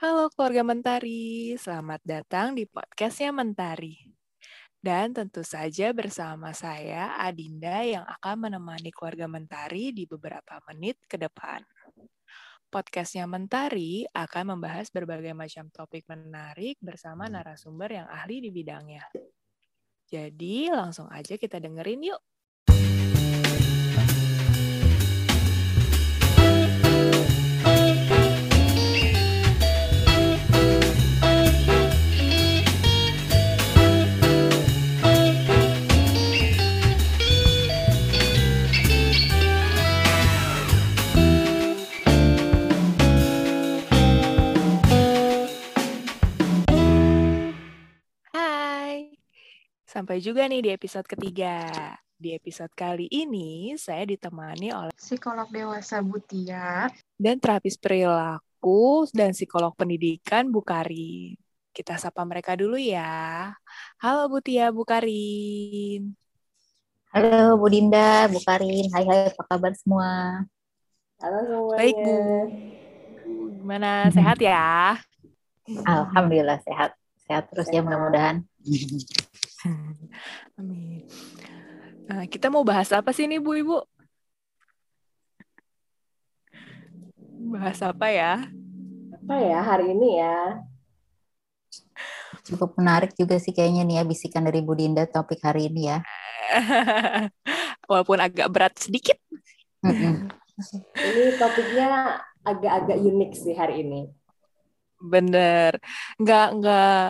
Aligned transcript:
Halo 0.00 0.32
keluarga 0.32 0.64
Mentari, 0.64 1.52
selamat 1.60 2.00
datang 2.08 2.56
di 2.56 2.64
podcastnya 2.64 3.36
Mentari. 3.36 4.00
Dan 4.80 5.12
tentu 5.12 5.44
saja 5.44 5.92
bersama 5.92 6.56
saya, 6.56 7.20
Adinda, 7.20 7.84
yang 7.84 8.08
akan 8.08 8.48
menemani 8.48 8.96
keluarga 8.96 9.28
Mentari 9.28 9.92
di 9.92 10.08
beberapa 10.08 10.56
menit 10.72 10.96
ke 11.04 11.20
depan. 11.20 11.60
Podcastnya 12.72 13.28
Mentari 13.28 14.08
akan 14.16 14.56
membahas 14.56 14.88
berbagai 14.88 15.36
macam 15.36 15.68
topik 15.68 16.08
menarik 16.08 16.80
bersama 16.80 17.28
narasumber 17.28 18.00
yang 18.00 18.08
ahli 18.08 18.40
di 18.40 18.48
bidangnya. 18.48 19.04
Jadi 20.08 20.72
langsung 20.72 21.12
aja 21.12 21.36
kita 21.36 21.60
dengerin 21.60 22.08
yuk. 22.08 22.24
Sampai 49.90 50.22
juga 50.22 50.46
nih 50.46 50.62
di 50.62 50.70
episode 50.70 51.02
ketiga. 51.10 51.66
Di 52.20 52.36
episode 52.36 52.70
kali 52.76 53.10
ini, 53.10 53.74
saya 53.74 54.06
ditemani 54.06 54.70
oleh 54.70 54.92
psikolog 54.94 55.48
dewasa 55.50 55.98
Butia 56.04 56.86
dan 57.18 57.40
terapis 57.40 57.74
perilaku 57.80 59.08
dan 59.10 59.34
psikolog 59.34 59.74
pendidikan 59.74 60.46
Bukarin. 60.52 61.34
Kita 61.74 61.96
sapa 61.98 62.22
mereka 62.22 62.54
dulu 62.54 62.76
ya. 62.78 63.50
Halo 63.98 64.30
Butia, 64.30 64.70
Bukarin. 64.70 66.14
Halo 67.10 67.58
Bu 67.58 67.66
Dinda, 67.66 68.30
Bu 68.30 68.38
Karin, 68.46 68.86
hai 68.94 69.02
hai 69.02 69.34
apa 69.34 69.42
kabar 69.50 69.74
semua? 69.74 70.46
Halo 71.18 71.38
semuanya. 71.42 71.78
Baik 71.82 71.96
Bu. 71.98 72.18
Gimana, 73.58 73.90
sehat 74.14 74.38
ya? 74.38 74.94
Alhamdulillah 75.82 76.62
sehat, 76.62 76.94
sehat 77.26 77.50
terus 77.50 77.66
ya 77.74 77.82
Sehat. 77.82 77.90
mudah-mudahan. 77.90 78.36
Amin. 80.58 81.04
Nah, 82.08 82.24
kita 82.26 82.48
mau 82.48 82.64
bahas 82.64 82.88
apa 82.90 83.12
sih 83.12 83.28
nih 83.28 83.38
Bu 83.38 83.54
Ibu? 83.60 83.78
Bahas 87.54 87.78
apa 87.84 88.08
ya? 88.08 88.46
Apa 89.20 89.34
ya 89.36 89.58
hari 89.60 89.92
ini 89.92 90.08
ya? 90.18 90.64
Cukup 92.46 92.74
menarik 92.80 93.12
juga 93.14 93.36
sih 93.36 93.52
kayaknya 93.52 93.84
nih 93.84 93.96
ya 94.00 94.04
bisikan 94.08 94.42
dari 94.48 94.64
Bu 94.64 94.74
Dinda 94.74 95.04
topik 95.06 95.44
hari 95.44 95.68
ini 95.68 95.92
ya. 95.92 95.98
Walaupun 97.90 98.18
agak 98.18 98.48
berat 98.50 98.74
sedikit. 98.80 99.18
Ini 99.84 101.22
topiknya 101.36 102.18
agak-agak 102.42 102.96
unik 102.96 103.32
sih 103.36 103.54
hari 103.54 103.84
ini. 103.86 104.00
Bener. 105.00 105.80
Nggak, 106.20 106.46
nggak, 106.60 107.06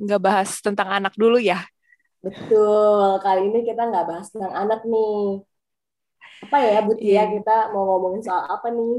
nggak 0.00 0.20
bahas 0.20 0.50
tentang 0.64 0.88
anak 0.88 1.12
dulu 1.14 1.36
ya. 1.36 1.60
Betul, 2.24 3.20
kali 3.20 3.52
ini 3.52 3.64
kita 3.64 3.82
nggak 3.88 4.06
bahas 4.08 4.28
tentang 4.32 4.52
anak 4.52 4.80
nih. 4.84 5.44
Apa 6.40 6.56
ya, 6.64 6.80
Bu 6.80 6.92
Tia, 6.96 7.04
Iya. 7.04 7.24
kita 7.36 7.56
mau 7.72 7.84
ngomongin 7.84 8.22
soal 8.24 8.44
apa 8.48 8.68
nih? 8.72 8.96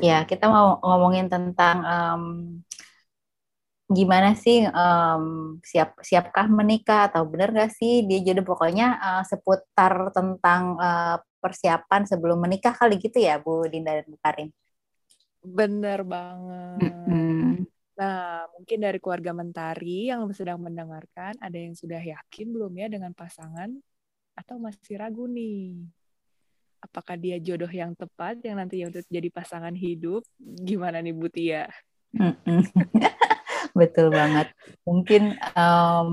Ya 0.00 0.24
kita 0.24 0.48
mau 0.48 0.80
ngomongin 0.80 1.28
tentang 1.28 1.76
em, 1.84 2.22
gimana 3.92 4.32
sih 4.32 4.64
em, 4.64 5.24
siap 5.60 6.00
siapkah 6.00 6.48
menikah 6.48 7.12
atau 7.12 7.28
benar 7.28 7.52
nggak 7.52 7.72
sih 7.76 8.00
dia 8.08 8.24
jodoh 8.24 8.48
pokoknya 8.48 8.86
eh, 8.96 9.22
seputar 9.28 10.08
tentang 10.16 10.62
eh, 10.80 11.16
persiapan 11.44 12.08
sebelum 12.08 12.40
menikah 12.40 12.72
kali 12.72 12.96
gitu 12.96 13.20
ya 13.20 13.36
Bu 13.36 13.68
Dinda 13.68 13.92
dan 14.00 14.08
Bu 14.08 14.16
Karin. 14.24 14.48
Bener 15.44 16.00
banget. 16.00 16.80
Mm-mm. 16.80 17.43
Nah, 17.94 18.50
mungkin 18.58 18.78
dari 18.82 18.98
keluarga 18.98 19.30
Mentari 19.30 20.10
yang 20.10 20.26
sedang 20.34 20.58
mendengarkan, 20.58 21.38
ada 21.38 21.54
yang 21.54 21.78
sudah 21.78 22.02
yakin 22.02 22.50
belum 22.50 22.72
ya 22.74 22.86
dengan 22.90 23.14
pasangan? 23.14 23.70
Atau 24.34 24.58
masih 24.58 24.98
ragu 24.98 25.30
nih? 25.30 25.78
Apakah 26.82 27.14
dia 27.16 27.38
jodoh 27.38 27.70
yang 27.70 27.94
tepat 27.94 28.42
yang 28.42 28.58
nanti 28.58 28.82
untuk 28.82 29.06
jadi 29.06 29.30
pasangan 29.30 29.72
hidup? 29.72 30.26
Gimana 30.42 30.98
nih 31.00 31.14
Bu 31.14 31.30
Tia? 31.30 31.70
Mm-mm. 32.18 32.60
Betul 33.78 34.10
banget. 34.10 34.50
Mungkin 34.82 35.38
em, 35.38 36.08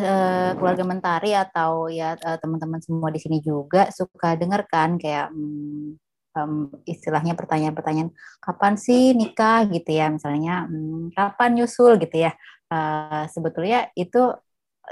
eh, 0.00 0.50
keluarga 0.56 0.84
Mentari 0.88 1.36
atau 1.36 1.92
ya 1.92 2.16
eh, 2.16 2.38
teman-teman 2.40 2.80
semua 2.80 3.12
di 3.12 3.20
sini 3.20 3.38
juga 3.44 3.92
suka 3.92 4.32
dengar 4.34 4.64
kan 4.64 4.96
kayak 4.96 5.28
mm, 5.28 6.07
em, 6.38 6.70
istilahnya 6.86 7.34
pertanyaan-pertanyaan 7.34 8.10
kapan 8.38 8.74
sih 8.78 9.12
nikah 9.18 9.66
gitu 9.74 9.90
ya 9.90 10.06
misalnya 10.14 10.70
mm, 10.70 11.14
kapan 11.18 11.50
nyusul 11.58 11.98
gitu 11.98 12.16
ya. 12.26 12.32
Eh, 12.70 13.24
sebetulnya 13.32 13.90
itu 13.98 14.18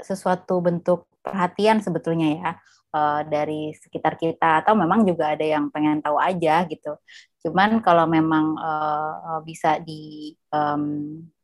sesuatu 0.03 0.59
bentuk 0.59 1.07
perhatian 1.23 1.79
sebetulnya 1.79 2.27
ya 2.35 2.51
eh, 2.95 3.21
dari 3.31 3.71
sekitar 3.75 4.19
kita 4.19 4.63
atau 4.65 4.73
memang 4.75 5.07
juga 5.07 5.33
ada 5.35 5.45
yang 5.45 5.71
pengen 5.71 6.03
tahu 6.03 6.19
aja 6.19 6.67
gitu. 6.67 6.99
Cuman 7.47 7.79
kalau 7.85 8.05
memang 8.09 8.45
eh, 8.59 9.39
bisa 9.47 9.79
di 9.79 10.35
em, 10.51 10.83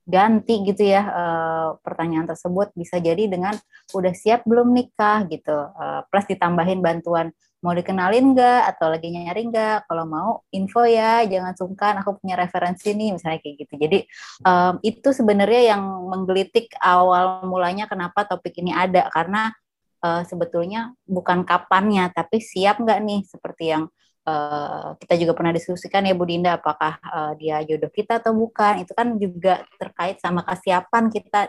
ganti 0.04 0.68
gitu 0.68 0.84
ya 0.84 1.02
eh, 1.08 1.70
pertanyaan 1.80 2.28
tersebut 2.28 2.76
bisa 2.76 3.00
jadi 3.00 3.24
dengan 3.32 3.56
udah 3.96 4.14
siap 4.16 4.44
belum 4.44 4.76
nikah 4.76 5.28
gitu. 5.32 5.58
Eh, 5.74 6.02
plus 6.12 6.26
ditambahin 6.28 6.84
bantuan 6.84 7.32
mau 7.64 7.72
dikenalin 7.72 8.36
nggak? 8.36 8.62
Atau 8.76 8.92
lagi 8.92 9.08
nyari 9.16 9.48
nggak? 9.48 9.88
Kalau 9.88 10.04
mau 10.04 10.30
info 10.52 10.84
ya 10.84 11.24
jangan 11.24 11.56
sungkan 11.56 12.04
aku 12.04 12.20
punya 12.20 12.36
referensi 12.36 12.92
nih 12.92 13.16
misalnya 13.16 13.40
kayak 13.40 13.56
gitu. 13.64 13.74
Jadi 13.80 14.00
em, 14.44 14.74
itu 14.84 15.10
sebenarnya 15.16 15.62
yang 15.76 15.84
menggelitik 16.12 16.76
awal 16.84 17.48
mulanya 17.48 17.88
kenapa 17.88 18.28
topik 18.28 18.60
ini 18.60 18.76
ada. 18.76 19.08
Karena 19.08 19.56
eh, 20.04 20.24
sebetulnya 20.28 20.92
bukan 21.08 21.48
kapannya 21.48 22.12
tapi 22.12 22.44
siap 22.44 22.84
nggak 22.84 23.00
nih? 23.00 23.22
Seperti 23.24 23.64
yang 23.72 23.88
eh, 24.30 24.90
kita 25.02 25.14
juga 25.22 25.34
pernah 25.38 25.54
diskusikan 25.56 26.04
ya 26.08 26.14
Bu 26.16 26.26
Dinda 26.28 26.58
apakah 26.60 27.00
eh, 27.02 27.32
dia 27.40 27.58
jodoh 27.68 27.92
kita 27.92 28.20
atau 28.24 28.34
bukan. 28.36 28.84
Itu 28.84 28.94
kan 28.96 29.08
juga 29.20 29.64
terkait 29.82 30.18
sama 30.24 30.42
kesiapan 30.48 31.04
kita 31.14 31.40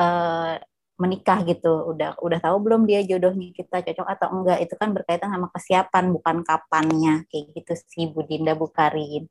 eh, 0.00 0.54
menikah 1.02 1.38
gitu. 1.48 1.72
Udah 1.92 2.14
udah 2.22 2.38
tahu 2.38 2.56
belum 2.64 2.82
dia 2.88 3.00
jodohnya 3.02 3.50
kita 3.56 3.76
cocok 3.86 4.06
atau 4.14 4.28
enggak? 4.36 4.58
Itu 4.64 4.74
kan 4.80 4.88
berkaitan 4.96 5.28
sama 5.34 5.48
kesiapan 5.54 6.04
bukan 6.16 6.36
kapannya. 6.46 7.12
Kayak 7.30 7.44
gitu 7.56 7.72
sih 7.90 8.04
Bu 8.12 8.22
Dinda 8.28 8.52
Bu 8.54 8.68
Karin. 8.70 9.26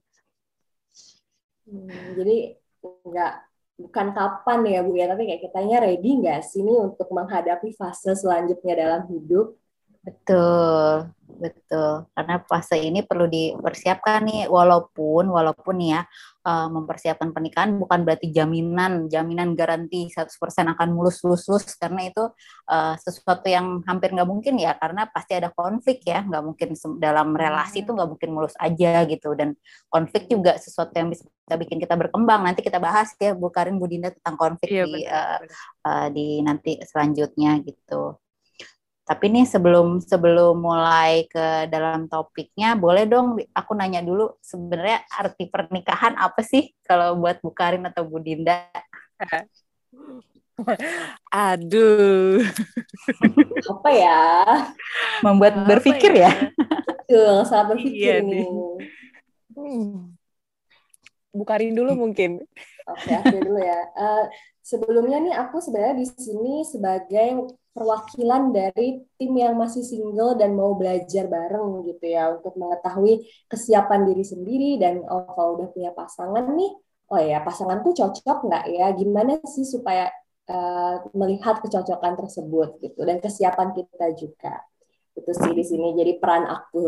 Hmm, 1.66 2.18
jadi 2.18 2.58
nggak 2.82 3.34
bukan 3.82 4.08
kapan 4.14 4.60
ya 4.68 4.80
Bu 4.86 4.92
ya, 5.00 5.06
tapi 5.10 5.24
kayak 5.30 5.42
kitanya 5.48 5.78
ready 5.86 6.10
nggak 6.22 6.40
sih 6.46 6.62
nih 6.62 6.78
untuk 6.84 7.08
menghadapi 7.10 7.70
fase 7.80 8.12
selanjutnya 8.18 8.74
dalam 8.78 9.02
hidup? 9.10 9.61
Betul, 10.02 11.14
betul. 11.30 12.10
Karena 12.18 12.42
fase 12.50 12.74
ini 12.82 13.06
perlu 13.06 13.30
dipersiapkan 13.30 14.26
nih, 14.26 14.42
walaupun 14.50 15.30
walaupun 15.30 15.78
nih 15.78 15.90
ya 15.94 16.02
eh, 16.42 16.68
mempersiapkan 16.74 17.30
pernikahan 17.30 17.78
bukan 17.78 18.02
berarti 18.02 18.34
jaminan 18.34 19.06
jaminan 19.14 19.54
garansi 19.54 20.10
100% 20.10 20.74
akan 20.74 20.90
mulus-lus-lus 20.98 21.78
karena 21.78 22.10
itu 22.10 22.24
eh, 22.74 22.98
sesuatu 22.98 23.46
yang 23.46 23.86
hampir 23.86 24.10
nggak 24.18 24.26
mungkin 24.26 24.58
ya 24.58 24.74
karena 24.82 25.06
pasti 25.06 25.38
ada 25.38 25.54
konflik 25.54 26.02
ya, 26.02 26.26
nggak 26.26 26.44
mungkin 26.50 26.70
dalam 26.98 27.38
relasi 27.38 27.86
itu 27.86 27.94
nggak 27.94 28.10
mungkin 28.10 28.30
mulus 28.34 28.58
aja 28.58 29.06
gitu 29.06 29.38
dan 29.38 29.54
konflik 29.94 30.26
juga 30.34 30.58
sesuatu 30.58 30.98
yang 30.98 31.14
bisa 31.14 31.30
bikin 31.62 31.78
kita 31.78 31.94
berkembang. 31.94 32.42
Nanti 32.42 32.66
kita 32.66 32.82
bahas 32.82 33.14
ya 33.22 33.38
Bu 33.38 33.54
Karin 33.54 33.78
Bu 33.78 33.86
Dinda 33.86 34.10
tentang 34.10 34.34
konflik 34.34 34.66
Iya, 34.74 34.86
di 34.90 35.06
benar. 35.06 35.46
benar. 35.46 35.58
uh, 35.86 36.08
di 36.10 36.28
nanti 36.42 36.72
selanjutnya 36.90 37.62
gitu. 37.62 38.18
Tapi 39.12 39.28
nih 39.28 39.44
sebelum 39.44 40.00
sebelum 40.00 40.56
mulai 40.56 41.28
ke 41.28 41.68
dalam 41.68 42.08
topiknya, 42.08 42.80
boleh 42.80 43.04
dong 43.04 43.36
aku 43.52 43.76
nanya 43.76 44.00
dulu 44.00 44.40
sebenarnya 44.40 45.04
arti 45.12 45.52
pernikahan 45.52 46.16
apa 46.16 46.40
sih 46.40 46.72
kalau 46.88 47.20
buat 47.20 47.44
Bu 47.44 47.52
Karin 47.52 47.84
atau 47.92 48.08
Bu 48.08 48.24
Dinda? 48.24 48.72
Aduh. 51.28 52.40
Apa 53.68 53.90
ya? 53.92 54.24
Membuat 55.20 55.60
Apa 55.60 55.68
berpikir 55.76 56.16
ya? 56.16 56.32
Betul, 56.88 57.44
salah 57.44 57.76
berpikir 57.76 57.92
Iya 57.92 58.16
nih. 58.24 58.48
Hmm. 59.52 60.16
Bukarin 61.36 61.76
dulu 61.76 62.00
mungkin. 62.00 62.48
Oke, 62.88 63.12
aku 63.12 63.44
dulu 63.44 63.60
ya. 63.60 63.92
Eh, 63.92 64.26
sebelumnya 64.64 65.20
nih 65.20 65.36
aku 65.36 65.60
sebenarnya 65.60 66.00
di 66.00 66.08
sini 66.08 66.64
sebagai 66.64 67.60
perwakilan 67.72 68.52
dari 68.52 69.00
tim 69.16 69.32
yang 69.32 69.56
masih 69.56 69.84
single 69.84 70.36
dan 70.36 70.52
mau 70.52 70.76
belajar 70.76 71.32
bareng 71.32 71.88
gitu 71.88 72.06
ya 72.12 72.36
untuk 72.36 72.60
mengetahui 72.60 73.24
kesiapan 73.48 74.12
diri 74.12 74.24
sendiri 74.28 74.72
dan 74.76 75.00
oh 75.08 75.24
kalau 75.32 75.56
udah 75.60 75.68
punya 75.72 75.92
pasangan 75.96 76.52
nih 76.52 76.72
oh 77.12 77.20
ya 77.20 77.40
pasangan 77.44 77.80
tuh 77.84 77.96
cocok 77.96 78.38
nggak 78.48 78.66
ya? 78.72 78.88
Gimana 78.96 79.40
sih 79.48 79.64
supaya 79.64 80.12
uh, 80.52 80.96
melihat 81.16 81.64
kecocokan 81.64 82.14
tersebut 82.20 82.70
gitu 82.84 83.00
dan 83.08 83.24
kesiapan 83.24 83.72
kita 83.72 84.08
juga? 84.20 84.54
Itu 85.16 85.32
sih 85.32 85.52
di 85.56 85.64
sini 85.64 85.96
jadi 85.96 86.20
peran 86.20 86.48
aku. 86.48 86.84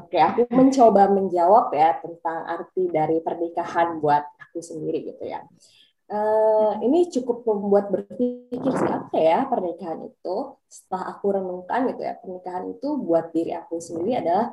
Oke 0.00 0.16
aku 0.16 0.48
mencoba 0.48 1.12
menjawab 1.12 1.74
ya 1.76 2.00
tentang 2.00 2.48
arti 2.48 2.88
dari 2.88 3.20
pernikahan 3.20 4.00
buat 4.00 4.24
aku 4.40 4.64
sendiri 4.64 5.04
gitu 5.12 5.28
ya 5.28 5.44
uh, 6.10 6.72
ini 6.82 7.08
cukup 7.08 7.46
membuat 7.46 7.88
berpikir 7.88 8.60
sih 8.74 8.90
apa 8.90 9.16
ya 9.16 9.46
pernikahan 9.46 10.10
itu 10.10 10.36
setelah 10.66 11.14
aku 11.16 11.26
renungkan 11.38 11.88
gitu 11.94 12.02
ya. 12.02 12.18
Pernikahan 12.18 12.64
itu 12.74 12.88
buat 12.98 13.30
diri 13.30 13.54
aku 13.54 13.78
sendiri 13.78 14.20
adalah 14.20 14.52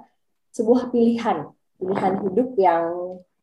sebuah 0.54 0.94
pilihan. 0.94 1.50
Pilihan 1.78 2.14
hidup 2.26 2.50
yang 2.58 2.86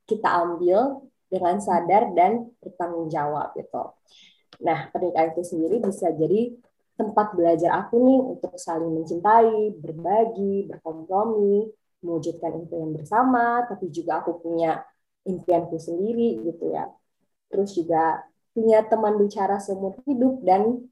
kita 0.07 0.29
ambil 0.31 1.05
dengan 1.31 1.59
sadar 1.59 2.15
dan 2.15 2.51
bertanggung 2.63 3.11
jawab 3.11 3.55
gitu. 3.59 3.95
Nah 4.63 4.89
pernikahan 4.95 5.35
itu 5.35 5.43
sendiri 5.43 5.83
bisa 5.83 6.15
jadi 6.15 6.55
tempat 6.95 7.35
belajar 7.35 7.75
aku 7.75 7.99
nih 7.99 8.21
untuk 8.23 8.55
saling 8.55 8.95
mencintai, 8.95 9.75
berbagi, 9.83 10.71
berkompromi, 10.71 11.67
mewujudkan 12.07 12.55
impian 12.63 12.95
bersama, 12.95 13.67
tapi 13.67 13.91
juga 13.91 14.23
aku 14.23 14.39
punya 14.39 14.79
impianku 15.27 15.75
sendiri 15.75 16.39
gitu 16.47 16.71
ya 16.71 16.87
terus 17.55 17.71
juga 17.79 18.27
punya 18.51 18.83
teman 18.83 19.15
bicara 19.15 19.63
seumur 19.63 19.95
hidup 20.03 20.43
dan 20.43 20.91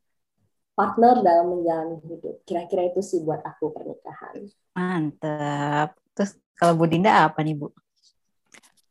partner 0.78 1.18
dalam 1.26 1.58
menjalani 1.58 1.98
hidup. 2.06 2.38
Kira-kira 2.46 2.86
itu 2.86 3.02
sih 3.02 3.18
buat 3.26 3.42
aku 3.42 3.74
pernikahan. 3.74 4.46
Mantap. 4.78 5.98
Terus 6.14 6.38
kalau 6.54 6.78
Bu 6.78 6.86
Dinda 6.86 7.26
apa 7.26 7.42
nih 7.42 7.58
Bu? 7.58 7.74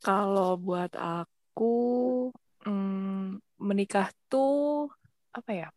Kalau 0.03 0.59
buat 0.59 0.91
aku 0.99 1.73
hmm, 2.67 3.39
menikah 3.55 4.11
tuh 4.27 4.91
apa 5.31 5.51
ya? 5.55 5.69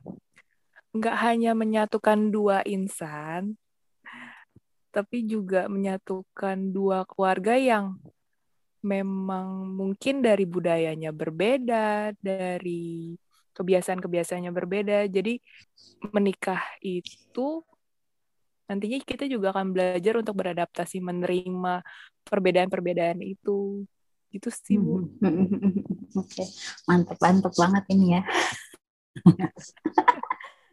Nggak 0.91 1.17
hanya 1.23 1.53
menyatukan 1.55 2.35
dua 2.35 2.67
insan, 2.67 3.55
tapi 4.95 5.27
juga 5.27 5.67
menyatukan 5.67 6.71
dua 6.71 7.03
keluarga 7.07 7.59
yang 7.59 7.99
memang 8.85 9.73
mungkin 9.73 10.21
dari 10.21 10.45
budayanya 10.45 11.11
berbeda, 11.11 12.13
dari 12.21 13.17
kebiasaan-kebiasaannya 13.57 14.53
berbeda. 14.53 15.09
Jadi 15.09 15.41
menikah 16.13 16.61
itu 16.85 17.65
nantinya 18.69 18.99
kita 19.01 19.25
juga 19.29 19.57
akan 19.57 19.73
belajar 19.73 20.15
untuk 20.21 20.35
beradaptasi 20.37 21.01
menerima 21.01 21.81
perbedaan-perbedaan 22.29 23.25
itu. 23.25 23.89
Itu 24.29 24.49
sih, 24.53 24.77
Bu. 24.77 25.09
Oke, 26.21 26.45
mantep 26.85 27.19
mantep 27.23 27.53
banget 27.57 27.85
ini 27.95 28.21
ya. 28.21 28.23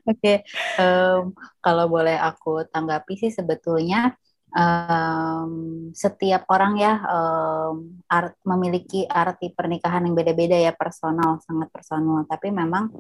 Oke, 0.02 0.18
okay. 0.18 0.38
um, 0.82 1.30
kalau 1.62 1.86
boleh 1.86 2.18
aku 2.18 2.66
tanggapi 2.74 3.22
sih 3.22 3.30
sebetulnya 3.30 4.18
um, 4.52 5.52
setiap 5.96 6.48
orang 6.52 6.74
ya 6.80 6.94
um, 7.08 8.04
art, 8.08 8.36
memiliki 8.44 9.08
arti 9.08 9.52
pernikahan 9.52 10.04
yang 10.08 10.16
beda-beda 10.16 10.58
ya 10.60 10.72
personal 10.76 11.40
sangat 11.44 11.72
personal. 11.72 12.24
Tapi 12.28 12.52
memang 12.52 12.92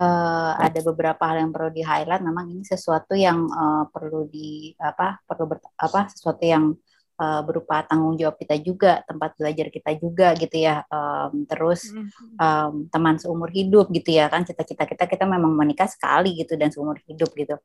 uh, 0.00 0.52
ada 0.56 0.80
beberapa 0.86 1.22
hal 1.26 1.46
yang 1.46 1.52
perlu 1.54 1.70
di 1.74 1.82
highlight. 1.82 2.22
Memang 2.22 2.50
ini 2.52 2.62
sesuatu 2.62 3.14
yang 3.18 3.46
uh, 3.50 3.84
perlu 3.90 4.26
di 4.30 4.72
apa 4.78 5.20
perlu 5.26 5.50
apa 5.78 6.00
sesuatu 6.10 6.42
yang 6.42 6.74
uh, 7.16 7.42
berupa 7.44 7.84
tanggung 7.88 8.16
jawab 8.16 8.36
kita 8.36 8.56
juga, 8.60 9.02
tempat 9.04 9.36
belajar 9.36 9.66
kita 9.72 9.90
juga 9.96 10.32
gitu 10.36 10.56
ya. 10.56 10.84
Um, 10.88 11.44
terus 11.48 11.92
um, 12.36 12.86
teman 12.92 13.16
seumur 13.16 13.48
hidup 13.52 13.88
gitu 13.92 14.16
ya 14.16 14.28
kan 14.28 14.44
cita-cita 14.44 14.84
kita 14.84 15.04
kita 15.08 15.24
memang 15.24 15.52
menikah 15.52 15.88
sekali 15.88 16.36
gitu 16.38 16.54
dan 16.56 16.70
seumur 16.72 17.00
hidup 17.08 17.32
gitu. 17.34 17.56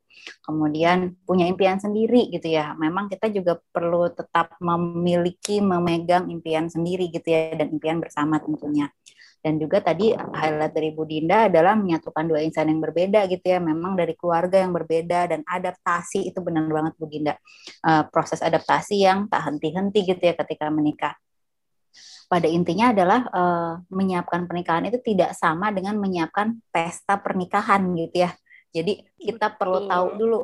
Kemudian 0.44 1.16
punya 1.24 1.46
impian 1.48 1.78
sendiri 1.78 2.28
gitu 2.32 2.48
ya. 2.48 2.72
Memang 2.76 3.12
kita 3.12 3.28
juga 3.28 3.60
perlu 3.72 4.08
tetap 4.12 4.56
memiliki 4.58 5.60
memegang 5.60 6.28
impian 6.32 6.68
sendiri 6.68 7.12
gitu 7.12 7.28
ya 7.28 7.54
dan 7.56 7.68
impian 7.72 8.00
bersama 8.00 8.40
tentunya. 8.40 8.88
Dan 9.42 9.58
juga 9.58 9.82
tadi 9.82 10.14
highlight 10.14 10.70
dari 10.70 10.94
Bu 10.94 11.02
Dinda 11.02 11.50
adalah 11.50 11.74
menyatukan 11.74 12.30
dua 12.30 12.46
insan 12.46 12.70
yang 12.70 12.78
berbeda 12.78 13.26
gitu 13.26 13.42
ya, 13.42 13.58
memang 13.58 13.98
dari 13.98 14.14
keluarga 14.14 14.62
yang 14.62 14.70
berbeda 14.70 15.34
dan 15.34 15.42
adaptasi 15.42 16.30
itu 16.30 16.38
benar 16.38 16.70
banget 16.70 16.94
Bu 16.94 17.10
Dinda. 17.10 17.34
Uh, 17.82 18.06
proses 18.06 18.38
adaptasi 18.38 19.02
yang 19.02 19.26
tak 19.26 19.50
henti-henti 19.50 20.06
gitu 20.06 20.22
ya 20.22 20.38
ketika 20.38 20.70
menikah. 20.70 21.18
Pada 22.30 22.46
intinya 22.46 22.94
adalah 22.94 23.20
uh, 23.28 23.72
menyiapkan 23.90 24.46
pernikahan 24.46 24.88
itu 24.88 25.02
tidak 25.02 25.34
sama 25.34 25.74
dengan 25.74 25.98
menyiapkan 25.98 26.62
pesta 26.70 27.18
pernikahan 27.18 27.82
gitu 27.98 28.24
ya. 28.24 28.30
Jadi 28.72 29.04
kita 29.18 29.52
perlu 29.52 29.84
tahu 29.90 30.06
dulu 30.16 30.40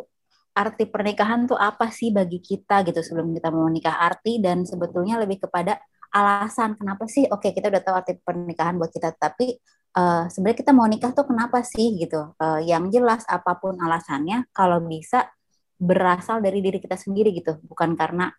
arti 0.58 0.90
pernikahan 0.90 1.46
tuh 1.46 1.54
apa 1.54 1.88
sih 1.94 2.10
bagi 2.10 2.42
kita 2.42 2.82
gitu 2.82 2.98
sebelum 2.98 3.30
kita 3.30 3.48
mau 3.54 3.70
menikah 3.70 3.94
arti 3.94 4.42
dan 4.42 4.66
sebetulnya 4.66 5.22
lebih 5.22 5.46
kepada 5.46 5.78
alasan 6.12 6.76
kenapa 6.78 7.04
sih 7.06 7.28
oke 7.28 7.42
okay, 7.44 7.50
kita 7.52 7.68
udah 7.72 7.82
tahu 7.84 7.94
arti 7.96 8.12
pernikahan 8.20 8.76
buat 8.80 8.92
kita 8.92 9.12
tapi 9.16 9.58
uh, 9.98 10.24
sebenarnya 10.30 10.58
kita 10.62 10.72
mau 10.74 10.86
nikah 10.86 11.12
tuh 11.14 11.26
kenapa 11.26 11.62
sih 11.66 11.98
gitu. 11.98 12.34
Uh, 12.36 12.60
yang 12.62 12.90
jelas 12.92 13.26
apa 13.26 13.56
pun 13.56 13.78
alasannya 13.78 14.46
kalau 14.54 14.82
bisa 14.84 15.26
berasal 15.78 16.42
dari 16.42 16.62
diri 16.62 16.78
kita 16.82 16.98
sendiri 16.98 17.34
gitu. 17.34 17.58
Bukan 17.66 17.94
karena 17.98 18.30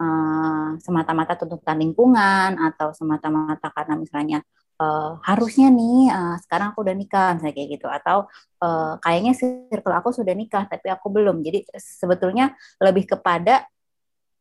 uh, 0.00 0.76
semata-mata 0.80 1.36
tuntutan 1.36 1.80
lingkungan 1.80 2.56
atau 2.60 2.92
semata-mata 2.96 3.68
karena 3.72 3.94
misalnya 4.00 4.38
uh, 4.80 5.20
harusnya 5.24 5.68
nih 5.72 6.08
uh, 6.12 6.36
sekarang 6.40 6.72
aku 6.72 6.84
udah 6.84 6.96
nikah 6.96 7.36
misalnya 7.36 7.54
kayak 7.54 7.70
gitu. 7.80 7.86
Atau 7.88 8.26
uh, 8.64 8.94
kayaknya 9.00 9.32
circle 9.36 9.94
aku 9.96 10.10
sudah 10.12 10.32
nikah 10.36 10.64
tapi 10.68 10.88
aku 10.92 11.12
belum. 11.12 11.44
Jadi 11.44 11.68
sebetulnya 11.76 12.56
lebih 12.80 13.08
kepada 13.16 13.68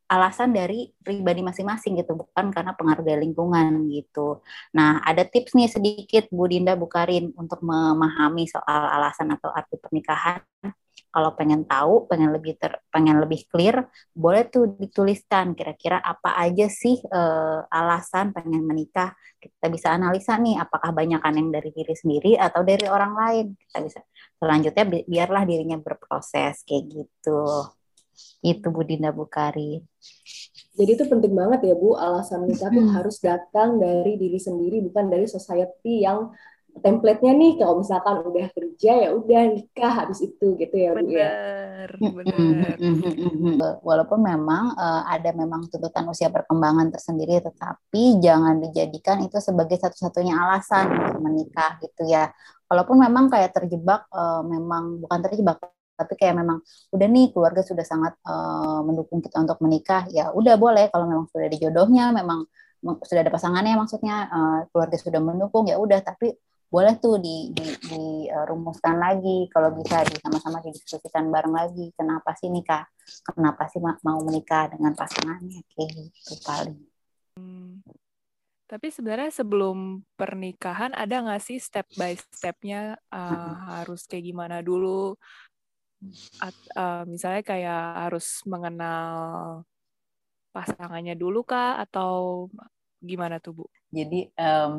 alasan 0.06 0.54
dari 0.54 0.94
pribadi 1.02 1.42
masing-masing 1.42 1.98
gitu 1.98 2.13
bukan 2.13 2.54
karena 2.54 2.78
pengaruh 2.78 3.02
dari 3.02 3.25
lingkungan 3.25 3.90
gitu. 3.90 4.46
Nah 4.78 5.02
ada 5.02 5.25
tips 5.25 5.57
nih 5.57 5.69
sedikit 5.69 6.30
Bu 6.30 6.46
Dinda 6.46 6.78
Bukarin 6.78 7.34
untuk 7.34 7.62
memahami 7.66 8.46
soal 8.46 8.81
alasan 8.94 9.34
atau 9.34 9.50
arti 9.50 9.78
pernikahan. 9.81 10.46
Kalau 11.16 11.31
pengen 11.31 11.63
tahu, 11.63 12.12
pengen 12.12 12.36
lebih 12.36 12.60
ter, 12.60 12.75
pengen 12.92 13.24
lebih 13.24 13.48
clear, 13.48 13.88
boleh 14.12 14.52
tuh 14.52 14.75
dituliskan 14.75 15.56
kira-kira 15.56 15.96
apa 16.04 16.36
aja 16.36 16.68
sih 16.68 17.00
eh, 17.00 17.60
alasan 17.72 18.36
pengen 18.36 18.68
menikah. 18.68 19.16
Kita 19.40 19.72
bisa 19.72 19.96
analisa 19.96 20.36
nih 20.36 20.60
apakah 20.60 20.92
banyakkan 20.92 21.40
yang 21.40 21.50
dari 21.56 21.71
diri 21.71 21.95
sendiri 21.95 22.35
atau 22.35 22.68
dari 22.68 22.85
orang 22.92 23.14
lain. 23.16 23.45
Kita 23.56 23.80
bisa 23.80 24.00
selanjutnya 24.35 24.83
bi 24.92 24.97
biarlah 25.07 25.44
dirinya 25.47 25.80
berproses 25.80 26.68
kayak 26.68 26.83
gitu. 26.92 27.40
Itu 28.40 28.69
Bu 28.69 28.86
Dinda 28.86 29.10
Bukari. 29.10 29.81
Jadi 30.76 30.92
itu 30.92 31.04
penting 31.07 31.34
banget 31.34 31.72
ya 31.72 31.76
Bu, 31.76 31.95
alasan 31.95 32.45
nikah 32.45 32.68
tuh 32.68 32.86
harus 32.92 33.18
datang 33.24 33.80
dari 33.80 34.19
diri 34.19 34.38
sendiri 34.38 34.84
bukan 34.84 35.07
dari 35.07 35.26
society 35.26 36.04
yang 36.04 36.36
template-nya 36.76 37.31
nih 37.31 37.56
kalau 37.56 37.80
misalkan 37.80 38.19
udah 38.28 38.52
kerja 38.52 39.07
ya 39.07 39.10
udah 39.16 39.42
nikah 39.56 39.94
habis 40.04 40.19
itu 40.19 40.60
gitu 40.60 40.76
ya 40.76 40.92
Bu 40.92 41.07
ya. 41.07 41.31
Benar, 41.88 41.90
benar. 41.95 42.76
Walaupun 43.80 44.19
memang 44.19 44.76
uh, 44.76 45.07
ada 45.07 45.31
memang 45.31 45.72
tuntutan 45.72 46.04
usia 46.12 46.28
perkembangan 46.28 46.92
tersendiri 46.92 47.40
tetapi 47.40 48.19
jangan 48.19 48.60
dijadikan 48.60 49.24
itu 49.24 49.40
sebagai 49.40 49.80
satu-satunya 49.80 50.36
alasan 50.36 50.92
untuk 50.92 51.24
menikah 51.24 51.80
gitu 51.80 52.04
ya. 52.12 52.36
Walaupun 52.68 52.98
memang 53.00 53.31
kayak 53.31 53.56
terjebak 53.56 54.10
uh, 54.12 54.44
memang 54.44 55.00
bukan 55.00 55.19
terjebak 55.24 55.62
tapi 55.95 56.14
kayak 56.19 56.35
memang 56.37 56.59
udah 56.92 57.07
nih 57.07 57.31
keluarga 57.31 57.64
sudah 57.64 57.87
sangat 57.87 58.14
uh, 58.28 58.83
mendukung 58.83 59.23
kita 59.23 59.40
untuk 59.40 59.59
menikah 59.64 60.06
ya 60.11 60.30
udah 60.35 60.59
boleh. 60.59 60.92
Kalau 60.92 61.07
memang 61.07 61.25
sudah 61.31 61.47
ada 61.47 61.57
jodohnya 61.57 62.11
memang 62.11 62.45
sudah 63.02 63.21
ada 63.25 63.33
pasangannya 63.33 63.73
maksudnya 63.80 64.16
uh, 64.30 64.59
keluarga 64.69 64.97
sudah 64.99 65.19
mendukung 65.23 65.66
ya 65.66 65.80
udah. 65.80 66.04
Tapi 66.04 66.35
boleh 66.69 66.99
tuh 66.99 67.23
di, 67.23 67.56
di, 67.56 67.66
dirumuskan 67.87 68.99
lagi. 68.99 69.47
Kalau 69.47 69.71
bisa 69.71 70.04
di 70.04 70.19
sama-sama 70.19 70.59
didiskusikan 70.59 71.31
bareng 71.31 71.56
lagi. 71.56 71.95
Kenapa 71.95 72.35
sih 72.35 72.52
nikah? 72.52 72.83
Kenapa 73.23 73.71
sih 73.71 73.80
mau 73.80 74.19
menikah 74.21 74.68
dengan 74.68 74.92
pasangannya? 74.92 75.64
Kayak 75.71 75.90
gitu 75.95 76.33
paling. 76.44 76.80
Hmm. 77.40 77.80
Tapi 78.66 78.90
sebenarnya 78.90 79.30
sebelum 79.30 80.02
pernikahan 80.18 80.90
ada 80.97 81.21
nggak 81.21 81.44
sih 81.44 81.61
step 81.61 81.85
by 81.94 82.18
stepnya 82.18 82.97
uh, 83.14 83.54
harus 83.78 84.09
kayak 84.09 84.33
gimana 84.33 84.66
dulu? 84.66 85.14
At, 86.42 86.57
uh, 86.76 87.04
misalnya 87.07 87.44
kayak 87.45 87.83
harus 88.07 88.42
mengenal 88.47 89.07
pasangannya 90.56 91.19
dulu 91.19 91.44
kah 91.44 91.81
atau 91.83 92.47
gimana 93.04 93.44
tuh 93.44 93.64
Bu? 93.64 93.66
Jadi 93.92 94.31
um, 94.40 94.76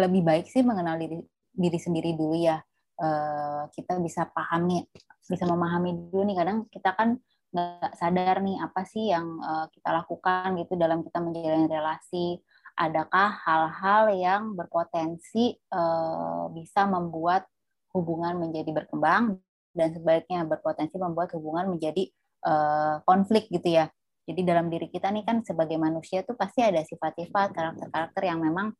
lebih 0.00 0.22
baik 0.24 0.46
sih 0.48 0.64
mengenal 0.64 0.96
diri 0.96 1.20
diri 1.50 1.78
sendiri 1.78 2.16
dulu 2.16 2.36
ya. 2.36 2.58
uh, 3.00 3.64
kita 3.72 3.96
bisa 4.04 4.28
pahami 4.28 4.84
bisa 5.24 5.48
memahami 5.48 6.12
dulu 6.12 6.20
nih 6.28 6.36
kadang 6.36 6.68
kita 6.68 6.92
kan 6.92 7.16
nggak 7.50 7.96
sadar 7.96 8.44
nih 8.44 8.60
apa 8.60 8.84
sih 8.84 9.08
yang 9.08 9.40
uh, 9.40 9.66
kita 9.72 9.88
lakukan 9.90 10.54
gitu 10.60 10.76
dalam 10.76 11.00
kita 11.00 11.18
menjalin 11.18 11.64
relasi 11.64 12.38
adakah 12.78 13.40
hal-hal 13.40 14.04
yang 14.14 14.42
berpotensi 14.52 15.58
uh, 15.72 16.52
bisa 16.54 16.86
membuat 16.86 17.48
hubungan 17.90 18.38
menjadi 18.38 18.70
berkembang 18.70 19.42
dan 19.72 19.94
sebaliknya 19.94 20.46
berpotensi 20.46 20.96
membuat 20.98 21.30
hubungan 21.36 21.76
menjadi 21.76 22.10
uh, 22.46 23.02
konflik 23.06 23.46
gitu 23.50 23.80
ya 23.80 23.90
jadi 24.30 24.46
dalam 24.46 24.70
diri 24.70 24.86
kita 24.86 25.10
nih 25.10 25.26
kan 25.26 25.42
sebagai 25.42 25.74
manusia 25.74 26.22
tuh 26.22 26.38
pasti 26.38 26.62
ada 26.62 26.86
sifat-sifat 26.86 27.50
karakter-karakter 27.50 28.22
yang 28.22 28.38
memang 28.38 28.70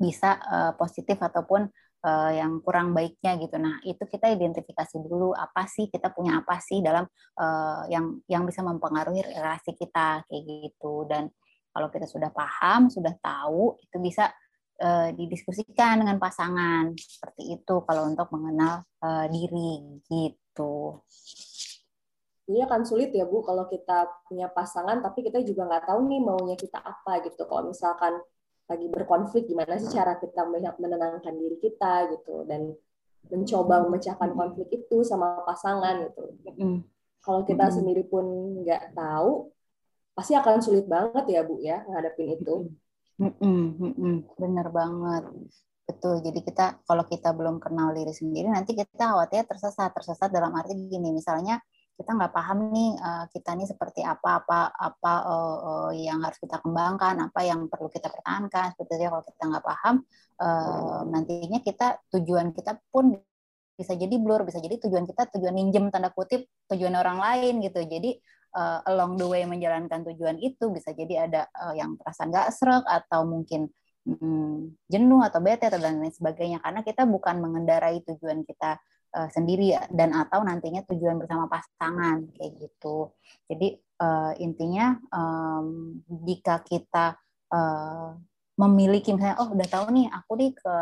bisa 0.00 0.40
uh, 0.40 0.72
positif 0.80 1.20
ataupun 1.20 1.68
uh, 2.02 2.30
yang 2.32 2.58
kurang 2.64 2.96
baiknya 2.96 3.36
gitu. 3.36 3.60
Nah, 3.60 3.84
itu 3.84 4.00
kita 4.08 4.32
identifikasi 4.32 4.96
dulu 5.04 5.36
apa 5.36 5.68
sih 5.68 5.92
kita 5.92 6.08
punya 6.10 6.40
apa 6.40 6.56
sih 6.64 6.80
dalam 6.80 7.04
uh, 7.36 7.84
yang 7.92 8.18
yang 8.26 8.48
bisa 8.48 8.64
mempengaruhi 8.64 9.20
relasi 9.20 9.76
kita 9.76 10.24
kayak 10.24 10.42
gitu. 10.42 11.04
Dan 11.04 11.28
kalau 11.72 11.88
kita 11.92 12.08
sudah 12.08 12.32
paham, 12.32 12.88
sudah 12.88 13.12
tahu, 13.20 13.76
itu 13.80 13.96
bisa 14.00 14.32
uh, 14.82 15.08
didiskusikan 15.14 16.02
dengan 16.02 16.18
pasangan 16.18 16.90
seperti 16.98 17.54
itu 17.54 17.74
kalau 17.86 18.10
untuk 18.10 18.26
mengenal 18.34 18.82
uh, 18.98 19.30
diri 19.30 20.02
gitu. 20.10 20.98
Ini 22.50 22.66
akan 22.66 22.82
sulit 22.82 23.14
ya 23.14 23.22
Bu 23.24 23.40
kalau 23.46 23.70
kita 23.70 24.10
punya 24.26 24.50
pasangan 24.50 24.98
tapi 24.98 25.22
kita 25.22 25.40
juga 25.46 25.70
nggak 25.70 25.86
tahu 25.86 26.10
nih 26.10 26.20
maunya 26.20 26.56
kita 26.58 26.82
apa 26.82 27.22
gitu. 27.22 27.46
Kalau 27.46 27.70
misalkan 27.70 28.18
lagi 28.66 28.86
berkonflik 28.90 29.46
gimana 29.46 29.78
sih 29.78 29.90
cara 29.94 30.18
kita 30.18 30.42
menenangkan 30.78 31.34
diri 31.38 31.56
kita 31.62 32.10
gitu 32.18 32.42
dan 32.44 32.74
mencoba 33.30 33.86
memecahkan 33.86 34.34
konflik 34.34 34.68
itu 34.74 35.06
sama 35.06 35.46
pasangan 35.46 36.10
gitu. 36.10 36.24
Kalau 37.22 37.46
kita 37.46 37.70
sendiri 37.70 38.02
pun 38.02 38.26
nggak 38.66 38.98
tahu, 38.98 39.54
pasti 40.12 40.34
akan 40.34 40.58
sulit 40.58 40.90
banget 40.90 41.24
ya 41.30 41.40
Bu 41.46 41.62
ya 41.62 41.86
ngadepin 41.86 42.34
itu. 42.34 42.66
Bener 44.38 44.66
banget. 44.72 45.24
Betul. 45.82 46.22
Jadi 46.22 46.40
kita 46.46 46.80
kalau 46.86 47.04
kita 47.10 47.34
belum 47.34 47.58
kenal 47.58 47.92
diri 47.92 48.14
sendiri, 48.14 48.48
nanti 48.48 48.72
kita 48.72 49.12
khawatir 49.12 49.44
tersesat. 49.44 49.90
Tersesat 49.92 50.30
dalam 50.30 50.54
arti 50.54 50.78
gini, 50.88 51.10
misalnya 51.12 51.58
kita 51.92 52.18
nggak 52.18 52.32
paham 52.32 52.72
nih 52.72 52.90
uh, 52.98 53.24
kita 53.28 53.52
nih 53.52 53.68
seperti 53.68 54.00
apa 54.00 54.42
apa 54.42 54.72
apa 54.72 55.12
uh, 55.28 55.90
yang 55.92 56.24
harus 56.24 56.40
kita 56.40 56.58
kembangkan 56.64 57.30
apa 57.30 57.40
yang 57.44 57.68
perlu 57.68 57.92
kita 57.92 58.08
pertahankan 58.08 58.72
seperti 58.72 58.96
itu 58.96 59.12
kalau 59.12 59.24
kita 59.24 59.42
nggak 59.44 59.64
paham 59.64 59.94
uh, 60.40 61.00
nantinya 61.06 61.60
kita 61.60 62.00
tujuan 62.16 62.56
kita 62.56 62.80
pun 62.88 63.12
bisa 63.76 63.92
jadi 63.94 64.14
blur 64.18 64.42
bisa 64.48 64.58
jadi 64.58 64.80
tujuan 64.82 65.04
kita 65.04 65.30
tujuan 65.36 65.52
minjem 65.52 65.92
tanda 65.92 66.08
kutip 66.10 66.48
tujuan 66.72 66.96
orang 66.96 67.20
lain 67.20 67.60
gitu 67.60 67.84
jadi 67.84 68.16
uh, 68.52 68.80
along 68.88 69.16
the 69.16 69.26
way 69.26 69.42
menjalankan 69.48 70.04
tujuan 70.12 70.38
itu 70.38 70.68
bisa 70.70 70.92
jadi 70.92 71.28
ada 71.28 71.42
uh, 71.56 71.74
yang 71.74 71.96
perasaan 71.96 72.30
nggak 72.30 72.52
serak 72.52 72.84
atau 72.84 73.24
mungkin 73.24 73.68
hmm, 74.06 74.76
jenuh 74.88 75.20
atau 75.24 75.40
bete 75.40 75.68
atau 75.68 75.80
dan 75.80 75.98
lain 75.98 76.14
sebagainya. 76.14 76.60
Karena 76.60 76.80
kita 76.84 77.08
bukan 77.08 77.40
mengendarai 77.40 78.04
tujuan 78.04 78.44
kita 78.44 78.78
uh, 79.16 79.28
sendiri 79.32 79.74
dan 79.92 80.12
atau 80.12 80.44
nantinya 80.44 80.84
tujuan 80.86 81.16
bersama 81.18 81.48
pasangan 81.48 82.28
kayak 82.36 82.52
gitu. 82.60 83.12
Jadi 83.48 83.76
uh, 84.00 84.32
intinya 84.38 84.96
um, 85.12 85.98
jika 86.28 86.60
kita 86.62 87.16
uh, 87.52 88.14
memiliki 88.52 89.16
misalnya 89.16 89.40
oh 89.40 89.48
udah 89.48 89.64
tahu 89.64 89.88
nih 89.96 90.12
aku 90.12 90.32
nih 90.36 90.52
ke 90.52 90.74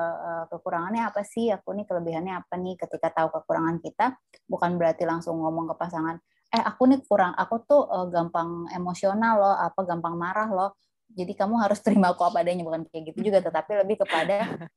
kekurangannya 0.50 1.06
apa 1.06 1.22
sih? 1.22 1.54
Aku 1.54 1.70
nih 1.70 1.86
kelebihannya 1.86 2.34
apa 2.34 2.58
nih? 2.58 2.74
Ketika 2.74 3.14
tahu 3.14 3.30
kekurangan 3.30 3.78
kita 3.78 4.18
bukan 4.50 4.74
berarti 4.74 5.06
langsung 5.06 5.38
ngomong 5.38 5.70
ke 5.70 5.74
pasangan 5.78 6.18
eh 6.50 6.62
aku 6.66 6.82
nih 6.90 7.00
kurang 7.06 7.32
aku 7.38 7.62
tuh 7.62 7.82
uh, 7.86 8.06
gampang 8.10 8.66
emosional 8.74 9.34
loh 9.38 9.56
apa 9.56 9.80
gampang 9.86 10.18
marah 10.18 10.50
loh 10.50 10.70
jadi 11.10 11.32
kamu 11.34 11.62
harus 11.62 11.78
terima 11.86 12.10
aku 12.10 12.26
apa 12.26 12.42
adanya 12.42 12.66
bukan 12.66 12.86
kayak 12.90 13.14
gitu 13.14 13.30
juga 13.30 13.38
tetapi 13.42 13.86
lebih 13.86 14.02
kepada 14.02 14.68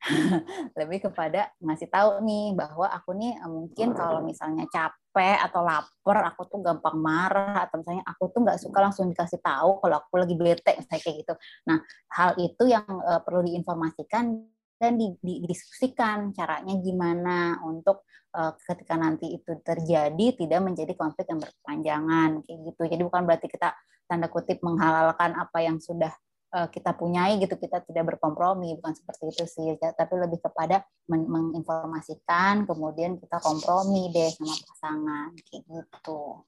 lebih 0.80 1.04
kepada 1.04 1.52
ngasih 1.60 1.92
tahu 1.92 2.24
nih 2.24 2.56
bahwa 2.56 2.88
aku 2.88 3.12
nih 3.12 3.36
eh, 3.36 3.50
mungkin 3.52 3.92
kalau 3.92 4.24
misalnya 4.24 4.64
capek 4.72 5.36
atau 5.44 5.60
lapar 5.60 6.24
aku 6.32 6.48
tuh 6.48 6.64
gampang 6.64 6.96
marah 6.96 7.68
atau 7.68 7.84
misalnya 7.84 8.00
aku 8.08 8.32
tuh 8.32 8.40
nggak 8.40 8.56
suka 8.56 8.78
langsung 8.80 9.12
dikasih 9.12 9.44
tahu 9.44 9.76
kalau 9.84 10.00
aku 10.00 10.16
lagi 10.16 10.34
bete 10.40 10.72
misalnya 10.80 11.02
kayak 11.04 11.16
gitu. 11.20 11.34
Nah 11.68 11.78
hal 12.16 12.32
itu 12.40 12.64
yang 12.64 12.88
uh, 12.88 13.20
perlu 13.20 13.44
diinformasikan 13.44 14.40
dan 14.80 14.96
didiskusikan 15.20 16.32
caranya 16.32 16.74
gimana 16.80 17.60
untuk 17.68 18.08
uh, 18.32 18.56
ketika 18.64 18.96
nanti 18.96 19.36
itu 19.36 19.60
terjadi 19.60 20.40
tidak 20.40 20.60
menjadi 20.64 20.96
konflik 20.96 21.28
yang 21.28 21.36
berkepanjangan 21.44 22.40
kayak 22.48 22.58
gitu. 22.72 22.82
Jadi 22.88 23.02
bukan 23.04 23.22
berarti 23.28 23.46
kita 23.52 23.76
tanda 24.08 24.32
kutip 24.32 24.64
menghalalkan 24.64 25.36
apa 25.36 25.58
yang 25.60 25.76
sudah 25.78 26.10
uh, 26.56 26.68
kita 26.72 26.96
punyai 26.96 27.38
gitu 27.38 27.54
kita 27.54 27.84
tidak 27.86 28.16
berkompromi 28.16 28.74
bukan 28.80 28.94
seperti 28.96 29.30
itu 29.30 29.44
sih 29.46 29.66
ya, 29.78 29.92
tapi 29.94 30.18
lebih 30.18 30.42
kepada 30.42 30.82
men 31.06 31.28
menginformasikan 31.28 32.66
kemudian 32.66 33.20
kita 33.20 33.38
kompromi 33.38 34.10
deh 34.10 34.32
sama 34.34 34.54
pasangan 34.56 35.30
kayak 35.46 35.62
gitu 35.68 36.42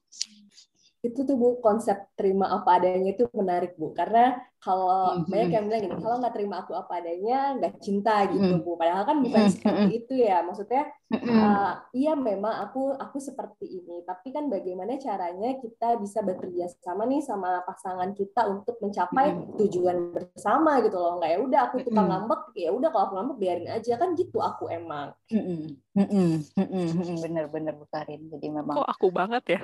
itu 1.03 1.27
tuh 1.27 1.35
bu 1.35 1.59
konsep 1.59 2.07
terima 2.15 2.47
apa 2.47 2.79
adanya 2.79 3.11
itu 3.11 3.27
menarik 3.35 3.75
bu 3.75 3.91
karena 3.91 4.39
kalau 4.63 5.19
mm-hmm. 5.19 5.27
banyak 5.27 5.49
yang 5.51 5.65
bilang 5.67 5.81
gini 5.83 5.95
kalau 5.99 6.15
nggak 6.23 6.31
terima 6.39 6.55
aku 6.63 6.71
apa 6.79 7.03
adanya 7.03 7.59
nggak 7.59 7.73
cinta 7.83 8.23
gitu 8.31 8.39
mm-hmm. 8.39 8.63
bu 8.63 8.79
padahal 8.79 9.03
kan 9.03 9.19
bukan 9.19 9.41
mm-hmm. 9.43 9.55
seperti 9.59 9.91
itu 9.99 10.13
ya 10.23 10.39
maksudnya 10.47 10.83
mm-hmm. 11.11 11.35
uh, 11.35 11.71
iya 11.91 12.15
memang 12.15 12.55
aku 12.63 12.95
aku 12.95 13.19
seperti 13.19 13.67
ini 13.67 14.07
tapi 14.07 14.31
kan 14.31 14.47
bagaimana 14.47 14.95
caranya 14.95 15.59
kita 15.59 15.99
bisa 15.99 16.23
bekerja 16.23 16.71
sama 16.79 17.03
nih 17.03 17.19
sama 17.19 17.59
pasangan 17.67 18.15
kita 18.15 18.47
untuk 18.47 18.79
mencapai 18.79 19.35
mm-hmm. 19.35 19.59
tujuan 19.59 19.97
bersama 20.15 20.79
gitu 20.87 20.95
loh 20.95 21.19
nggak 21.19 21.31
ya 21.35 21.39
udah 21.43 21.61
aku 21.67 21.75
tukang 21.83 22.07
mm-hmm. 22.07 22.31
ngambek 22.31 22.41
ya 22.55 22.69
udah 22.71 22.89
kalau 22.95 23.03
aku 23.11 23.13
ngambek 23.19 23.37
biarin 23.43 23.69
aja 23.75 23.93
kan 23.99 24.15
gitu 24.15 24.39
aku 24.39 24.71
emang 24.71 25.11
mm-hmm. 25.27 25.82
Bener-bener 25.93 27.73
Bu 27.77 27.85
Karin 27.85 28.25
jadi 28.33 28.47
memang 28.49 28.81
kok 28.81 28.89
aku 28.89 29.13
banget 29.13 29.57
ya 29.57 29.59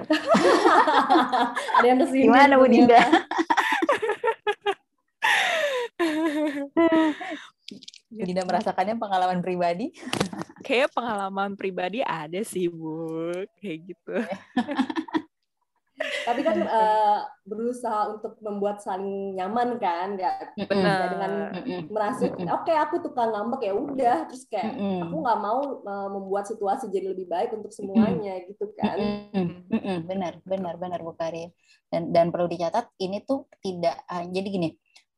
ada 1.81 1.85
yang 1.89 1.97
ke 1.97 2.05
sini 2.09 2.29
gimana 2.29 2.53
Bu 2.61 2.69
Dinda 2.69 3.01
tidak 8.09 8.45
merasakannya 8.49 8.95
pengalaman 8.97 9.39
pribadi? 9.45 9.93
Kayak 10.65 10.93
pengalaman 10.97 11.53
pribadi 11.53 12.01
ada 12.01 12.41
sih, 12.41 12.65
Bu. 12.65 13.29
Kayak 13.61 13.93
gitu. 13.93 14.15
Tapi 15.99 16.41
kan 16.41 16.57
uh, 16.63 17.27
berusaha 17.43 18.15
untuk 18.15 18.39
membuat 18.39 18.79
saling 18.79 19.35
nyaman 19.35 19.75
kan, 19.81 20.15
nggak 20.15 20.55
Benar. 20.67 21.07
dengan 21.11 21.31
merasa 21.91 22.31
oke 22.31 22.63
okay, 22.63 22.75
aku 22.79 23.03
tukang 23.03 23.35
ngambek 23.35 23.67
ya 23.67 23.73
udah, 23.75 24.17
terus 24.31 24.47
kayak 24.47 24.79
aku 24.79 25.15
nggak 25.19 25.39
mau 25.43 25.59
uh, 25.83 26.09
membuat 26.09 26.47
situasi 26.47 26.87
jadi 26.87 27.11
lebih 27.11 27.27
baik 27.27 27.51
untuk 27.51 27.75
semuanya 27.75 28.39
gitu 28.47 28.71
kan. 28.79 28.95
Benar, 30.07 30.39
benar, 30.47 30.75
benar 30.79 30.99
Bu 31.03 31.13
Karin. 31.19 31.51
Dan 31.89 32.13
dan 32.13 32.29
perlu 32.29 32.47
dicatat 32.47 32.93
ini 33.01 33.25
tuh 33.25 33.49
tidak 33.59 33.99
jadi 34.07 34.47
gini 34.47 34.69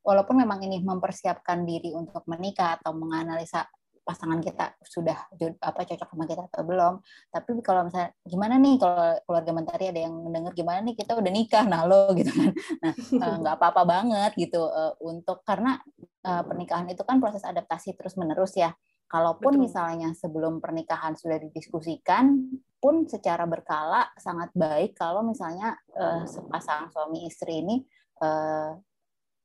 walaupun 0.01 0.41
memang 0.41 0.65
ini 0.65 0.81
mempersiapkan 0.81 1.61
diri 1.65 1.93
untuk 1.93 2.25
menikah 2.25 2.81
atau 2.81 2.93
menganalisa 2.93 3.65
pasangan 4.11 4.43
kita 4.43 4.75
sudah 4.83 5.15
apa 5.63 5.87
cocok 5.87 6.07
sama 6.11 6.27
kita 6.27 6.43
atau 6.51 6.67
belum. 6.67 6.99
Tapi 7.31 7.63
kalau 7.63 7.87
misalnya 7.87 8.11
gimana 8.27 8.59
nih 8.59 8.75
kalau 8.75 9.15
keluarga 9.23 9.51
mentari 9.55 9.85
ada 9.87 10.03
yang 10.03 10.15
mendengar 10.19 10.51
gimana 10.51 10.83
nih 10.83 10.99
kita 10.99 11.15
udah 11.15 11.31
nikah 11.31 11.63
nah 11.63 11.87
lo 11.87 12.11
gitu 12.19 12.27
kan. 12.27 12.51
Nah 12.83 12.93
eh, 12.99 13.35
nggak 13.41 13.55
apa-apa 13.55 13.81
banget 13.87 14.31
gitu 14.35 14.67
uh, 14.67 14.99
untuk 14.99 15.47
karena 15.47 15.79
uh, 16.27 16.43
pernikahan 16.43 16.91
itu 16.91 17.07
kan 17.07 17.23
proses 17.23 17.47
adaptasi 17.47 17.95
terus 17.95 18.19
menerus 18.19 18.51
ya. 18.59 18.75
Kalaupun 19.07 19.55
Betul. 19.55 19.63
misalnya 19.67 20.09
sebelum 20.15 20.59
pernikahan 20.59 21.15
sudah 21.15 21.35
didiskusikan 21.39 22.47
pun 22.79 23.07
secara 23.07 23.43
berkala 23.43 24.07
sangat 24.15 24.51
baik 24.55 24.95
kalau 24.95 25.23
misalnya 25.23 25.75
uh, 25.95 26.23
sepasang 26.27 26.87
suami 26.91 27.27
istri 27.27 27.59
ini 27.63 27.83
uh, 28.23 28.71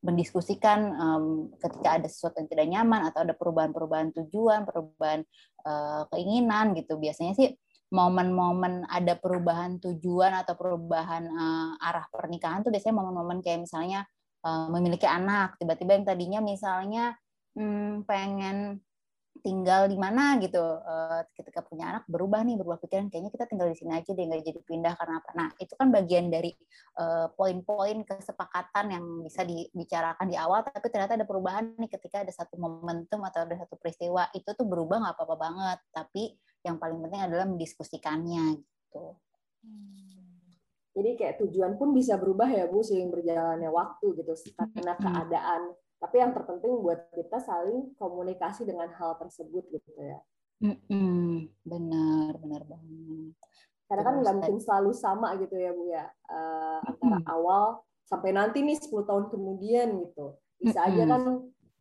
mendiskusikan 0.07 0.79
um, 0.95 1.25
ketika 1.59 1.99
ada 1.99 2.07
sesuatu 2.07 2.39
yang 2.39 2.49
tidak 2.49 2.67
nyaman 2.71 3.11
atau 3.11 3.27
ada 3.27 3.35
perubahan-perubahan 3.35 4.15
tujuan, 4.15 4.63
perubahan 4.63 5.27
uh, 5.67 6.07
keinginan 6.15 6.79
gitu. 6.79 6.95
Biasanya 6.95 7.35
sih 7.35 7.51
momen-momen 7.91 8.87
ada 8.87 9.19
perubahan 9.19 9.83
tujuan 9.83 10.31
atau 10.39 10.55
perubahan 10.55 11.27
uh, 11.27 11.71
arah 11.83 12.07
pernikahan 12.11 12.63
tuh 12.63 12.71
biasanya 12.71 13.03
momen-momen 13.03 13.43
kayak 13.43 13.67
misalnya 13.67 14.07
uh, 14.47 14.71
memiliki 14.71 15.11
anak, 15.11 15.59
tiba-tiba 15.59 15.99
yang 15.99 16.07
tadinya 16.07 16.41
misalnya 16.43 17.19
hmm, 17.59 18.07
pengen 18.07 18.79
tinggal 19.47 19.87
di 19.87 19.95
mana 19.95 20.35
gitu. 20.43 20.59
Uh, 20.59 21.23
ketika 21.39 21.63
punya 21.63 21.95
anak 21.95 22.05
berubah 22.11 22.43
nih 22.43 22.59
berubah 22.59 22.83
pikiran 22.83 23.07
kayaknya 23.07 23.31
kita 23.31 23.47
tinggal 23.47 23.71
di 23.71 23.79
sini 23.79 23.95
aja 23.95 24.11
deh 24.11 24.25
nggak 24.27 24.43
jadi 24.43 24.61
pindah 24.67 24.95
karena 24.99 25.15
apa. 25.23 25.31
Nah 25.39 25.49
itu 25.63 25.73
kan 25.79 25.95
bagian 25.95 26.27
dari 26.27 26.51
uh, 26.99 27.31
poin-poin 27.31 28.03
kesepakatan 28.03 28.91
yang 28.91 29.05
bisa 29.23 29.47
dibicarakan 29.47 30.27
di 30.27 30.35
awal 30.35 30.67
tapi 30.67 30.91
ternyata 30.91 31.15
ada 31.15 31.23
perubahan 31.23 31.79
nih 31.79 31.87
ketika 31.95 32.27
ada 32.27 32.35
satu 32.35 32.59
momentum 32.59 33.23
atau 33.23 33.47
ada 33.47 33.55
satu 33.55 33.79
peristiwa 33.79 34.27
itu 34.35 34.51
tuh 34.51 34.67
berubah 34.67 35.07
nggak 35.07 35.15
apa-apa 35.15 35.37
banget. 35.39 35.79
Tapi 35.95 36.35
yang 36.67 36.83
paling 36.83 36.99
penting 37.07 37.23
adalah 37.23 37.47
mendiskusikannya 37.47 38.59
gitu. 38.59 39.15
Jadi 40.97 41.11
kayak 41.15 41.37
tujuan 41.45 41.77
pun 41.77 41.93
bisa 41.93 42.17
berubah 42.17 42.49
ya 42.49 42.67
Bu 42.67 42.81
seiring 42.81 43.13
berjalannya 43.13 43.69
waktu 43.69 44.17
gitu 44.17 44.33
karena 44.57 44.97
keadaan 44.97 45.77
tapi 45.97 46.21
yang 46.21 46.37
terpenting 46.37 46.77
buat 46.85 47.09
kita 47.17 47.41
saling 47.41 47.97
komunikasi 47.97 48.69
dengan 48.69 48.93
hal 48.95 49.17
tersebut 49.17 49.65
gitu 49.73 49.91
ya. 49.97 50.21
Mm-mm, 50.61 51.53
benar, 51.65 52.37
benar 52.41 52.63
banget. 52.65 53.33
Karena 53.87 54.03
kan 54.03 54.15
nggak 54.25 54.35
mungkin 54.41 54.59
selalu 54.61 54.91
sama 54.97 55.37
gitu 55.39 55.55
ya 55.55 55.71
Bu 55.71 55.85
ya 55.89 56.11
uh, 56.33 56.79
antara 56.83 57.23
mm 57.23 57.29
awal 57.29 57.65
sampai 58.07 58.31
nanti 58.35 58.63
nih 58.63 58.79
10 58.79 59.07
tahun 59.07 59.25
kemudian 59.31 59.89
gitu. 60.05 60.37
Bisa 60.61 60.85
mm 60.85 60.89
aja 60.93 61.03
kan 61.07 61.23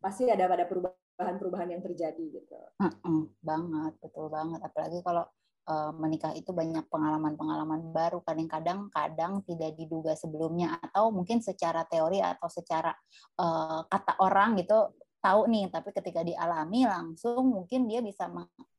pasti 0.00 0.28
ada 0.28 0.44
pada 0.46 0.64
perubahan-perubahan 0.68 1.68
yang 1.76 1.82
terjadi 1.82 2.24
gitu. 2.40 2.56
Mm-mm, 2.80 3.32
banget, 3.42 3.92
betul 4.00 4.28
banget. 4.28 4.60
Apalagi 4.62 5.00
kalau 5.02 5.24
uh, 5.66 5.92
menikah 5.94 6.32
itu 6.32 6.54
banyak 6.54 6.86
pengalaman-pengalaman 6.88 7.90
baru. 7.90 8.22
Kadang-kadang 8.22 8.88
kadang 8.94 9.42
tidak 9.44 9.74
diduga 9.74 10.14
sebelumnya. 10.14 10.78
Atau 10.80 11.10
mungkin 11.10 11.42
secara 11.42 11.84
teori 11.84 12.22
atau 12.22 12.46
secara 12.46 12.94
uh, 13.38 13.82
kata 13.86 14.18
orang 14.22 14.56
gitu 14.58 14.94
tahu 15.20 15.50
nih. 15.50 15.68
Tapi 15.68 15.90
ketika 15.92 16.22
dialami 16.22 16.86
langsung 16.86 17.50
mungkin 17.50 17.90
dia 17.90 18.00
bisa 18.00 18.30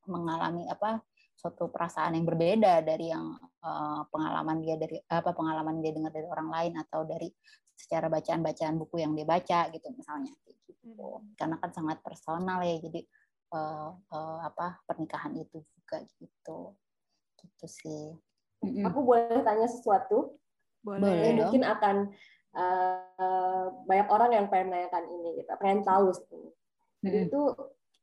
mengalami 0.07 0.65
apa 0.67 1.03
suatu 1.37 1.69
perasaan 1.69 2.17
yang 2.17 2.25
berbeda 2.25 2.81
dari 2.81 3.13
yang 3.13 3.37
uh, 3.61 4.01
pengalaman 4.09 4.57
dia 4.65 4.73
dari 4.73 4.97
apa 5.05 5.31
pengalaman 5.35 5.83
dia 5.83 5.91
dengar 5.93 6.11
dari 6.15 6.27
orang 6.27 6.49
lain. 6.49 6.73
Atau 6.81 7.03
dari 7.05 7.29
secara 7.77 8.09
bacaan-bacaan 8.09 8.75
buku 8.79 9.03
yang 9.03 9.13
dia 9.13 9.27
baca 9.27 9.69
gitu 9.69 9.87
misalnya. 9.93 10.33
Gitu. 10.43 10.55
Hmm. 10.87 11.35
karena 11.35 11.59
kan 11.59 11.71
sangat 11.75 11.99
personal 11.99 12.63
ya. 12.63 12.79
Jadi 12.79 13.03
uh, 13.51 13.91
uh, 13.91 14.39
apa 14.47 14.79
pernikahan 14.87 15.35
itu 15.35 15.59
juga 15.87 16.03
gitu. 16.19 16.75
Gitu 17.39 17.65
sih. 17.71 18.03
Aku 18.83 19.07
boleh 19.07 19.39
tanya 19.47 19.71
sesuatu? 19.71 20.35
Boleh, 20.83 20.99
boleh 20.99 21.31
mungkin 21.39 21.63
akan 21.63 21.95
uh, 22.51 23.65
banyak 23.87 24.07
orang 24.11 24.31
yang 24.35 24.45
pengen 24.51 24.75
menanyakan 24.75 25.05
ini 25.07 25.39
gitu 25.39 25.51
pengen 25.59 25.83
tahu 25.83 26.11
jadi 27.03 27.29
itu 27.29 27.41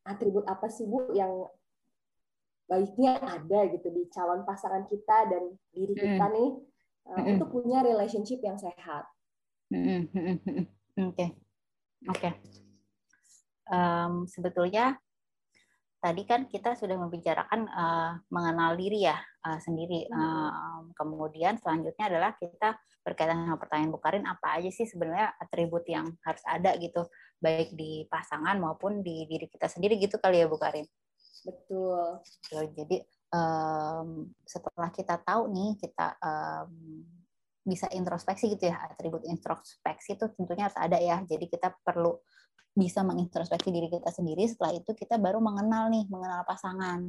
atribut 0.05 0.45
apa 0.47 0.69
sih 0.69 0.85
bu 0.87 1.11
yang 1.17 1.49
baiknya 2.71 3.21
ada 3.21 3.69
gitu 3.69 3.89
di 3.93 4.09
calon 4.09 4.47
pasangan 4.49 4.89
kita 4.89 5.29
dan 5.29 5.43
diri 5.75 5.93
kita 5.93 6.25
nih? 6.33 6.51
Uh, 7.05 7.37
untuk 7.37 7.53
punya 7.53 7.85
relationship 7.85 8.41
yang 8.41 8.57
sehat. 8.57 9.05
Oke, 10.97 11.37
oke. 12.09 12.31
Sebetulnya 14.29 14.97
tadi 16.05 16.29
kan 16.29 16.45
kita 16.45 16.77
sudah 16.77 17.01
membicarakan 17.01 17.65
uh, 17.65 18.21
mengenal 18.29 18.77
diri 18.77 19.09
ya 19.09 19.17
uh, 19.17 19.57
sendiri. 19.57 20.05
Uh, 20.13 20.93
kemudian 20.93 21.57
selanjutnya 21.57 22.13
adalah 22.13 22.37
kita 22.37 22.77
berkaitan 23.01 23.41
dengan 23.41 23.57
pertanyaan 23.57 23.89
Bukarin 23.89 24.25
apa 24.29 24.61
aja 24.61 24.69
sih 24.69 24.85
sebenarnya 24.85 25.33
atribut 25.41 25.89
yang 25.89 26.13
harus 26.21 26.45
ada 26.45 26.77
gitu 26.77 27.09
baik 27.41 27.73
di 27.73 28.05
pasangan 28.13 28.61
maupun 28.61 29.01
di 29.01 29.25
diri 29.25 29.49
kita 29.49 29.65
sendiri 29.65 29.97
gitu 29.97 30.21
kali 30.21 30.45
ya 30.45 30.49
Bukarin. 30.49 30.85
Betul. 31.41 32.21
Jadi 32.53 33.01
um, 33.33 34.29
setelah 34.45 34.93
kita 34.93 35.17
tahu 35.25 35.49
nih 35.57 35.73
kita 35.81 36.21
um, 36.21 37.01
bisa 37.65 37.89
introspeksi 37.97 38.53
gitu 38.53 38.69
ya 38.69 38.77
atribut 38.93 39.25
introspeksi 39.25 40.21
itu 40.21 40.29
tentunya 40.37 40.69
harus 40.69 40.77
ada 40.77 41.01
ya. 41.01 41.25
Jadi 41.25 41.49
kita 41.49 41.73
perlu 41.81 42.21
bisa 42.75 43.07
mengintrospeksi 43.07 43.71
diri 43.71 43.87
kita 43.87 44.11
sendiri 44.11 44.51
setelah 44.51 44.75
itu 44.75 44.91
kita 44.99 45.15
baru 45.15 45.39
mengenal 45.39 45.87
nih 45.95 46.05
mengenal 46.11 46.43
pasangan. 46.43 47.07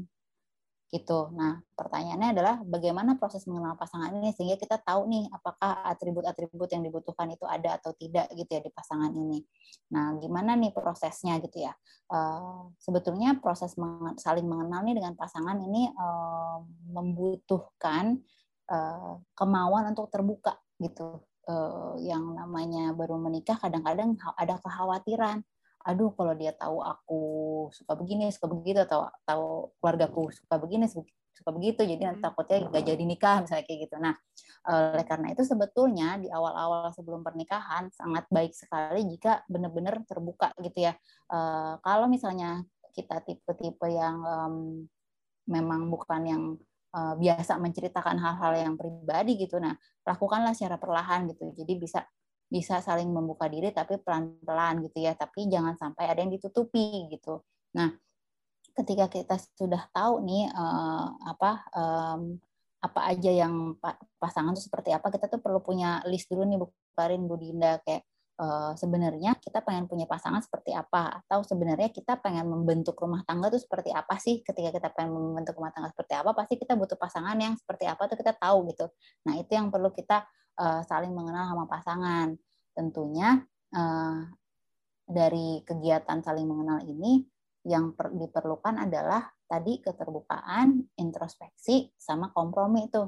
Gitu. 0.85 1.19
Nah 1.33 1.57
pertanyaannya 1.73 2.29
adalah 2.37 2.55
bagaimana 2.61 3.17
proses 3.17 3.49
mengenal 3.49 3.73
pasangan 3.73 4.13
ini 4.13 4.29
sehingga 4.37 4.61
kita 4.61 4.77
tahu 4.85 5.09
nih 5.09 5.25
apakah 5.33 5.81
atribut-atribut 5.89 6.69
yang 6.69 6.85
dibutuhkan 6.85 7.33
itu 7.33 7.41
ada 7.49 7.81
atau 7.81 7.97
tidak 7.97 8.29
gitu 8.37 8.47
ya 8.53 8.61
di 8.61 8.69
pasangan 8.69 9.09
ini. 9.09 9.41
Nah 9.89 10.13
gimana 10.21 10.53
nih 10.53 10.69
prosesnya 10.69 11.41
gitu 11.41 11.65
ya? 11.65 11.73
Uh, 12.05 12.69
sebetulnya 12.77 13.41
proses 13.41 13.73
saling 14.21 14.45
mengenal 14.45 14.85
nih 14.85 15.01
dengan 15.01 15.17
pasangan 15.17 15.57
ini 15.57 15.89
uh, 15.97 16.61
membutuhkan 16.93 18.21
uh, 18.69 19.17
kemauan 19.33 19.89
untuk 19.89 20.13
terbuka 20.13 20.53
gitu 20.77 21.25
uh, 21.47 21.93
yang 22.01 22.35
namanya 22.35 22.91
baru 22.93 23.17
menikah 23.17 23.57
kadang-kadang 23.57 24.17
ada 24.37 24.57
kekhawatiran. 24.59 25.41
Aduh 25.85 26.09
kalau 26.17 26.33
dia 26.33 26.49
tahu 26.49 26.81
aku 26.81 27.21
suka 27.69 27.93
begini 27.93 28.33
suka 28.33 28.49
begitu 28.49 28.81
atau 28.81 29.05
tahu 29.21 29.69
keluargaku 29.77 30.33
suka 30.33 30.57
begini 30.57 30.89
suka 30.89 31.51
begitu 31.53 31.85
jadi 31.85 32.09
nanti 32.09 32.25
takutnya 32.25 32.65
nggak 32.71 32.83
jadi 32.89 33.03
nikah 33.05 33.37
misalnya 33.45 33.63
kayak 33.69 33.79
gitu. 33.85 33.95
Nah 34.01 34.17
oleh 34.65 35.05
karena 35.05 35.27
itu 35.29 35.45
sebetulnya 35.45 36.17
di 36.17 36.25
awal-awal 36.33 36.89
sebelum 36.89 37.21
pernikahan 37.21 37.93
sangat 37.93 38.25
baik 38.33 38.57
sekali 38.57 39.05
jika 39.05 39.45
benar-benar 39.45 40.01
terbuka 40.09 40.49
gitu 40.65 40.89
ya. 40.89 40.97
Uh, 41.29 41.77
kalau 41.85 42.09
misalnya 42.09 42.65
kita 42.95 43.21
tipe-tipe 43.21 43.85
yang 43.91 44.23
um, 44.25 44.55
memang 45.45 45.91
bukan 45.91 46.21
yang 46.25 46.43
uh, 46.95 47.13
biasa 47.19 47.59
menceritakan 47.59 48.15
hal-hal 48.15 48.53
yang 48.55 48.73
pribadi 48.79 49.35
gitu. 49.35 49.59
Nah 49.59 49.75
lakukanlah 50.07 50.55
secara 50.55 50.79
perlahan 50.79 51.27
gitu. 51.27 51.51
Jadi 51.51 51.73
bisa 51.75 52.07
bisa 52.47 52.79
saling 52.79 53.11
membuka 53.11 53.51
diri 53.51 53.75
tapi 53.75 53.99
pelan-pelan 53.99 54.87
gitu 54.87 55.03
ya. 55.03 55.11
Tapi 55.19 55.51
jangan 55.51 55.75
sampai 55.75 56.07
ada 56.07 56.23
yang 56.23 56.31
ditutupi 56.31 57.11
gitu. 57.11 57.43
Nah 57.75 57.91
ketika 58.75 59.11
kita 59.11 59.35
sudah 59.59 59.87
tahu 59.91 60.23
nih 60.23 60.47
uh, 60.51 61.07
apa 61.27 61.51
um, 61.75 62.39
apa 62.83 63.01
aja 63.09 63.31
yang 63.33 63.73
pasangan 64.21 64.53
itu 64.53 64.69
seperti 64.69 64.93
apa 64.93 65.09
kita 65.09 65.25
tuh 65.25 65.41
perlu 65.41 65.57
punya 65.63 66.05
list 66.05 66.29
dulu 66.29 66.45
nih 66.45 66.57
Bu 66.61 66.67
Karin 66.93 67.25
Bu 67.25 67.35
Dinda 67.39 67.81
kayak 67.81 68.05
sebenarnya 68.75 69.39
kita 69.39 69.63
pengen 69.63 69.87
punya 69.87 70.03
pasangan 70.03 70.43
seperti 70.43 70.75
apa? 70.75 71.23
Atau 71.23 71.47
sebenarnya 71.47 71.87
kita 71.87 72.19
pengen 72.19 72.51
membentuk 72.51 72.99
rumah 72.99 73.23
tangga 73.23 73.47
itu 73.47 73.63
seperti 73.63 73.95
apa 73.95 74.19
sih? 74.19 74.43
Ketika 74.43 74.75
kita 74.75 74.91
pengen 74.91 75.15
membentuk 75.15 75.55
rumah 75.55 75.71
tangga 75.71 75.87
seperti 75.95 76.13
apa 76.19 76.35
pasti 76.35 76.59
kita 76.59 76.75
butuh 76.75 76.99
pasangan 76.99 77.35
yang 77.39 77.55
seperti 77.55 77.87
apa 77.87 78.11
tuh 78.11 78.19
kita 78.19 78.35
tahu 78.35 78.67
gitu. 78.75 78.91
Nah 79.23 79.39
itu 79.39 79.51
yang 79.55 79.71
perlu 79.71 79.87
kita 79.95 80.27
uh, 80.59 80.83
saling 80.83 81.15
mengenal 81.15 81.47
sama 81.47 81.65
pasangan. 81.67 82.35
Tentunya 82.75 83.39
uh, 83.71 84.19
dari 85.07 85.63
kegiatan 85.63 86.19
saling 86.19 86.43
mengenal 86.43 86.83
ini 86.83 87.23
yang 87.65 87.95
per, 87.95 88.13
diperlukan 88.13 88.77
adalah 88.83 89.25
tadi 89.45 89.81
keterbukaan, 89.81 90.85
introspeksi, 90.97 91.93
sama 91.97 92.29
kompromi 92.33 92.89
itu 92.89 93.01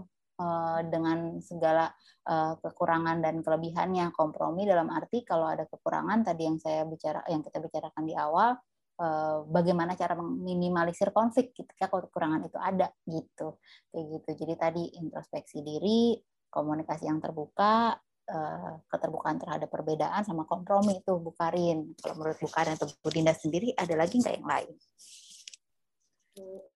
dengan 0.86 1.42
segala 1.42 1.90
uh, 2.30 2.54
kekurangan 2.62 3.18
dan 3.26 3.42
kelebihannya. 3.42 4.14
Kompromi 4.14 4.70
dalam 4.70 4.94
arti 4.94 5.26
kalau 5.26 5.50
ada 5.50 5.66
kekurangan 5.66 6.22
tadi 6.22 6.46
yang 6.46 6.62
saya 6.62 6.86
bicara, 6.86 7.26
yang 7.26 7.42
kita 7.42 7.58
bicarakan 7.58 8.04
di 8.06 8.14
awal, 8.14 8.54
uh, 9.02 9.46
bagaimana 9.50 9.98
cara 9.98 10.14
meminimalisir 10.14 11.10
konflik 11.10 11.58
ketika 11.58 11.90
kekurangan 11.90 12.46
itu 12.46 12.58
ada 12.62 12.94
gitu, 13.10 13.58
kayak 13.90 14.06
gitu. 14.14 14.30
Jadi 14.46 14.54
tadi 14.58 14.84
introspeksi 15.02 15.66
diri, 15.66 16.18
komunikasi 16.48 17.06
yang 17.06 17.20
terbuka, 17.22 17.94
eh, 18.28 18.74
keterbukaan 18.88 19.38
terhadap 19.40 19.70
perbedaan 19.70 20.24
sama 20.24 20.48
kompromi 20.48 21.00
itu 21.00 21.16
Bukarin. 21.20 21.94
Kalau 22.00 22.16
menurut 22.18 22.40
Bukarin 22.40 22.76
atau 22.76 22.88
Bu 23.04 23.10
Dinda 23.12 23.36
sendiri 23.36 23.76
ada 23.76 23.94
lagi 23.94 24.20
nggak 24.20 24.36
yang 24.42 24.48
lain? 24.48 24.74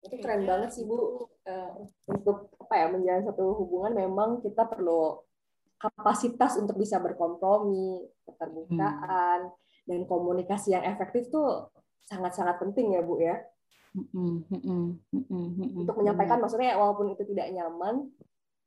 Itu 0.00 0.16
keren 0.20 0.44
banget 0.48 0.70
sih 0.74 0.84
Bu. 0.84 1.28
Eh, 1.50 1.70
untuk 2.06 2.54
apa 2.62 2.74
ya 2.78 2.86
menjalin 2.92 3.26
satu 3.26 3.58
hubungan 3.58 3.92
memang 3.96 4.38
kita 4.38 4.70
perlu 4.70 5.18
kapasitas 5.80 6.60
untuk 6.60 6.76
bisa 6.78 7.00
berkompromi, 7.00 8.04
keterbukaan, 8.28 9.48
hmm. 9.48 9.86
dan 9.88 10.00
komunikasi 10.06 10.76
yang 10.76 10.84
efektif 10.86 11.32
tuh 11.32 11.72
sangat-sangat 12.06 12.60
penting 12.60 12.94
ya 12.94 13.02
Bu 13.02 13.18
ya. 13.18 13.40
Untuk 15.82 15.96
menyampaikan 15.98 16.38
maksudnya 16.38 16.78
walaupun 16.78 17.10
itu 17.10 17.26
tidak 17.34 17.50
nyaman 17.50 18.06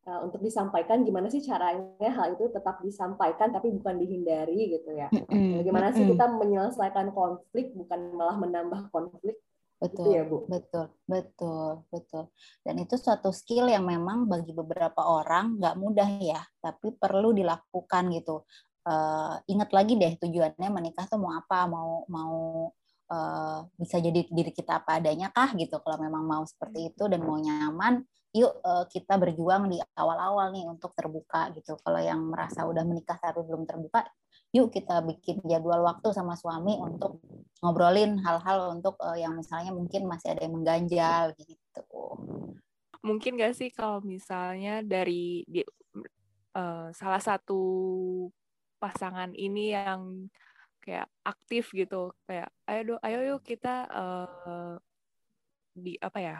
uh, 0.09 0.19
untuk 0.25 0.43
disampaikan 0.43 1.07
gimana 1.07 1.31
sih 1.31 1.39
caranya 1.39 2.09
hal 2.11 2.35
itu 2.35 2.51
tetap 2.51 2.83
disampaikan 2.83 3.55
tapi 3.55 3.71
bukan 3.71 4.03
dihindari 4.03 4.75
gitu 4.75 4.91
ya. 4.91 5.07
Bagaimana 5.31 5.95
sih 5.95 6.03
kita 6.03 6.27
menyelesaikan 6.27 7.15
konflik 7.15 7.71
bukan 7.71 8.19
malah 8.19 8.35
menambah 8.35 8.91
konflik. 8.91 9.39
Betul, 9.83 10.07
gitu 10.07 10.09
ya, 10.15 10.23
Bu. 10.23 10.37
betul, 10.47 10.85
betul, 11.03 11.71
betul. 11.91 12.23
Dan 12.63 12.75
itu 12.79 12.95
suatu 12.95 13.35
skill 13.35 13.67
yang 13.67 13.83
memang 13.83 14.31
bagi 14.31 14.55
beberapa 14.55 15.03
orang 15.03 15.59
nggak 15.59 15.75
mudah 15.75 16.09
ya, 16.23 16.39
tapi 16.63 16.95
perlu 16.95 17.35
dilakukan 17.35 18.03
gitu. 18.15 18.47
Uh, 18.83 19.39
ingat 19.47 19.71
lagi 19.71 19.95
deh 19.95 20.15
tujuannya 20.19 20.69
menikah 20.71 21.07
tuh 21.07 21.19
mau 21.19 21.35
apa, 21.35 21.67
mau 21.67 22.03
mau 22.07 22.71
uh, 23.11 23.59
bisa 23.75 23.99
jadi 23.99 24.23
diri 24.27 24.51
kita 24.51 24.83
apa 24.83 24.99
adanya 24.99 25.31
kah 25.31 25.51
gitu 25.55 25.79
kalau 25.83 25.99
memang 25.99 26.23
mau 26.23 26.43
seperti 26.43 26.91
itu 26.91 27.03
dan 27.07 27.23
mau 27.23 27.39
nyaman 27.39 28.03
yuk 28.33 28.49
uh, 28.65 28.85
kita 28.89 29.15
berjuang 29.21 29.69
di 29.69 29.77
awal-awal 29.93 30.49
nih 30.51 30.65
untuk 30.65 30.91
terbuka 30.97 31.53
gitu 31.53 31.77
kalau 31.85 32.01
yang 32.01 32.17
merasa 32.27 32.65
udah 32.65 32.81
menikah 32.81 33.15
tapi 33.21 33.45
belum 33.45 33.69
terbuka 33.69 34.03
yuk 34.53 34.69
kita 34.69 35.01
bikin 35.01 35.41
jadwal 35.49 35.81
waktu 35.81 36.13
sama 36.13 36.37
suami 36.37 36.77
untuk 36.77 37.17
ngobrolin 37.65 38.21
hal-hal 38.21 38.77
untuk 38.77 39.01
uh, 39.01 39.17
yang 39.17 39.33
misalnya 39.33 39.73
mungkin 39.73 40.05
masih 40.05 40.37
ada 40.37 40.45
yang 40.45 40.53
mengganjal 40.53 41.33
gitu. 41.41 41.83
Mungkin 43.01 43.41
gak 43.41 43.57
sih 43.57 43.73
kalau 43.73 43.99
misalnya 44.05 44.85
dari 44.85 45.41
di, 45.49 45.65
uh, 46.53 46.93
salah 46.93 47.17
satu 47.17 47.61
pasangan 48.77 49.33
ini 49.33 49.73
yang 49.73 50.29
kayak 50.83 51.07
aktif 51.23 51.71
gitu 51.71 52.11
kayak 52.27 52.51
ayo 52.67 52.81
do 52.83 52.95
ayo 52.99 53.19
yuk 53.23 53.41
kita 53.47 53.87
uh, 53.87 54.75
di 55.71 55.95
apa 56.03 56.19
ya 56.19 56.37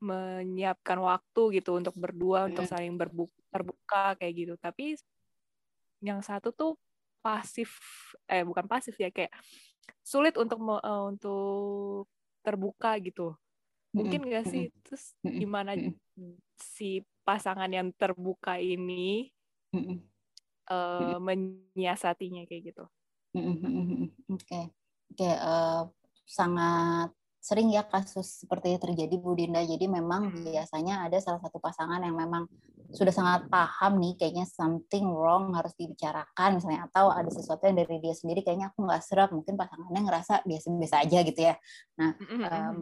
menyiapkan 0.00 0.98
waktu 0.98 1.60
gitu 1.60 1.76
untuk 1.76 1.94
berdua 1.96 2.48
untuk 2.48 2.64
saling 2.68 2.98
berbuka, 2.98 3.32
terbuka 3.48 4.04
kayak 4.18 4.34
gitu. 4.34 4.54
Tapi 4.58 4.98
yang 6.04 6.20
satu 6.20 6.50
tuh 6.52 6.74
pasif 7.24 7.80
eh 8.28 8.44
bukan 8.44 8.68
pasif 8.68 8.92
ya 9.00 9.08
kayak 9.08 9.32
sulit 10.04 10.36
untuk 10.36 10.60
uh, 10.60 11.08
untuk 11.08 12.04
terbuka 12.44 13.00
gitu. 13.00 13.32
Mungkin 13.96 14.26
gak 14.28 14.50
sih? 14.52 14.68
Terus 14.84 15.16
gimana 15.22 15.72
si 16.58 17.00
pasangan 17.24 17.70
yang 17.72 17.88
terbuka 17.96 18.60
ini 18.60 19.32
uh, 20.68 21.16
menyiasatinya 21.22 22.44
kayak 22.44 22.74
gitu? 22.74 22.84
Oke, 23.34 23.50
okay. 24.30 24.30
oke, 24.30 24.62
okay, 25.10 25.34
uh, 25.34 25.42
eh, 25.42 25.82
sangat 26.22 27.10
sering 27.44 27.68
ya 27.68 27.84
kasus 27.84 28.40
seperti 28.40 28.72
ini 28.72 28.78
terjadi 28.80 29.14
Bu 29.20 29.36
Dinda. 29.36 29.60
Jadi 29.60 29.84
memang 29.84 30.32
hmm. 30.32 30.48
biasanya 30.48 31.04
ada 31.04 31.20
salah 31.20 31.44
satu 31.44 31.60
pasangan 31.60 32.00
yang 32.00 32.16
memang 32.16 32.48
sudah 32.88 33.12
sangat 33.12 33.52
paham 33.52 34.00
nih 34.00 34.16
kayaknya 34.16 34.48
something 34.48 35.04
wrong 35.12 35.52
harus 35.52 35.76
dibicarakan 35.76 36.56
misalnya 36.56 36.86
atau 36.88 37.10
ada 37.10 37.26
sesuatu 37.28 37.66
yang 37.66 37.76
dari 37.84 38.00
dia 38.00 38.14
sendiri 38.16 38.40
kayaknya 38.40 38.70
aku 38.70 38.86
nggak 38.86 39.02
serap 39.02 39.34
mungkin 39.34 39.58
pasangannya 39.58 40.00
ngerasa 40.08 40.46
biasa-biasa 40.48 40.96
aja 41.04 41.18
gitu 41.26 41.40
ya. 41.52 41.54
Nah, 42.00 42.10
um, 42.48 42.80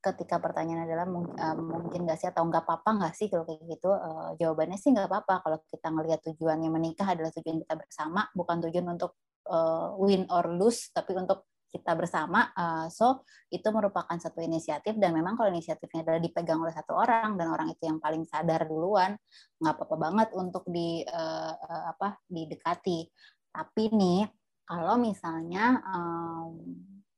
ketika 0.00 0.40
pertanyaan 0.40 0.88
adalah 0.88 1.06
uh, 1.06 1.56
mungkin 1.60 2.08
nggak 2.08 2.18
sih 2.18 2.28
atau 2.32 2.42
nggak 2.48 2.64
apa-apa 2.64 2.90
nggak 2.96 3.14
sih 3.14 3.28
kalau 3.28 3.44
kayak 3.44 3.60
gitu 3.68 3.92
uh, 3.92 4.32
jawabannya 4.40 4.80
sih 4.80 4.90
nggak 4.96 5.06
apa-apa 5.06 5.44
kalau 5.44 5.58
kita 5.68 5.88
ngelihat 5.92 6.20
tujuannya 6.24 6.70
menikah 6.72 7.06
adalah 7.12 7.30
tujuan 7.36 7.60
kita 7.60 7.74
bersama 7.76 8.24
bukan 8.32 8.64
tujuan 8.66 8.96
untuk 8.96 9.20
uh, 9.52 9.92
win 10.00 10.24
or 10.32 10.48
lose 10.56 10.88
tapi 10.90 11.12
untuk 11.14 11.49
kita 11.70 11.94
bersama 11.94 12.50
uh, 12.52 12.86
so 12.90 13.22
itu 13.48 13.66
merupakan 13.70 14.14
satu 14.18 14.42
inisiatif 14.42 14.98
dan 14.98 15.14
memang 15.14 15.38
kalau 15.38 15.54
inisiatifnya 15.54 16.02
adalah 16.02 16.20
dipegang 16.20 16.58
oleh 16.58 16.74
satu 16.74 16.98
orang 16.98 17.38
dan 17.38 17.46
orang 17.50 17.70
itu 17.70 17.86
yang 17.86 18.02
paling 18.02 18.26
sadar 18.26 18.66
duluan 18.66 19.14
nggak 19.62 19.74
apa-apa 19.78 19.96
banget 19.96 20.28
untuk 20.34 20.66
di 20.66 21.06
uh, 21.06 21.54
apa 21.94 22.18
didekati. 22.26 23.06
Tapi 23.50 23.84
nih 23.94 24.26
kalau 24.66 24.98
misalnya 24.98 25.82
um, 25.82 26.58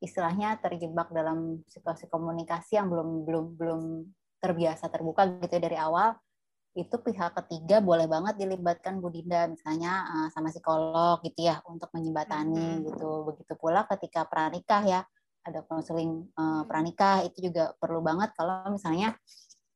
istilahnya 0.00 0.60
terjebak 0.60 1.08
dalam 1.12 1.64
situasi 1.68 2.08
komunikasi 2.12 2.76
yang 2.76 2.92
belum 2.92 3.24
belum 3.24 3.46
belum 3.56 3.82
terbiasa 4.42 4.90
terbuka 4.90 5.38
gitu 5.38 5.54
ya 5.56 5.62
dari 5.62 5.78
awal 5.78 6.18
itu 6.72 6.96
pihak 7.04 7.36
ketiga 7.36 7.84
boleh 7.84 8.08
banget 8.08 8.40
dilibatkan 8.40 8.96
Bu 8.96 9.12
Dinda 9.12 9.44
misalnya 9.44 10.08
uh, 10.08 10.28
sama 10.32 10.48
psikolog 10.48 11.20
gitu 11.20 11.44
ya 11.44 11.60
untuk 11.68 11.92
menjembatani 11.92 12.80
gitu 12.88 13.28
begitu 13.28 13.52
pula 13.60 13.84
ketika 13.84 14.24
pranikah 14.24 14.80
ya 14.80 15.00
ada 15.44 15.60
konseling 15.68 16.32
uh, 16.38 16.64
pranikah 16.64 17.28
itu 17.28 17.52
juga 17.52 17.76
perlu 17.76 18.00
banget 18.00 18.32
kalau 18.32 18.72
misalnya 18.72 19.12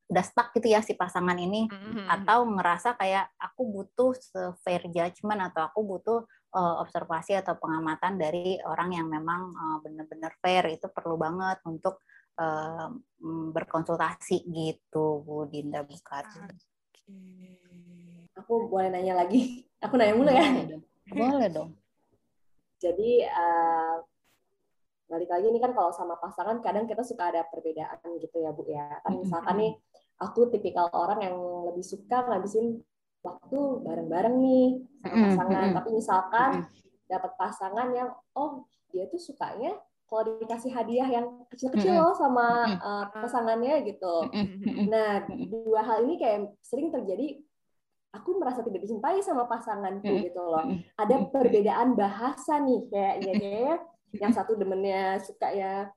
udah 0.07 0.23
stuck 0.23 0.55
gitu 0.55 0.71
ya 0.71 0.79
si 0.79 0.95
pasangan 0.95 1.35
ini 1.35 1.67
mm-hmm. 1.67 2.07
atau 2.07 2.47
ngerasa 2.47 2.95
kayak 2.95 3.27
aku 3.35 3.61
butuh 3.67 4.15
fair 4.63 4.87
judgment 4.87 5.51
atau 5.51 5.67
aku 5.67 5.83
butuh 5.83 6.23
uh, 6.55 6.75
observasi 6.79 7.35
atau 7.35 7.59
pengamatan 7.59 8.15
dari 8.15 8.55
orang 8.63 8.95
yang 8.95 9.07
memang 9.11 9.51
uh, 9.51 9.77
benar-benar 9.83 10.31
fair 10.39 10.71
itu 10.71 10.87
perlu 10.87 11.19
banget 11.19 11.59
untuk 11.67 12.07
uh, 12.39 12.87
berkonsultasi 13.51 14.47
gitu 14.47 15.27
Bu 15.27 15.51
Dinda 15.51 15.83
Bukati. 15.83 16.39
Aku 18.37 18.69
boleh 18.69 18.87
nanya 18.93 19.17
lagi? 19.17 19.63
Aku 19.85 19.97
nanya 19.97 20.13
mulu 20.15 20.31
ya? 20.31 20.45
Boleh 21.11 21.49
dong. 21.49 21.69
Jadi 22.83 23.25
uh, 23.25 24.05
balik 25.09 25.29
lagi 25.31 25.49
ini 25.49 25.57
kan 25.57 25.73
kalau 25.73 25.89
sama 25.95 26.19
pasangan 26.21 26.61
kadang 26.61 26.85
kita 26.85 27.01
suka 27.01 27.33
ada 27.33 27.41
perbedaan 27.47 28.05
gitu 28.21 28.37
ya 28.37 28.53
Bu 28.53 28.67
ya. 28.69 29.01
Kan 29.01 29.17
misalkan 29.17 29.55
nih 29.57 29.73
aku 30.21 30.51
tipikal 30.53 30.91
orang 30.93 31.25
yang 31.25 31.35
lebih 31.73 31.81
suka 31.81 32.27
ngabisin 32.27 32.81
waktu 33.25 33.59
bareng-bareng 33.81 34.35
nih 34.37 34.67
sama 35.01 35.15
pasangan. 35.33 35.67
Tapi 35.81 35.89
misalkan 35.95 36.49
dapat 37.07 37.31
pasangan 37.39 37.87
yang 37.95 38.09
oh 38.37 38.67
dia 38.93 39.09
tuh 39.09 39.19
sukanya 39.19 39.73
kalau 40.07 40.39
dikasih 40.39 40.71
hadiah 40.71 41.03
yang 41.03 41.43
kecil-kecil 41.51 41.99
loh 41.99 42.15
sama 42.15 42.63
uh, 42.79 43.05
pasangannya 43.11 43.83
gitu. 43.83 44.31
Nah, 44.87 45.27
dua 45.27 45.83
hal 45.83 46.07
ini 46.07 46.15
kayak 46.15 46.55
sering 46.63 46.87
terjadi 46.95 47.43
aku 48.15 48.39
merasa 48.39 48.63
tidak 48.63 48.87
dicintai 48.87 49.19
sama 49.19 49.45
pasanganku 49.51 50.07
gitu 50.23 50.39
loh. 50.39 50.63
Ada 50.95 51.27
perbedaan 51.27 51.99
bahasa 51.99 52.63
nih 52.63 52.87
kayaknya 52.87 53.33
ya. 53.35 53.75
Yang 54.15 54.33
satu 54.39 54.55
demennya 54.55 55.19
suka 55.19 55.51
ya 55.51 55.91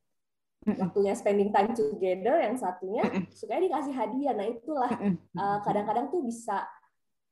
waktunya 0.66 1.14
spending 1.14 1.54
time 1.54 1.72
together, 1.72 2.42
yang 2.42 2.58
satunya 2.58 3.06
suka 3.30 3.62
dikasih 3.62 3.94
hadiah. 3.94 4.34
Nah 4.34 4.46
itulah 4.50 4.90
uh, 5.38 5.58
kadang-kadang 5.62 6.10
tuh 6.10 6.20
bisa 6.20 6.66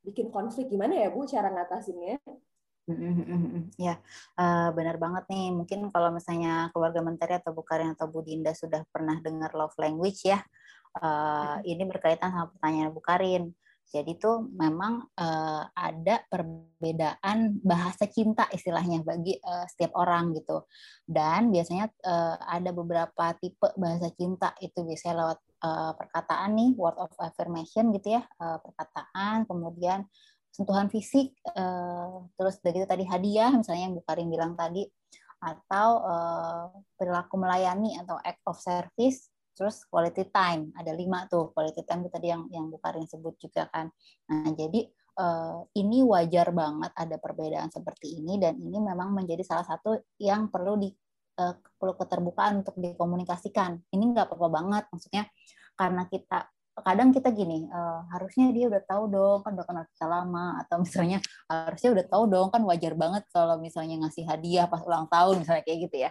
bikin 0.07 0.31
konflik. 0.31 0.71
Gimana 0.71 0.95
ya 0.95 1.11
Bu 1.11 1.27
cara 1.27 1.51
ngatasinnya? 1.51 2.23
Ya, 3.77 4.01
uh, 4.41 4.69
benar 4.73 4.97
banget 4.97 5.29
nih. 5.29 5.53
Mungkin 5.53 5.93
kalau 5.93 6.09
misalnya 6.09 6.73
keluarga 6.73 7.05
menteri 7.05 7.37
atau 7.37 7.53
Bu 7.53 7.61
Karin 7.61 7.93
atau 7.93 8.09
Bu 8.09 8.25
Dinda 8.25 8.57
sudah 8.57 8.81
pernah 8.89 9.21
dengar 9.21 9.53
love 9.53 9.77
language 9.77 10.25
ya, 10.25 10.41
uh, 11.05 11.61
ini 11.69 11.85
berkaitan 11.85 12.33
sama 12.33 12.49
pertanyaan 12.57 12.91
Bu 12.91 13.05
Karin. 13.05 13.53
Jadi 13.89 14.21
tuh 14.21 14.45
memang 14.53 15.01
uh, 15.17 15.65
ada 15.73 16.21
perbedaan 16.29 17.57
bahasa 17.65 18.05
cinta 18.05 18.45
istilahnya 18.53 19.01
bagi 19.01 19.41
uh, 19.41 19.65
setiap 19.65 19.97
orang 19.97 20.37
gitu. 20.37 20.69
Dan 21.09 21.49
biasanya 21.49 21.89
uh, 22.05 22.37
ada 22.37 22.69
beberapa 22.77 23.33
tipe 23.41 23.65
bahasa 23.81 24.13
cinta 24.13 24.53
itu 24.61 24.85
biasanya 24.85 25.15
lewat 25.25 25.39
uh, 25.65 25.93
perkataan 25.97 26.51
nih, 26.53 26.71
word 26.77 27.01
of 27.01 27.13
affirmation 27.17 27.89
gitu 27.97 28.21
ya, 28.21 28.23
uh, 28.45 28.61
perkataan, 28.61 29.49
kemudian 29.49 30.05
sentuhan 30.59 30.91
fisik, 30.91 31.39
uh, 31.55 32.27
terus 32.35 32.59
begitu 32.59 32.83
tadi 32.83 33.07
hadiah 33.07 33.55
misalnya 33.55 33.87
yang 33.87 33.95
Bu 33.95 34.03
Karin 34.03 34.27
bilang 34.27 34.59
tadi, 34.59 34.83
atau 35.39 35.89
uh, 36.03 36.67
perilaku 36.99 37.39
melayani 37.39 37.95
atau 37.95 38.19
act 38.19 38.43
of 38.51 38.59
service 38.59 39.31
terus 39.55 39.87
quality 39.87 40.27
time 40.31 40.71
ada 40.75 40.91
lima 40.95 41.27
tuh 41.27 41.51
quality 41.51 41.83
time 41.87 42.07
itu 42.07 42.11
tadi 42.11 42.31
yang 42.31 42.51
yang 42.51 42.67
Bu 42.67 42.83
Karin 42.83 43.07
sebut 43.07 43.39
juga 43.39 43.71
kan. 43.71 43.87
Nah 44.31 44.51
jadi 44.55 44.87
uh, 45.19 45.63
ini 45.79 46.03
wajar 46.03 46.51
banget 46.51 46.91
ada 46.95 47.17
perbedaan 47.23 47.71
seperti 47.71 48.19
ini 48.19 48.39
dan 48.43 48.59
ini 48.59 48.83
memang 48.83 49.15
menjadi 49.15 49.47
salah 49.47 49.67
satu 49.67 49.95
yang 50.19 50.51
perlu 50.51 50.75
di 50.75 50.91
perlu 51.79 51.95
keterbukaan 51.95 52.67
untuk 52.67 52.75
dikomunikasikan. 52.83 53.79
Ini 53.95 54.05
nggak 54.11 54.27
apa-apa 54.27 54.49
banget 54.51 54.85
maksudnya 54.91 55.23
karena 55.79 56.03
kita 56.11 56.51
kadang 56.85 57.11
kita 57.11 57.31
gini 57.35 57.67
uh, 57.71 58.07
harusnya 58.13 58.51
dia 58.55 58.67
udah 58.71 58.83
tahu 58.85 59.05
dong 59.11 59.39
kan 59.47 59.53
udah 59.57 59.67
kenal 59.67 59.85
kita 59.91 60.07
lama 60.07 60.47
atau 60.65 60.77
misalnya 60.85 61.19
harusnya 61.49 61.91
udah 61.95 62.07
tahu 62.07 62.25
dong 62.31 62.49
kan 62.51 62.63
wajar 62.67 62.93
banget 62.99 63.25
kalau 63.31 63.57
misalnya 63.59 64.01
ngasih 64.07 64.25
hadiah 64.27 64.67
pas 64.67 64.83
ulang 64.83 65.07
tahun 65.11 65.43
misalnya 65.43 65.63
kayak 65.67 65.79
gitu 65.91 65.97
ya 66.07 66.11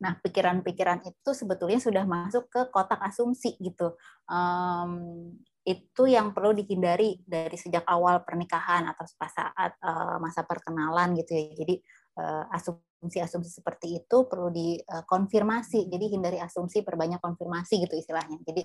Nah, 0.00 0.16
pikiran-pikiran 0.16 1.04
itu 1.04 1.30
sebetulnya 1.36 1.76
sudah 1.76 2.04
masuk 2.08 2.48
ke 2.48 2.72
kotak 2.72 3.04
asumsi 3.04 3.60
gitu. 3.60 4.00
Um, 4.32 5.36
itu 5.60 6.08
yang 6.08 6.32
perlu 6.32 6.56
dihindari 6.56 7.20
dari 7.28 7.52
sejak 7.60 7.84
awal 7.84 8.24
pernikahan 8.24 8.88
atau 8.88 9.04
saat 9.04 9.76
uh, 9.84 10.16
masa 10.16 10.48
perkenalan 10.48 11.12
gitu 11.20 11.36
ya. 11.36 11.52
Jadi 11.52 11.74
uh, 12.16 12.48
asumsi-asumsi 12.48 13.60
seperti 13.60 14.00
itu 14.00 14.16
perlu 14.24 14.48
dikonfirmasi. 14.48 15.92
Jadi 15.92 16.04
hindari 16.16 16.40
asumsi, 16.40 16.80
perbanyak 16.80 17.20
konfirmasi 17.20 17.84
gitu 17.84 18.00
istilahnya. 18.00 18.40
Jadi 18.40 18.64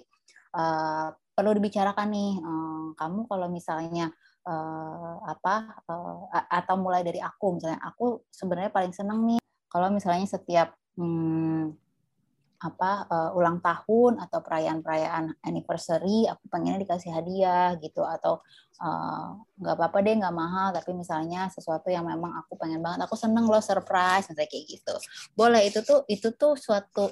uh, 0.55 1.11
perlu 1.35 1.51
dibicarakan 1.59 2.07
nih, 2.09 2.33
um, 2.39 2.83
kamu 2.95 3.27
kalau 3.27 3.47
misalnya 3.51 4.07
uh, 4.47 5.19
apa 5.27 5.83
uh, 5.91 6.25
atau 6.47 6.75
mulai 6.79 7.03
dari 7.03 7.19
aku 7.19 7.59
misalnya, 7.59 7.83
aku 7.83 8.23
sebenarnya 8.31 8.71
paling 8.71 8.95
seneng 8.95 9.19
nih 9.27 9.41
kalau 9.67 9.91
misalnya 9.91 10.23
setiap 10.23 10.71
hmm, 10.95 11.75
apa 12.59 13.05
uh, 13.11 13.37
ulang 13.37 13.59
tahun 13.59 14.17
atau 14.23 14.39
perayaan-perayaan 14.39 15.43
anniversary 15.43 16.23
aku 16.25 16.47
pengennya 16.47 16.87
dikasih 16.87 17.11
hadiah 17.11 17.75
gitu 17.83 18.01
atau 18.01 18.39
nggak 19.59 19.75
uh, 19.75 19.77
apa-apa 19.79 19.97
deh 20.03 20.15
nggak 20.19 20.35
mahal 20.35 20.75
tapi 20.75 20.91
misalnya 20.91 21.47
sesuatu 21.47 21.87
yang 21.87 22.03
memang 22.03 22.35
aku 22.43 22.59
pengen 22.59 22.83
banget 22.83 23.07
aku 23.07 23.15
seneng 23.15 23.47
loh 23.47 23.63
surprise 23.63 24.27
misalnya 24.27 24.51
kayak 24.51 24.65
gitu. 24.67 24.95
Boleh 25.35 25.67
itu 25.67 25.79
tuh 25.83 26.03
itu 26.11 26.35
tuh 26.35 26.59
suatu 26.59 27.07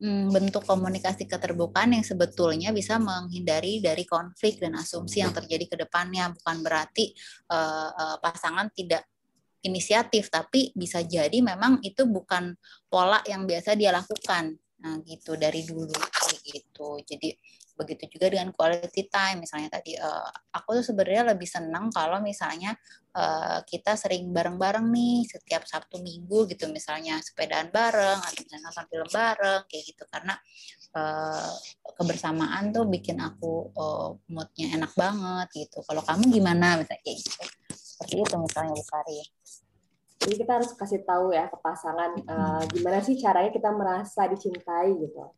hmm, 0.00 0.28
bentuk 0.32 0.64
komunikasi 0.64 1.24
keterbukaan 1.24 1.96
yang 1.96 2.04
sebetulnya 2.04 2.72
bisa 2.72 3.00
menghindari 3.00 3.80
dari 3.80 4.04
konflik 4.04 4.60
dan 4.60 4.76
asumsi 4.76 5.24
yang 5.24 5.32
terjadi 5.32 5.64
ke 5.68 5.76
depannya. 5.88 6.32
Bukan 6.36 6.56
berarti 6.60 7.16
uh, 7.52 7.90
uh, 7.92 8.16
pasangan 8.20 8.68
tidak 8.76 9.08
inisiatif 9.64 10.30
tapi 10.30 10.70
bisa 10.78 11.02
jadi 11.02 11.42
memang 11.42 11.82
itu 11.82 12.06
bukan 12.06 12.54
pola 12.86 13.18
yang 13.26 13.48
biasa 13.48 13.74
dia 13.74 13.90
lakukan 13.90 14.54
Nah, 14.82 15.00
gitu 15.04 15.36
dari 15.40 15.64
dulu 15.64 15.92
kayak 15.92 16.40
gitu. 16.44 17.00
Jadi 17.04 17.28
begitu 17.76 18.16
juga 18.16 18.32
dengan 18.32 18.48
quality 18.56 19.12
time 19.12 19.44
misalnya 19.44 19.68
tadi 19.68 19.92
uh, 20.00 20.32
aku 20.56 20.80
tuh 20.80 20.84
sebenarnya 20.90 21.36
lebih 21.36 21.44
senang 21.44 21.92
kalau 21.92 22.24
misalnya 22.24 22.72
uh, 23.12 23.60
kita 23.68 23.92
sering 24.00 24.32
bareng-bareng 24.32 24.88
nih 24.88 25.28
setiap 25.28 25.68
Sabtu 25.68 26.00
Minggu 26.00 26.48
gitu 26.48 26.72
misalnya 26.72 27.20
sepedaan 27.20 27.68
bareng 27.68 28.16
atau 28.16 28.40
misalnya 28.40 28.72
nonton 28.72 28.86
film 28.88 29.08
bareng 29.12 29.62
kayak 29.68 29.84
gitu 29.92 30.04
karena 30.08 30.34
uh, 30.96 31.52
kebersamaan 32.00 32.72
tuh 32.72 32.88
bikin 32.88 33.20
aku 33.20 33.68
uh, 33.76 34.16
moodnya 34.32 34.72
enak 34.72 34.96
banget 34.96 35.68
gitu. 35.68 35.84
Kalau 35.84 36.00
kamu 36.00 36.32
gimana 36.32 36.80
misalnya 36.80 37.00
kayak 37.04 37.18
gitu. 37.20 37.44
Seperti 37.76 38.14
itu 38.24 38.36
misalnya 38.40 38.72
Bu 38.72 38.84
Kari. 38.88 39.20
Jadi 40.16 40.34
kita 40.42 40.58
harus 40.58 40.72
kasih 40.72 41.04
tahu 41.04 41.36
ya 41.36 41.46
ke 41.46 41.58
pasangan 41.60 42.16
uh, 42.24 42.62
gimana 42.72 43.04
sih 43.04 43.14
caranya 43.20 43.52
kita 43.52 43.70
merasa 43.70 44.24
dicintai 44.26 44.96
gitu. 44.96 45.32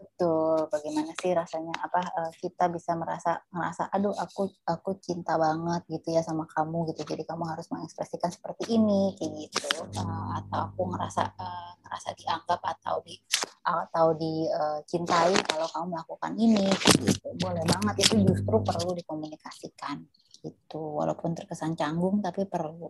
Betul, 0.00 0.64
bagaimana 0.72 1.12
sih 1.16 1.32
rasanya 1.32 1.76
apa 1.76 2.00
uh, 2.00 2.32
kita 2.40 2.72
bisa 2.72 2.96
merasa 2.96 3.40
merasa 3.52 3.88
aduh 3.92 4.12
aku 4.16 4.48
aku 4.64 4.96
cinta 4.96 5.36
banget 5.36 5.84
gitu 5.88 6.16
ya 6.16 6.24
sama 6.24 6.48
kamu 6.48 6.92
gitu. 6.92 7.04
Jadi 7.04 7.24
kamu 7.24 7.44
harus 7.48 7.68
mengekspresikan 7.68 8.32
seperti 8.32 8.76
ini 8.76 9.16
kayak 9.16 9.32
gitu. 9.48 9.88
Uh, 9.96 10.40
atau 10.40 10.72
aku 10.72 10.88
ngerasa 10.88 11.36
uh, 11.36 11.72
ngerasa 11.84 12.08
dianggap 12.16 12.60
atau 12.64 13.00
di 13.04 13.16
atau 13.60 14.16
dicintai 14.16 15.36
uh, 15.36 15.44
kalau 15.48 15.66
kamu 15.68 15.86
melakukan 15.92 16.32
ini 16.36 16.68
gitu. 17.04 17.28
Boleh 17.36 17.64
banget 17.68 18.08
itu 18.08 18.14
justru 18.24 18.56
perlu 18.60 18.96
dikomunikasikan 18.96 20.00
gitu. 20.44 21.00
Walaupun 21.00 21.36
terkesan 21.36 21.76
canggung 21.76 22.24
tapi 22.24 22.48
perlu. 22.48 22.88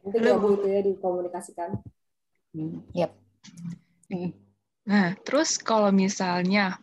Nanti 0.00 0.18
gabung 0.20 0.56
itu 0.60 0.66
ya 0.66 0.80
dikomunikasikan. 0.84 1.70
Hmm, 2.56 2.82
yep. 2.96 3.12
Hmm. 4.10 4.34
Nah, 4.88 5.14
terus 5.22 5.60
kalau 5.60 5.92
misalnya 5.94 6.80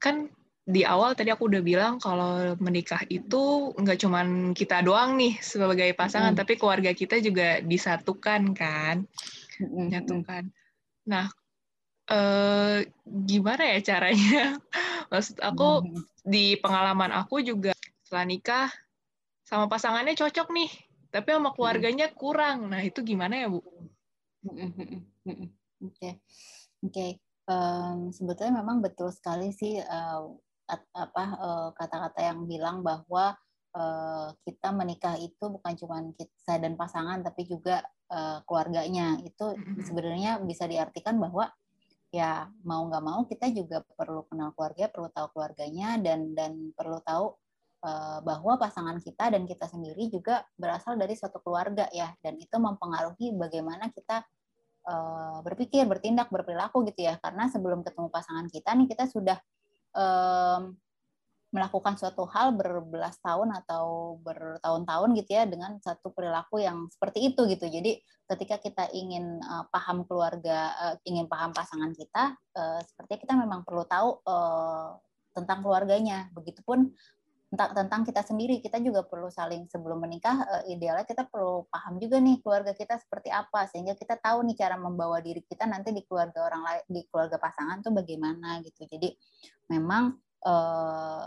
kan 0.00 0.32
di 0.64 0.80
awal 0.80 1.12
tadi 1.12 1.28
aku 1.28 1.44
udah 1.44 1.60
bilang 1.60 2.00
kalau 2.00 2.56
menikah 2.56 3.04
itu 3.12 3.76
nggak 3.76 4.00
cuman 4.00 4.56
kita 4.56 4.80
doang 4.80 5.20
nih 5.20 5.36
sebagai 5.44 5.92
pasangan, 5.92 6.32
mm. 6.32 6.40
tapi 6.40 6.56
keluarga 6.56 6.96
kita 6.96 7.20
juga 7.20 7.60
disatukan 7.60 8.56
kan, 8.56 9.04
mm. 9.60 9.92
nyatukan. 9.92 10.48
Nah, 11.04 11.28
eh, 12.08 12.88
gimana 13.04 13.76
ya 13.76 13.78
caranya? 13.84 14.56
Maksud 15.12 15.44
aku 15.44 15.84
mm. 15.84 16.24
di 16.24 16.56
pengalaman 16.56 17.12
aku 17.12 17.44
juga 17.44 17.76
setelah 18.00 18.24
nikah 18.24 18.68
sama 19.44 19.68
pasangannya 19.68 20.16
cocok 20.16 20.48
nih, 20.48 20.70
tapi 21.14 21.30
sama 21.30 21.54
keluarganya 21.54 22.10
kurang. 22.10 22.66
Nah, 22.66 22.82
itu 22.82 22.98
gimana 23.06 23.38
ya, 23.38 23.46
Bu? 23.46 23.62
Oke. 25.86 26.18
Oke. 26.82 27.06
sebetulnya 28.10 28.64
memang 28.64 28.80
betul 28.80 29.12
sekali 29.14 29.52
sih 29.52 29.78
uh, 29.78 30.26
apa 30.96 31.24
uh, 31.36 31.68
kata-kata 31.76 32.32
yang 32.32 32.48
bilang 32.48 32.80
bahwa 32.80 33.36
uh, 33.76 34.32
kita 34.48 34.72
menikah 34.72 35.14
itu 35.20 35.52
bukan 35.52 35.76
cuma 35.76 36.00
saya 36.40 36.64
dan 36.64 36.74
pasangan 36.74 37.20
tapi 37.22 37.46
juga 37.46 37.86
uh, 38.10 38.42
keluarganya. 38.42 39.22
Itu 39.22 39.54
sebenarnya 39.86 40.42
bisa 40.42 40.66
diartikan 40.66 41.20
bahwa 41.22 41.46
ya 42.10 42.48
mau 42.66 42.90
nggak 42.90 43.04
mau 43.04 43.22
kita 43.28 43.54
juga 43.54 43.86
perlu 43.86 44.26
kenal 44.26 44.50
keluarga, 44.56 44.90
perlu 44.90 45.08
tahu 45.14 45.26
keluarganya 45.36 46.00
dan 46.00 46.34
dan 46.34 46.74
perlu 46.74 46.98
tahu 47.06 47.36
Eh, 47.36 47.43
bahwa 48.24 48.56
pasangan 48.56 48.96
kita 48.96 49.28
dan 49.28 49.44
kita 49.44 49.68
sendiri 49.68 50.08
juga 50.08 50.40
berasal 50.56 50.96
dari 50.96 51.12
suatu 51.12 51.36
keluarga 51.44 51.84
ya 51.92 52.16
dan 52.24 52.40
itu 52.40 52.56
mempengaruhi 52.56 53.36
bagaimana 53.36 53.92
kita 53.92 54.24
eh, 54.88 55.38
berpikir, 55.44 55.84
bertindak, 55.84 56.32
berperilaku 56.32 56.88
gitu 56.88 57.04
ya 57.04 57.20
karena 57.20 57.52
sebelum 57.52 57.84
ketemu 57.84 58.08
pasangan 58.08 58.48
kita 58.48 58.72
nih 58.72 58.88
kita 58.88 59.04
sudah 59.08 59.38
melakukan 61.54 61.94
suatu 61.94 62.26
hal 62.34 62.50
berbelas 62.58 63.14
tahun 63.22 63.54
atau 63.62 64.18
bertahun-tahun 64.26 65.14
gitu 65.22 65.30
ya 65.38 65.46
dengan 65.46 65.78
satu 65.78 66.10
perilaku 66.10 66.58
yang 66.58 66.90
seperti 66.90 67.30
itu 67.30 67.46
gitu. 67.46 67.70
Jadi 67.70 68.02
ketika 68.26 68.58
kita 68.58 68.90
ingin 68.90 69.38
uh, 69.38 69.62
paham 69.70 70.02
keluarga, 70.02 70.74
ingin 71.06 71.30
paham 71.30 71.54
pasangan 71.54 71.94
kita, 71.94 72.34
sepertinya 72.82 73.20
kita 73.22 73.34
memang 73.38 73.62
perlu 73.62 73.86
tahu 73.86 74.18
tentang 75.30 75.62
keluarganya. 75.62 76.26
Begitupun 76.34 76.90
tentang 77.54 77.70
tentang 77.70 78.02
kita 78.02 78.26
sendiri 78.26 78.58
kita 78.58 78.82
juga 78.82 79.06
perlu 79.06 79.30
saling 79.30 79.70
sebelum 79.70 80.02
menikah 80.02 80.42
uh, 80.42 80.62
idealnya 80.66 81.06
kita 81.06 81.30
perlu 81.30 81.70
paham 81.70 82.02
juga 82.02 82.18
nih 82.18 82.42
keluarga 82.42 82.74
kita 82.74 82.98
seperti 82.98 83.30
apa 83.30 83.70
sehingga 83.70 83.94
kita 83.94 84.18
tahu 84.18 84.42
nih 84.42 84.58
cara 84.58 84.74
membawa 84.74 85.22
diri 85.22 85.38
kita 85.46 85.62
nanti 85.70 85.94
di 85.94 86.02
keluarga 86.02 86.50
orang 86.50 86.62
lain 86.66 86.82
di 86.90 87.00
keluarga 87.06 87.38
pasangan 87.38 87.78
tuh 87.78 87.94
bagaimana 87.94 88.58
gitu. 88.66 88.90
Jadi 88.90 89.14
memang 89.70 90.18
uh, 90.42 91.24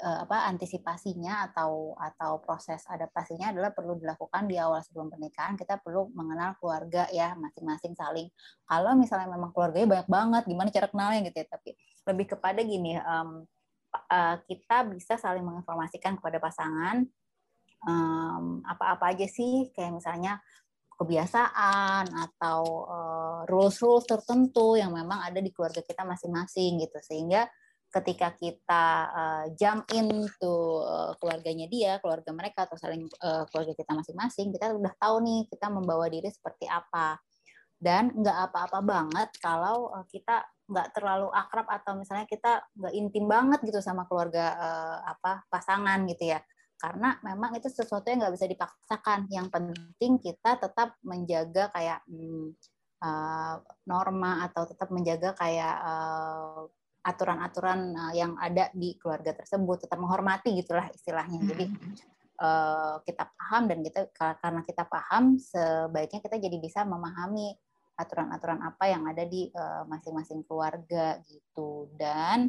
uh, 0.00 0.18
apa 0.24 0.48
antisipasinya 0.48 1.52
atau 1.52 1.92
atau 2.00 2.40
proses 2.40 2.80
adaptasinya 2.88 3.52
adalah 3.52 3.76
perlu 3.76 4.00
dilakukan 4.00 4.48
di 4.48 4.56
awal 4.56 4.80
sebelum 4.80 5.12
pernikahan. 5.12 5.60
Kita 5.60 5.76
perlu 5.76 6.08
mengenal 6.16 6.56
keluarga 6.56 7.04
ya 7.12 7.36
masing-masing 7.36 7.92
saling. 7.92 8.32
Kalau 8.64 8.96
misalnya 8.96 9.28
memang 9.28 9.52
keluarganya 9.52 10.00
banyak 10.00 10.08
banget 10.08 10.42
gimana 10.48 10.68
cara 10.72 10.88
kenalnya 10.88 11.20
gitu 11.28 11.36
ya. 11.44 11.46
Tapi 11.52 11.70
lebih 12.08 12.26
kepada 12.32 12.60
gini 12.64 12.96
um, 12.96 13.44
uh, 13.94 14.36
kita 14.46 14.86
bisa 14.90 15.18
saling 15.18 15.44
menginformasikan 15.44 16.18
kepada 16.18 16.38
pasangan 16.38 17.06
apa-apa 18.60 19.16
aja 19.16 19.24
sih 19.24 19.72
kayak 19.72 19.96
misalnya 19.96 20.36
kebiasaan 21.00 22.12
atau 22.12 22.60
uh, 22.84 23.40
rules-rules 23.48 24.04
tertentu 24.04 24.76
yang 24.76 24.92
memang 24.92 25.24
ada 25.24 25.40
di 25.40 25.48
keluarga 25.48 25.80
kita 25.80 26.04
masing-masing 26.04 26.76
gitu 26.76 27.00
sehingga 27.00 27.48
ketika 27.88 28.36
kita 28.36 28.84
uh, 29.08 29.44
jump 29.56 29.88
into 29.96 30.84
keluarganya 31.24 31.72
dia, 31.72 31.96
keluarga 32.04 32.36
mereka 32.36 32.68
atau 32.68 32.76
saling 32.76 33.08
keluarga 33.48 33.72
kita 33.72 33.96
masing-masing, 33.96 34.52
kita 34.52 34.76
udah 34.76 34.94
tahu 35.00 35.16
nih 35.24 35.40
kita 35.48 35.72
membawa 35.72 36.04
diri 36.12 36.28
seperti 36.28 36.68
apa. 36.68 37.16
Dan 37.80 38.12
nggak 38.12 38.52
apa-apa 38.52 38.84
banget 38.84 39.32
kalau 39.40 39.88
uh, 39.88 40.04
kita 40.04 40.44
nggak 40.70 40.92
terlalu 40.94 41.32
akrab 41.32 41.66
atau 41.66 41.96
misalnya 41.96 42.28
kita 42.28 42.62
nggak 42.76 42.94
intim 42.94 43.26
banget 43.26 43.58
gitu 43.64 43.80
sama 43.80 44.04
keluarga 44.06 44.54
uh, 44.54 44.96
apa 45.16 45.48
pasangan 45.48 46.04
gitu 46.04 46.36
ya. 46.36 46.44
Karena 46.76 47.16
memang 47.24 47.56
itu 47.56 47.72
sesuatu 47.72 48.04
yang 48.12 48.20
nggak 48.20 48.36
bisa 48.36 48.46
dipaksakan. 48.46 49.32
Yang 49.32 49.48
penting 49.48 50.12
kita 50.20 50.60
tetap 50.60 50.96
menjaga 51.00 51.72
kayak 51.72 52.04
hmm, 52.04 52.52
uh, 53.00 53.56
norma 53.88 54.44
atau 54.44 54.68
tetap 54.68 54.88
menjaga 54.92 55.32
kayak 55.40 55.76
uh, 55.80 56.68
aturan-aturan 57.00 57.96
uh, 57.96 58.12
yang 58.12 58.36
ada 58.36 58.68
di 58.76 58.96
keluarga 59.00 59.32
tersebut. 59.32 59.88
Tetap 59.88 59.96
menghormati 59.96 60.52
gitulah 60.56 60.88
istilahnya. 60.92 61.40
Jadi 61.48 61.64
uh, 62.40 62.96
kita 63.04 63.28
paham 63.28 63.68
dan 63.68 63.78
kita 63.84 64.00
karena 64.16 64.60
kita 64.64 64.84
paham 64.88 65.36
sebaiknya 65.36 66.20
kita 66.24 66.36
jadi 66.40 66.56
bisa 66.56 66.80
memahami 66.88 67.56
aturan-aturan 68.00 68.64
apa 68.64 68.84
yang 68.88 69.04
ada 69.04 69.28
di 69.28 69.52
eh, 69.52 69.82
masing-masing 69.84 70.48
keluarga 70.48 71.20
gitu. 71.28 71.92
Dan 71.94 72.48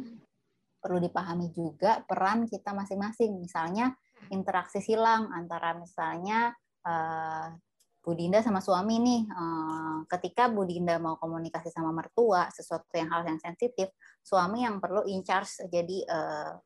perlu 0.82 0.98
dipahami 0.98 1.52
juga 1.52 2.02
peran 2.02 2.48
kita 2.48 2.74
masing-masing. 2.74 3.38
Misalnya 3.38 3.94
interaksi 4.32 4.82
silang 4.82 5.30
antara 5.30 5.78
misalnya 5.78 6.50
uh, 6.82 7.54
Bu 8.02 8.18
Dinda 8.18 8.42
sama 8.42 8.58
suami 8.58 8.98
nih. 8.98 9.22
Uh, 9.30 10.02
ketika 10.10 10.50
Bu 10.50 10.66
Dinda 10.66 10.98
mau 10.98 11.14
komunikasi 11.22 11.70
sama 11.70 11.94
mertua 11.94 12.50
sesuatu 12.50 12.90
yang 12.98 13.14
hal 13.14 13.22
yang 13.22 13.38
sensitif 13.38 13.94
suami 14.26 14.66
yang 14.66 14.82
perlu 14.82 15.06
in 15.06 15.22
charge 15.22 15.66
jadi 15.70 16.06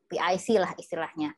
PIC 0.09 0.47
lah 0.61 0.73
istilahnya. 0.77 1.33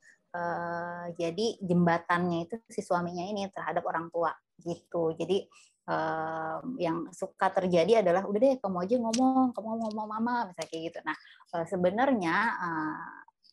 Jadi 1.16 1.58
jembatannya 1.64 2.46
itu 2.46 2.56
si 2.68 2.84
suaminya 2.84 3.24
ini 3.24 3.48
terhadap 3.50 3.82
orang 3.88 4.12
tua 4.12 4.30
gitu. 4.60 5.16
Jadi 5.16 5.48
yang 6.78 7.10
suka 7.10 7.50
terjadi 7.50 8.06
adalah 8.06 8.30
udah 8.30 8.40
deh 8.40 8.54
kamu 8.62 8.78
aja 8.86 8.96
ngomong 9.02 9.58
kamu 9.58 9.68
ngomong 9.90 10.08
mama 10.08 10.36
misalnya 10.52 10.70
kayak 10.70 10.84
gitu. 10.94 11.00
Nah 11.02 11.18
uh, 11.58 11.66
sebenarnya 11.66 12.36
uh, 12.62 13.10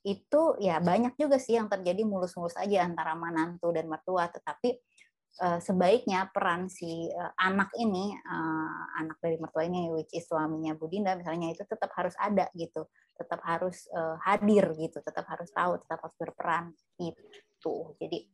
itu 0.07 0.43
ya 0.61 0.79
banyak 0.79 1.17
juga 1.17 1.41
sih 1.41 1.57
yang 1.57 1.67
terjadi 1.67 2.05
mulus-mulus 2.05 2.55
aja 2.61 2.85
antara 2.85 3.17
manantu 3.17 3.73
dan 3.73 3.89
mertua. 3.89 4.29
Tetapi 4.29 4.69
uh, 5.41 5.59
sebaiknya 5.65 6.29
peran 6.29 6.69
si 6.69 7.09
anak 7.41 7.73
ini 7.81 8.13
anak 9.01 9.17
dari 9.19 9.41
mertua 9.41 9.65
ini 9.65 9.89
which 9.89 10.13
is 10.13 10.29
suaminya 10.29 10.77
Budinda 10.77 11.17
misalnya 11.17 11.57
itu 11.57 11.65
tetap 11.65 11.89
harus 11.97 12.13
ada 12.21 12.53
gitu. 12.53 12.85
Tetap 13.17 13.41
harus 13.49 13.89
hadir 14.29 14.77
gitu 14.77 15.01
tetap 15.01 15.25
harus 15.25 15.49
tahu 15.49 15.81
tetap 15.81 16.05
harus 16.05 16.17
berperan 16.21 16.69
itu 17.01 17.97
jadi 17.97 18.29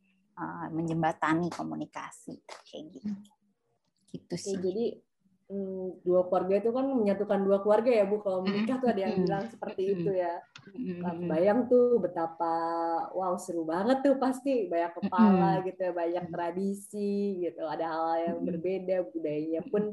menjembatani 0.74 1.54
komunikasi 1.54 2.42
kayak 2.66 2.98
gitu 2.98 3.14
gitu 4.12 4.36
sih 4.36 4.56
jadi 4.60 5.00
Hmm, 5.52 6.00
dua 6.00 6.24
keluarga 6.32 6.64
itu 6.64 6.70
kan 6.72 6.86
menyatukan 6.88 7.40
dua 7.44 7.60
keluarga 7.60 7.92
ya 7.92 8.08
Bu. 8.08 8.24
Kalau 8.24 8.40
menikah 8.40 8.80
tuh 8.80 8.88
ada 8.88 9.04
yang 9.04 9.20
bilang 9.20 9.44
seperti 9.52 9.82
itu 9.92 10.10
ya. 10.16 10.40
Bayang 11.28 11.68
tuh 11.68 12.00
betapa 12.00 12.54
wow 13.12 13.36
seru 13.36 13.68
banget 13.68 14.00
tuh 14.00 14.16
pasti 14.16 14.64
banyak 14.72 14.96
kepala 14.96 15.60
gitu 15.68 15.76
ya, 15.76 15.92
banyak 15.92 16.24
tradisi 16.32 17.44
gitu. 17.44 17.68
Ada 17.68 17.84
hal, 17.84 18.32
yang 18.32 18.38
berbeda, 18.48 19.04
budayanya 19.12 19.60
pun 19.68 19.92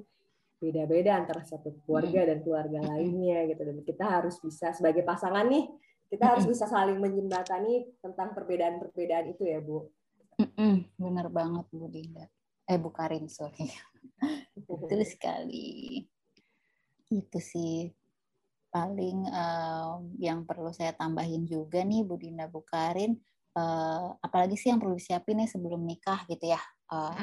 beda-beda 0.64 1.20
antara 1.20 1.44
satu 1.44 1.76
keluarga 1.84 2.32
dan 2.32 2.40
keluarga 2.40 2.80
lainnya 2.96 3.52
gitu. 3.52 3.60
Dan 3.60 3.84
kita 3.84 4.06
harus 4.08 4.40
bisa 4.40 4.72
sebagai 4.72 5.04
pasangan 5.04 5.44
nih, 5.44 5.68
kita 6.08 6.24
harus 6.24 6.48
bisa 6.48 6.72
saling 6.72 7.04
menjembatani 7.04 8.00
tentang 8.00 8.32
perbedaan-perbedaan 8.32 9.36
itu 9.36 9.44
ya 9.44 9.60
Bu. 9.60 9.92
Bener 10.96 11.28
banget 11.28 11.68
Bu 11.68 11.92
Dinda. 11.92 12.32
Eh 12.64 12.80
Bu 12.80 12.96
Karin, 12.96 13.28
sorry. 13.28 13.68
Betul 14.70 15.02
sekali. 15.06 16.06
Itu 17.10 17.40
sih 17.42 17.90
paling 18.70 19.26
um, 19.34 20.14
yang 20.22 20.46
perlu 20.46 20.70
saya 20.70 20.94
tambahin 20.94 21.46
juga 21.50 21.82
nih 21.82 22.06
Bu 22.06 22.18
Dinda 22.22 22.46
Bukarin. 22.46 23.18
Uh, 23.58 24.14
apalagi 24.22 24.56
sih 24.56 24.70
yang 24.70 24.78
perlu 24.78 24.96
disiapin 24.96 25.42
nih 25.42 25.50
sebelum 25.50 25.82
nikah 25.82 26.24
gitu 26.30 26.54
ya. 26.54 26.62
Uh, 26.90 27.14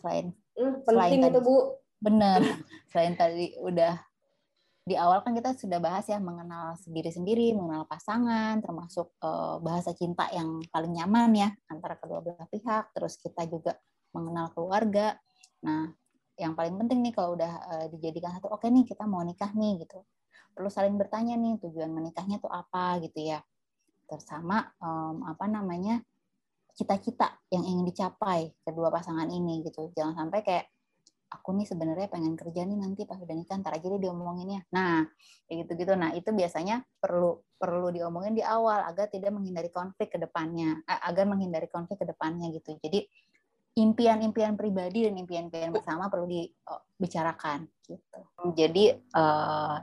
selain 0.00 0.32
mm, 0.56 0.84
selain 0.88 1.20
tadi, 1.20 1.30
itu 1.32 1.40
Bu. 1.44 1.56
Bener. 2.00 2.40
selain 2.90 3.14
tadi 3.14 3.52
udah 3.60 4.00
di 4.84 5.00
awal 5.00 5.24
kan 5.24 5.32
kita 5.32 5.56
sudah 5.56 5.80
bahas 5.80 6.04
ya 6.12 6.20
mengenal 6.20 6.76
sendiri 6.76 7.08
sendiri, 7.08 7.56
mengenal 7.56 7.88
pasangan, 7.88 8.60
termasuk 8.60 9.16
uh, 9.24 9.56
bahasa 9.64 9.96
cinta 9.96 10.28
yang 10.28 10.60
paling 10.68 10.92
nyaman 10.92 11.32
ya 11.32 11.48
antara 11.72 11.96
kedua 11.96 12.20
belah 12.20 12.48
pihak. 12.52 12.92
Terus 12.92 13.16
kita 13.16 13.48
juga 13.48 13.80
mengenal 14.12 14.52
keluarga. 14.52 15.16
Nah, 15.64 15.88
yang 16.34 16.58
paling 16.58 16.74
penting 16.80 17.02
nih 17.04 17.14
kalau 17.14 17.38
udah 17.38 17.52
uh, 17.70 17.86
dijadikan 17.94 18.34
satu 18.34 18.50
oke 18.50 18.62
okay 18.62 18.68
nih 18.74 18.84
kita 18.86 19.06
mau 19.06 19.22
nikah 19.22 19.50
nih 19.54 19.86
gitu. 19.86 20.02
Perlu 20.54 20.70
saling 20.70 20.94
bertanya 20.94 21.34
nih 21.34 21.58
tujuan 21.62 21.90
menikahnya 21.90 22.38
tuh 22.42 22.50
apa? 22.50 22.98
gitu 23.02 23.18
ya. 23.22 23.42
Tersama 24.06 24.62
um, 24.82 25.26
apa 25.26 25.46
namanya 25.46 26.02
cita-cita 26.74 27.38
yang 27.54 27.62
ingin 27.62 27.86
dicapai 27.86 28.50
kedua 28.66 28.90
pasangan 28.90 29.30
ini 29.30 29.62
gitu. 29.62 29.90
Jangan 29.94 30.26
sampai 30.26 30.40
kayak 30.42 30.66
aku 31.34 31.50
nih 31.58 31.66
sebenarnya 31.66 32.06
pengen 32.06 32.38
kerja 32.38 32.62
nih 32.62 32.78
nanti 32.78 33.02
pas 33.10 33.18
udah 33.18 33.34
nikah 33.34 33.58
ntar 33.58 33.74
aja 33.74 33.86
deh 33.90 33.98
diomonginnya 33.98 34.62
nah 34.70 35.02
kayak 35.50 35.66
gitu 35.66 35.82
gitu 35.82 35.92
nah 35.98 36.14
itu 36.14 36.30
biasanya 36.30 36.86
perlu 37.02 37.42
perlu 37.64 37.88
diomongin 37.90 38.36
di 38.36 38.44
awal 38.44 38.84
agar 38.84 39.08
tidak 39.08 39.32
menghindari 39.32 39.72
konflik 39.72 40.12
ke 40.12 40.18
depannya 40.20 40.84
agar 40.84 41.24
menghindari 41.24 41.64
konflik 41.64 41.96
ke 41.96 42.04
depannya 42.04 42.52
gitu. 42.52 42.76
Jadi 42.76 43.08
impian-impian 43.74 44.54
pribadi 44.54 45.06
dan 45.06 45.18
impian-impian 45.18 45.74
bersama 45.74 46.06
perlu 46.06 46.30
dibicarakan 46.30 47.66
gitu. 47.82 48.20
Jadi 48.54 48.94
uh, 48.94 49.76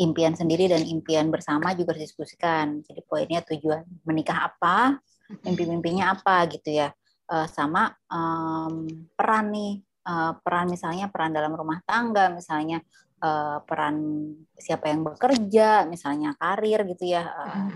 impian 0.00 0.32
sendiri 0.32 0.68
dan 0.72 0.84
impian 0.84 1.28
bersama 1.28 1.76
juga 1.76 1.92
harus 1.96 2.08
diskusikan. 2.08 2.80
Jadi 2.80 3.00
poinnya 3.04 3.44
tujuan 3.44 3.84
menikah 4.08 4.52
apa, 4.52 4.96
mimpi-mimpinya 5.44 6.16
apa 6.16 6.48
gitu 6.48 6.72
ya. 6.72 6.88
Uh, 7.26 7.44
sama 7.50 7.90
um, 8.08 8.86
peran 9.18 9.50
nih, 9.50 9.82
uh, 10.06 10.38
peran 10.40 10.70
misalnya 10.70 11.10
peran 11.10 11.34
dalam 11.34 11.52
rumah 11.52 11.82
tangga, 11.82 12.30
misalnya 12.30 12.80
uh, 13.20 13.58
peran 13.66 14.30
siapa 14.56 14.88
yang 14.88 15.04
bekerja, 15.04 15.84
misalnya 15.90 16.32
karir 16.38 16.86
gitu 16.88 17.04
ya. 17.04 17.26
Uh, 17.26 17.68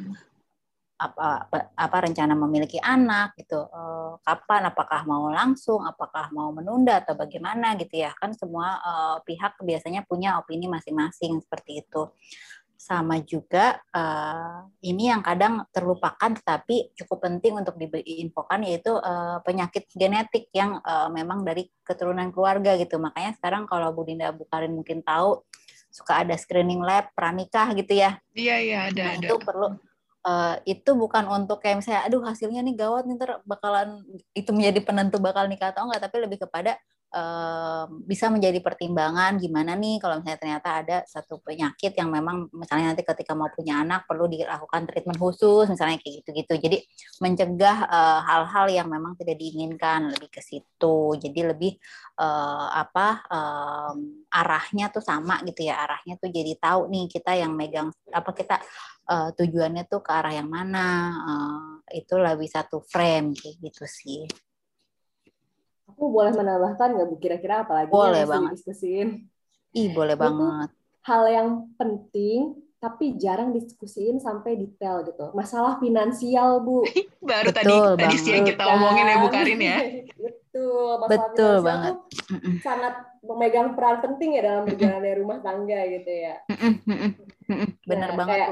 apa 1.00 1.48
apa 1.72 1.96
rencana 2.04 2.36
memiliki 2.36 2.76
anak 2.76 3.32
gitu 3.40 3.56
uh, 3.56 4.20
kapan 4.20 4.68
apakah 4.68 5.08
mau 5.08 5.32
langsung 5.32 5.80
apakah 5.80 6.28
mau 6.36 6.52
menunda 6.52 7.00
atau 7.00 7.16
bagaimana 7.16 7.72
gitu 7.80 8.04
ya. 8.04 8.12
Kan 8.20 8.36
semua 8.36 8.76
uh, 8.84 9.16
pihak 9.24 9.56
biasanya 9.64 10.04
punya 10.04 10.36
opini 10.36 10.68
masing-masing 10.68 11.40
seperti 11.40 11.80
itu. 11.80 12.12
Sama 12.76 13.20
juga 13.24 13.80
uh, 13.92 14.64
ini 14.84 15.12
yang 15.12 15.24
kadang 15.24 15.64
terlupakan 15.72 16.36
tetapi 16.36 16.92
cukup 16.96 17.28
penting 17.28 17.60
untuk 17.60 17.76
diinfokan 17.76 18.64
yaitu 18.64 18.92
uh, 18.92 19.40
penyakit 19.44 19.88
genetik 19.96 20.48
yang 20.52 20.80
uh, 20.84 21.08
memang 21.08 21.44
dari 21.44 21.68
keturunan 21.84 22.28
keluarga 22.28 22.76
gitu. 22.76 23.00
Makanya 23.00 23.36
sekarang 23.40 23.64
kalau 23.64 23.92
Bu 23.96 24.04
Dinda 24.04 24.32
Bukarin 24.32 24.76
mungkin 24.76 25.00
tahu 25.00 25.44
suka 25.90 26.22
ada 26.22 26.38
screening 26.38 26.80
lab 26.80 27.10
pranikah 27.12 27.74
gitu 27.74 27.98
ya. 27.98 28.16
Iya 28.32 28.56
iya 28.62 28.78
ada 28.88 29.02
nah, 29.02 29.12
ada. 29.18 29.26
itu 29.26 29.34
perlu 29.42 29.66
uh, 30.26 30.56
itu 30.68 30.90
bukan 30.96 31.24
untuk 31.28 31.60
kayak 31.62 31.80
misalnya 31.84 32.02
aduh 32.08 32.22
hasilnya 32.24 32.60
nih 32.64 32.76
gawat 32.76 33.04
nih 33.08 33.18
ter 33.20 33.30
bakalan 33.44 34.04
itu 34.36 34.50
menjadi 34.52 34.80
penentu 34.84 35.16
bakal 35.22 35.46
nikah 35.48 35.72
atau 35.72 35.88
enggak 35.88 36.08
tapi 36.08 36.16
lebih 36.24 36.38
kepada 36.42 36.76
bisa 38.06 38.30
menjadi 38.30 38.62
pertimbangan 38.62 39.34
gimana 39.34 39.74
nih 39.74 39.98
kalau 39.98 40.22
misalnya 40.22 40.38
ternyata 40.38 40.68
ada 40.78 40.96
satu 41.10 41.42
penyakit 41.42 41.90
yang 41.98 42.06
memang 42.06 42.46
misalnya 42.54 42.94
nanti 42.94 43.02
ketika 43.02 43.34
mau 43.34 43.50
punya 43.50 43.82
anak 43.82 44.06
perlu 44.06 44.30
dilakukan 44.30 44.86
treatment 44.86 45.18
khusus 45.18 45.66
misalnya 45.66 45.98
kayak 45.98 46.22
gitu-gitu. 46.22 46.54
Jadi 46.62 46.76
mencegah 47.18 47.78
uh, 47.90 48.20
hal-hal 48.22 48.66
yang 48.70 48.86
memang 48.86 49.18
tidak 49.18 49.42
diinginkan 49.42 50.06
lebih 50.06 50.30
ke 50.30 50.38
situ. 50.38 51.18
Jadi 51.18 51.40
lebih 51.42 51.74
uh, 52.14 52.78
apa 52.78 53.26
um, 53.26 54.22
arahnya 54.30 54.94
tuh 54.94 55.02
sama 55.02 55.42
gitu 55.42 55.66
ya 55.66 55.82
arahnya 55.82 56.14
tuh 56.14 56.30
jadi 56.30 56.54
tahu 56.62 56.86
nih 56.94 57.10
kita 57.10 57.34
yang 57.34 57.58
megang 57.58 57.90
apa 58.14 58.30
kita 58.30 58.62
uh, 59.08 59.30
tujuannya 59.32 59.88
tuh 59.88 60.04
ke 60.04 60.10
arah 60.10 60.34
yang 60.34 60.50
mana 60.50 60.86
uh, 61.24 61.72
itu 61.94 62.18
lebih 62.18 62.50
satu 62.50 62.84
frame 62.84 63.32
kayak 63.32 63.56
gitu 63.62 63.84
sih 63.88 64.24
Aku 65.90 66.08
boleh 66.08 66.32
menambahkan 66.32 66.96
nggak 66.96 67.08
Bu 67.12 67.16
kira-kira 67.18 67.66
apa 67.66 67.72
lagi 67.82 67.92
boleh 67.92 68.24
yang 68.24 68.30
banget. 68.30 68.50
diskusiin? 68.56 69.08
Ih, 69.74 69.92
boleh 69.92 70.14
Itu 70.14 70.22
banget. 70.22 70.68
Hal 71.04 71.22
yang 71.28 71.48
penting 71.74 72.56
tapi 72.80 73.20
jarang 73.20 73.52
diskusiin 73.52 74.16
sampai 74.16 74.56
detail 74.56 75.04
gitu. 75.04 75.28
Masalah 75.36 75.76
finansial, 75.76 76.64
Bu. 76.64 76.88
Baru 77.20 77.52
tadi 77.52 77.74
tadi 78.00 78.16
siang 78.16 78.48
kita 78.48 78.64
omongin 78.64 79.12
ya 79.12 79.16
Bu 79.20 79.28
Karin 79.28 79.60
ya. 79.60 79.76
Betul, 80.24 81.04
masalah 81.04 81.12
Betul 81.12 81.54
banget. 81.60 81.94
Tuh 82.00 82.58
sangat 82.64 82.94
memegang 83.20 83.76
peran 83.76 84.00
penting 84.00 84.40
ya 84.40 84.42
dalam 84.48 84.62
berjalannya 84.64 85.14
rumah 85.20 85.38
tangga 85.44 85.80
gitu 85.84 86.10
ya. 86.10 86.34
Benar 87.84 88.16
nah, 88.16 88.16
banget. 88.24 88.32
Kayak, 88.32 88.50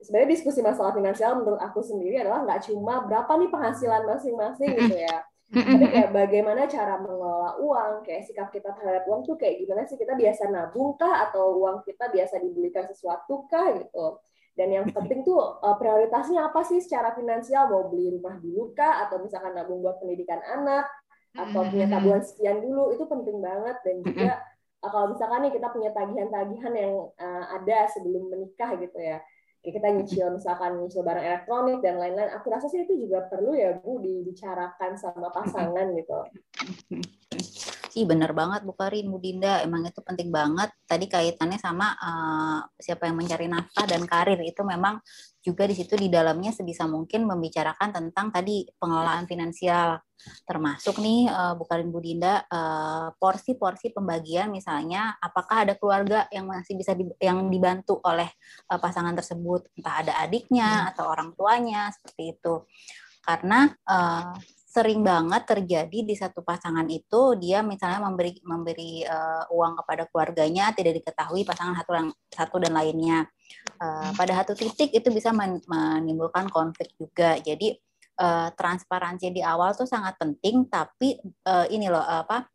sebenarnya 0.00 0.28
diskusi 0.32 0.60
masalah 0.64 0.96
finansial 0.96 1.36
menurut 1.36 1.60
aku 1.60 1.84
sendiri 1.84 2.24
adalah 2.24 2.44
nggak 2.44 2.72
cuma 2.72 3.04
berapa 3.04 3.30
nih 3.36 3.50
penghasilan 3.52 4.02
masing-masing 4.08 4.70
gitu 4.76 4.96
ya. 4.96 5.18
Tapi 5.50 5.82
kayak 5.82 6.10
bagaimana 6.14 6.62
cara 6.70 6.94
mengelola 7.02 7.58
uang, 7.58 8.06
kayak 8.06 8.22
sikap 8.22 8.54
kita 8.54 8.70
terhadap 8.70 9.02
uang 9.10 9.26
tuh 9.26 9.34
kayak 9.34 9.58
gimana 9.58 9.82
sih? 9.82 9.98
Kita 9.98 10.14
biasa 10.14 10.46
nabung 10.46 10.94
kah? 10.94 11.26
Atau 11.26 11.58
uang 11.58 11.82
kita 11.82 12.06
biasa 12.06 12.38
dibelikan 12.38 12.86
sesuatu 12.86 13.50
kah 13.50 13.74
gitu. 13.74 14.22
Dan 14.54 14.70
yang 14.70 14.86
penting 14.94 15.26
tuh 15.26 15.58
eh, 15.58 15.74
prioritasnya 15.74 16.54
apa 16.54 16.62
sih 16.62 16.78
secara 16.78 17.18
finansial? 17.18 17.66
Mau 17.66 17.90
beli 17.90 18.14
rumah 18.14 18.38
dulu 18.38 18.70
kah? 18.78 19.02
Atau 19.06 19.26
misalkan 19.26 19.58
nabung 19.58 19.82
buat 19.82 19.98
pendidikan 19.98 20.38
anak? 20.38 20.86
Atau 21.34 21.66
punya 21.66 21.90
tabungan 21.90 22.22
sekian 22.22 22.62
dulu? 22.62 22.94
Itu 22.94 23.10
penting 23.10 23.42
banget. 23.42 23.76
Dan 23.82 24.06
juga 24.06 24.38
eh, 24.86 24.90
kalau 24.94 25.10
misalkan 25.10 25.50
nih 25.50 25.52
kita 25.58 25.66
punya 25.74 25.90
tagihan-tagihan 25.90 26.72
yang 26.78 26.94
uh, 27.18 27.44
ada 27.58 27.90
sebelum 27.90 28.30
menikah 28.30 28.78
gitu 28.78 29.02
ya 29.02 29.18
kita 29.60 29.92
nyicil 29.92 30.32
misalkan 30.32 30.80
nyicil 30.80 31.04
barang 31.04 31.24
elektronik 31.24 31.78
dan 31.84 32.00
lain-lain. 32.00 32.32
Aku 32.40 32.48
rasa 32.48 32.66
sih 32.72 32.84
itu 32.88 32.96
juga 32.96 33.28
perlu 33.28 33.52
ya 33.52 33.76
Bu 33.76 34.00
dibicarakan 34.00 34.96
sama 34.96 35.28
pasangan 35.28 35.92
gitu 35.92 36.18
Ih 37.90 38.06
bener 38.06 38.30
banget 38.30 38.62
Bu 38.62 38.78
Karin, 38.78 39.10
Bu 39.10 39.18
Dinda, 39.18 39.66
emang 39.66 39.82
itu 39.82 39.98
penting 39.98 40.30
banget. 40.30 40.70
Tadi 40.86 41.10
kaitannya 41.10 41.58
sama 41.58 41.90
uh, 41.98 42.62
siapa 42.78 43.10
yang 43.10 43.18
mencari 43.18 43.50
nafkah 43.50 43.82
dan 43.82 44.06
karir. 44.06 44.38
Itu 44.46 44.62
memang 44.62 45.02
juga 45.42 45.66
di 45.66 45.74
situ 45.74 45.98
di 45.98 46.06
dalamnya 46.06 46.54
sebisa 46.54 46.86
mungkin 46.86 47.26
membicarakan 47.26 47.90
tentang 47.90 48.30
tadi 48.30 48.62
pengelolaan 48.78 49.26
finansial. 49.26 49.98
Termasuk 50.46 51.02
nih 51.02 51.26
uh, 51.32 51.58
Bu 51.58 51.66
Karin 51.66 51.90
Bu 51.90 51.98
Dinda 51.98 52.46
uh, 52.46 53.10
porsi-porsi 53.18 53.90
pembagian. 53.90 54.54
Misalnya 54.54 55.18
apakah 55.18 55.66
ada 55.66 55.74
keluarga 55.74 56.30
yang 56.30 56.46
masih 56.46 56.78
bisa 56.78 56.94
di, 56.94 57.10
yang 57.18 57.50
dibantu 57.50 57.98
oleh 58.06 58.30
uh, 58.70 58.78
pasangan 58.78 59.18
tersebut? 59.18 59.66
Entah 59.74 60.06
ada 60.06 60.12
adiknya 60.22 60.86
hmm. 60.86 60.88
atau 60.94 61.04
orang 61.10 61.34
tuanya 61.34 61.90
seperti 61.90 62.38
itu. 62.38 62.54
Karena 63.20 63.66
uh, 63.88 64.36
sering 64.70 65.02
banget 65.02 65.42
terjadi 65.50 65.98
di 66.06 66.14
satu 66.14 66.46
pasangan 66.46 66.86
itu 66.86 67.34
dia 67.42 67.58
misalnya 67.58 68.06
memberi 68.06 68.38
memberi 68.46 69.02
uh, 69.02 69.42
uang 69.50 69.82
kepada 69.82 70.06
keluarganya 70.06 70.70
tidak 70.70 71.02
diketahui 71.02 71.42
pasangan 71.42 71.74
satu 71.74 71.92
yang 71.98 72.08
satu 72.30 72.56
dan 72.62 72.78
lainnya. 72.78 73.26
Uh, 73.82 74.14
pada 74.14 74.38
satu 74.38 74.54
titik 74.54 74.94
itu 74.94 75.10
bisa 75.10 75.34
men, 75.34 75.58
menimbulkan 75.66 76.46
konflik 76.54 76.94
juga. 76.94 77.34
Jadi 77.42 77.74
uh, 78.22 78.54
transparansi 78.54 79.34
di 79.34 79.42
awal 79.42 79.74
tuh 79.74 79.90
sangat 79.90 80.14
penting 80.22 80.70
tapi 80.70 81.18
uh, 81.50 81.66
ini 81.66 81.90
loh 81.90 82.06
apa 82.06 82.46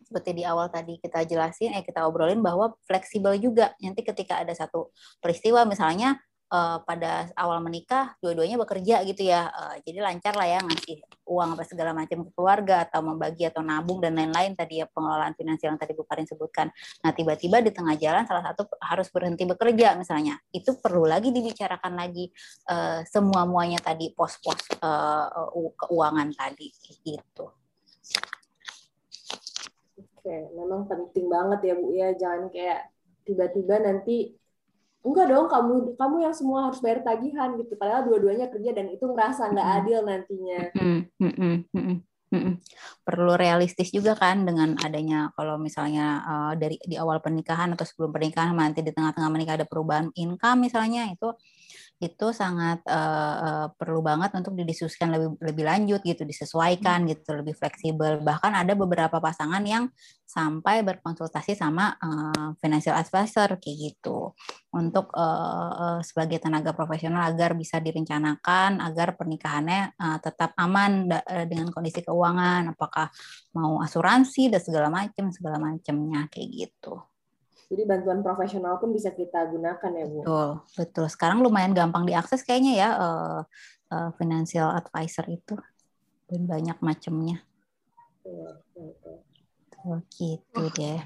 seperti 0.00 0.40
di 0.40 0.44
awal 0.48 0.72
tadi 0.72 0.96
kita 0.96 1.28
jelasin 1.28 1.76
eh 1.76 1.84
kita 1.84 2.08
obrolin 2.08 2.40
bahwa 2.40 2.72
fleksibel 2.88 3.36
juga. 3.36 3.76
Nanti 3.84 4.00
ketika 4.00 4.40
ada 4.40 4.56
satu 4.56 4.96
peristiwa 5.20 5.68
misalnya 5.68 6.16
uh, 6.50 6.82
pada 6.84 7.30
awal 7.38 7.62
menikah 7.62 8.14
dua-duanya 8.18 8.58
bekerja 8.60 9.06
gitu 9.06 9.24
ya. 9.24 9.48
Uh, 9.50 9.74
jadi 9.86 10.04
lancar 10.04 10.34
lah 10.36 10.46
ya 10.46 10.60
ngasih 10.60 11.00
uang 11.30 11.54
apa 11.54 11.64
segala 11.64 11.94
macam 11.94 12.26
ke 12.26 12.30
keluarga 12.34 12.84
atau 12.84 13.00
membagi 13.00 13.46
atau 13.46 13.62
nabung 13.62 14.02
dan 14.02 14.18
lain-lain 14.18 14.58
tadi 14.58 14.82
ya 14.82 14.86
pengelolaan 14.90 15.32
finansial 15.38 15.72
yang 15.74 15.80
tadi 15.80 15.94
Bu 15.94 16.02
Karin 16.04 16.26
sebutkan. 16.26 16.68
Nah 17.06 17.10
tiba-tiba 17.14 17.62
di 17.62 17.70
tengah 17.70 17.94
jalan 17.96 18.26
salah 18.26 18.44
satu 18.50 18.66
harus 18.82 19.08
berhenti 19.08 19.46
bekerja 19.46 19.94
misalnya. 19.94 20.36
Itu 20.50 20.76
perlu 20.76 21.06
lagi 21.06 21.30
dibicarakan 21.30 21.94
lagi 21.94 22.28
uh, 22.68 23.06
semua 23.06 23.46
muanya 23.46 23.78
tadi 23.78 24.10
pos-pos 24.12 24.74
uh, 24.82 25.48
keuangan 25.78 26.34
tadi 26.34 26.68
gitu. 27.06 27.46
Oke, 30.20 30.36
memang 30.52 30.84
penting 30.84 31.32
banget 31.32 31.60
ya 31.64 31.74
Bu 31.80 31.96
ya, 31.96 32.12
jangan 32.12 32.52
kayak 32.52 32.92
tiba-tiba 33.24 33.80
nanti 33.80 34.36
enggak 35.00 35.26
dong 35.32 35.48
kamu 35.48 35.74
kamu 35.96 36.16
yang 36.28 36.34
semua 36.36 36.68
harus 36.68 36.80
bayar 36.84 37.00
tagihan 37.00 37.56
gitu. 37.56 37.72
Padahal 37.76 38.04
dua-duanya 38.04 38.52
kerja 38.52 38.70
dan 38.76 38.86
itu 38.92 39.04
ngerasa 39.08 39.48
nggak 39.48 39.68
adil 39.80 39.98
nantinya. 40.04 40.60
Perlu 43.02 43.34
realistis 43.34 43.90
juga 43.90 44.14
kan 44.14 44.46
dengan 44.46 44.78
adanya 44.78 45.34
kalau 45.34 45.58
misalnya 45.58 46.22
uh, 46.22 46.52
dari 46.54 46.78
di 46.86 46.94
awal 46.94 47.18
pernikahan 47.18 47.74
atau 47.74 47.82
sebelum 47.82 48.14
pernikahan 48.14 48.54
nanti 48.54 48.86
di 48.86 48.94
tengah-tengah 48.94 49.30
menikah 49.34 49.58
ada 49.58 49.66
perubahan 49.66 50.14
income 50.14 50.62
misalnya 50.62 51.10
itu 51.10 51.26
itu 52.00 52.32
sangat 52.32 52.80
uh, 52.88 53.36
uh, 53.44 53.66
perlu 53.76 54.00
banget 54.00 54.32
untuk 54.32 54.56
didiskusikan 54.56 55.12
lebih 55.12 55.36
lebih 55.36 55.64
lanjut 55.68 56.00
gitu, 56.00 56.24
disesuaikan 56.24 57.04
hmm. 57.04 57.08
gitu, 57.12 57.36
lebih 57.36 57.52
fleksibel. 57.52 58.24
Bahkan 58.24 58.56
ada 58.56 58.72
beberapa 58.72 59.20
pasangan 59.20 59.60
yang 59.60 59.92
sampai 60.24 60.80
berkonsultasi 60.80 61.52
sama 61.52 61.92
uh, 62.00 62.56
financial 62.56 62.96
advisor 62.96 63.60
kayak 63.60 63.76
gitu 63.92 64.32
untuk 64.72 65.12
uh, 65.12 65.72
uh, 65.76 66.00
sebagai 66.00 66.40
tenaga 66.40 66.72
profesional 66.72 67.28
agar 67.28 67.52
bisa 67.52 67.84
direncanakan 67.84 68.80
agar 68.80 69.20
pernikahannya 69.20 69.92
uh, 70.00 70.18
tetap 70.24 70.56
aman 70.56 71.04
dengan 71.44 71.68
kondisi 71.68 72.00
keuangan, 72.00 72.72
apakah 72.72 73.12
mau 73.52 73.84
asuransi 73.84 74.48
dan 74.48 74.62
segala 74.64 74.88
macam 74.88 75.28
segala 75.28 75.60
macamnya 75.60 76.24
kayak 76.32 76.48
gitu. 76.48 77.09
Jadi 77.68 77.82
bantuan 77.86 78.24
profesional 78.24 78.80
pun 78.80 78.90
bisa 78.94 79.12
kita 79.12 79.46
gunakan 79.50 79.90
ya 79.90 80.06
Bu. 80.08 80.20
Betul, 80.24 80.50
betul. 80.78 81.06
Sekarang 81.12 81.44
lumayan 81.44 81.76
gampang 81.76 82.08
diakses 82.08 82.42
kayaknya 82.42 82.72
ya 82.78 82.88
uh, 82.96 83.40
uh, 83.92 84.10
financial 84.16 84.70
advisor 84.72 85.26
itu 85.28 85.54
dan 86.30 86.46
banyak 86.46 86.78
macamnya. 86.80 87.42
Oh, 89.80 89.98
gitu 90.12 90.62
deh. 90.76 91.00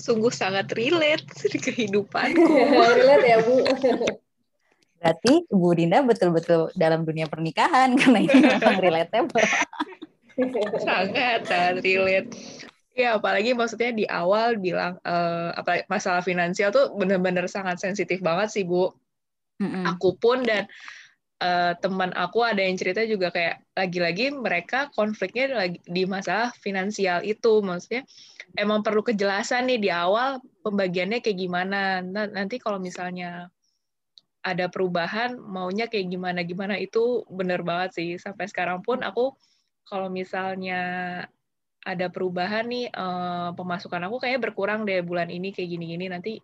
Sungguh 0.00 0.32
sangat 0.32 0.72
relate 0.72 1.28
di 1.44 1.58
kehidupan. 1.60 2.32
relate 2.98 3.26
ya 3.28 3.38
Bu. 3.44 3.56
Berarti 4.96 5.32
Bu 5.52 5.68
Dinda 5.76 6.00
betul-betul 6.00 6.72
dalam 6.72 7.04
dunia 7.04 7.28
pernikahan 7.28 7.92
karena 8.00 8.18
ini 8.24 8.36
memang 8.40 8.80
relatable. 8.80 9.44
sangat 10.80 11.44
sangat 11.44 11.84
relate. 11.84 12.32
Iya, 12.94 13.18
apalagi 13.18 13.58
maksudnya 13.58 13.90
di 13.90 14.06
awal 14.06 14.54
bilang 14.62 15.02
uh, 15.02 15.50
apa 15.50 15.82
masalah 15.90 16.22
finansial 16.22 16.70
tuh 16.70 16.94
benar-benar 16.94 17.50
sangat 17.50 17.82
sensitif 17.82 18.22
banget 18.22 18.54
sih, 18.54 18.62
Bu. 18.62 18.94
Mm-hmm. 19.58 19.82
Aku 19.98 20.14
pun 20.14 20.46
dan 20.46 20.70
uh, 21.42 21.74
teman 21.82 22.14
aku 22.14 22.46
ada 22.46 22.62
yang 22.62 22.78
cerita 22.78 23.02
juga 23.02 23.34
kayak 23.34 23.66
lagi-lagi 23.74 24.30
mereka 24.30 24.94
konfliknya 24.94 25.66
lagi 25.66 25.82
di 25.82 26.06
masalah 26.06 26.54
finansial 26.62 27.26
itu, 27.26 27.58
maksudnya 27.66 28.06
emang 28.54 28.86
perlu 28.86 29.02
kejelasan 29.02 29.66
nih 29.74 29.80
di 29.82 29.90
awal 29.90 30.38
pembagiannya 30.62 31.18
kayak 31.18 31.38
gimana. 31.38 31.98
Nah, 31.98 32.30
nanti 32.30 32.62
kalau 32.62 32.78
misalnya 32.78 33.50
ada 34.44 34.70
perubahan 34.70 35.34
maunya 35.34 35.90
kayak 35.90 36.14
gimana 36.14 36.44
gimana 36.44 36.76
itu 36.76 37.24
bener 37.32 37.64
banget 37.64 37.96
sih 37.96 38.08
sampai 38.20 38.44
sekarang 38.44 38.84
pun 38.84 39.00
aku 39.00 39.32
kalau 39.88 40.12
misalnya 40.12 41.24
ada 41.84 42.08
perubahan 42.08 42.64
nih 42.64 42.88
uh, 42.90 43.52
pemasukan 43.52 44.08
aku 44.08 44.16
kayaknya 44.24 44.40
berkurang 44.50 44.88
deh 44.88 45.04
bulan 45.04 45.28
ini 45.28 45.52
kayak 45.52 45.68
gini-gini 45.76 46.08
nanti 46.08 46.40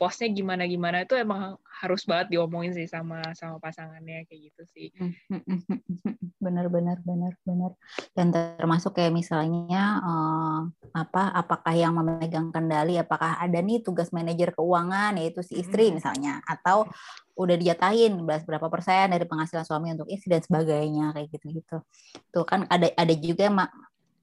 posnya 0.00 0.32
gimana 0.32 0.64
gimana 0.64 1.04
itu 1.04 1.12
emang 1.12 1.60
harus 1.84 2.08
banget 2.08 2.32
diomongin 2.32 2.72
sih 2.72 2.88
sama 2.88 3.20
sama 3.36 3.60
pasangannya 3.60 4.24
kayak 4.24 4.48
gitu 4.48 4.62
sih. 4.72 4.88
Benar 6.40 6.72
benar 6.72 6.96
benar 7.04 7.36
benar. 7.44 7.76
Dan 8.16 8.32
termasuk 8.32 8.96
kayak 8.96 9.12
misalnya 9.12 10.00
uh, 10.00 10.60
apa 10.96 11.36
apakah 11.36 11.76
yang 11.76 11.92
memegang 11.92 12.48
kendali 12.48 12.96
apakah 12.96 13.36
ada 13.36 13.60
nih 13.60 13.84
tugas 13.84 14.08
manajer 14.08 14.56
keuangan 14.56 15.20
yaitu 15.20 15.44
si 15.44 15.60
istri 15.60 15.92
hmm. 15.92 16.00
misalnya 16.00 16.40
atau 16.48 16.88
udah 17.36 17.56
dijatahin 17.60 18.24
berapa 18.24 18.72
persen 18.72 19.12
dari 19.12 19.28
penghasilan 19.28 19.68
suami 19.68 19.92
untuk 19.92 20.08
istri 20.08 20.32
dan 20.32 20.40
sebagainya 20.40 21.12
kayak 21.12 21.28
gitu-gitu. 21.28 21.84
Tuh 22.32 22.44
kan 22.48 22.64
ada 22.72 22.88
ada 22.96 23.14
juga 23.20 23.52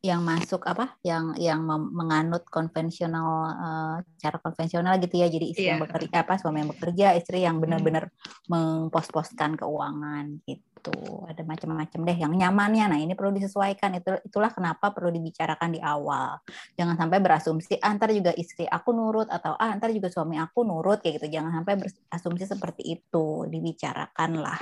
yang 0.06 0.22
masuk 0.22 0.62
apa 0.70 0.94
yang 1.02 1.34
yang 1.42 1.66
menganut 1.68 2.46
konvensional 2.54 3.50
uh, 3.50 3.98
cara 4.22 4.38
konvensional 4.38 5.02
gitu 5.02 5.18
ya. 5.18 5.28
Jadi 5.28 5.46
istri 5.52 5.66
yeah. 5.66 5.76
yang 5.76 5.82
bekerja 5.82 6.22
apa 6.22 6.38
suami 6.38 6.62
yang 6.62 6.70
bekerja 6.70 7.08
istri 7.18 7.42
yang 7.42 7.58
benar-benar 7.58 8.14
hmm. 8.14 8.46
mengpos-poskan 8.46 9.58
keuangan 9.58 10.38
gitu. 10.46 10.94
Ada 11.26 11.42
macam-macam 11.42 12.00
deh 12.06 12.18
yang 12.18 12.30
nyamannya. 12.30 12.86
Nah 12.94 13.00
ini 13.02 13.18
perlu 13.18 13.34
disesuaikan. 13.42 13.98
Itu 13.98 14.22
itulah 14.22 14.54
kenapa 14.54 14.94
perlu 14.94 15.10
dibicarakan 15.10 15.74
di 15.74 15.82
awal. 15.82 16.46
Jangan 16.78 16.94
sampai 16.94 17.18
berasumsi 17.18 17.82
ah, 17.82 17.90
antar 17.90 18.14
juga 18.14 18.32
istri 18.38 18.70
aku 18.70 18.94
nurut 18.94 19.28
atau 19.34 19.58
ah 19.58 19.74
antar 19.74 19.90
juga 19.90 20.14
suami 20.14 20.38
aku 20.38 20.62
nurut 20.62 21.02
kayak 21.02 21.26
gitu. 21.26 21.42
Jangan 21.42 21.58
sampai 21.58 21.74
berasumsi 21.82 22.46
seperti 22.46 22.84
itu. 22.86 23.50
Dibicarakan 23.50 24.32
lah 24.46 24.62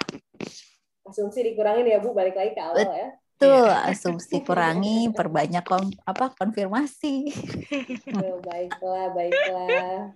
asumsi 1.06 1.46
dikurangin 1.46 1.86
ya 1.86 2.02
bu. 2.02 2.18
Balik 2.18 2.34
lagi 2.34 2.58
ke 2.58 2.62
awal 2.64 2.90
ya 2.90 3.10
Betul, 3.36 3.68
asumsi 3.92 4.40
kurangi, 4.48 5.12
perbanyak 5.12 5.64
kon 5.68 5.92
apa 6.08 6.32
konfirmasi. 6.40 7.16
Oh, 8.16 8.40
baiklah, 8.40 9.12
baiklah. 9.12 10.16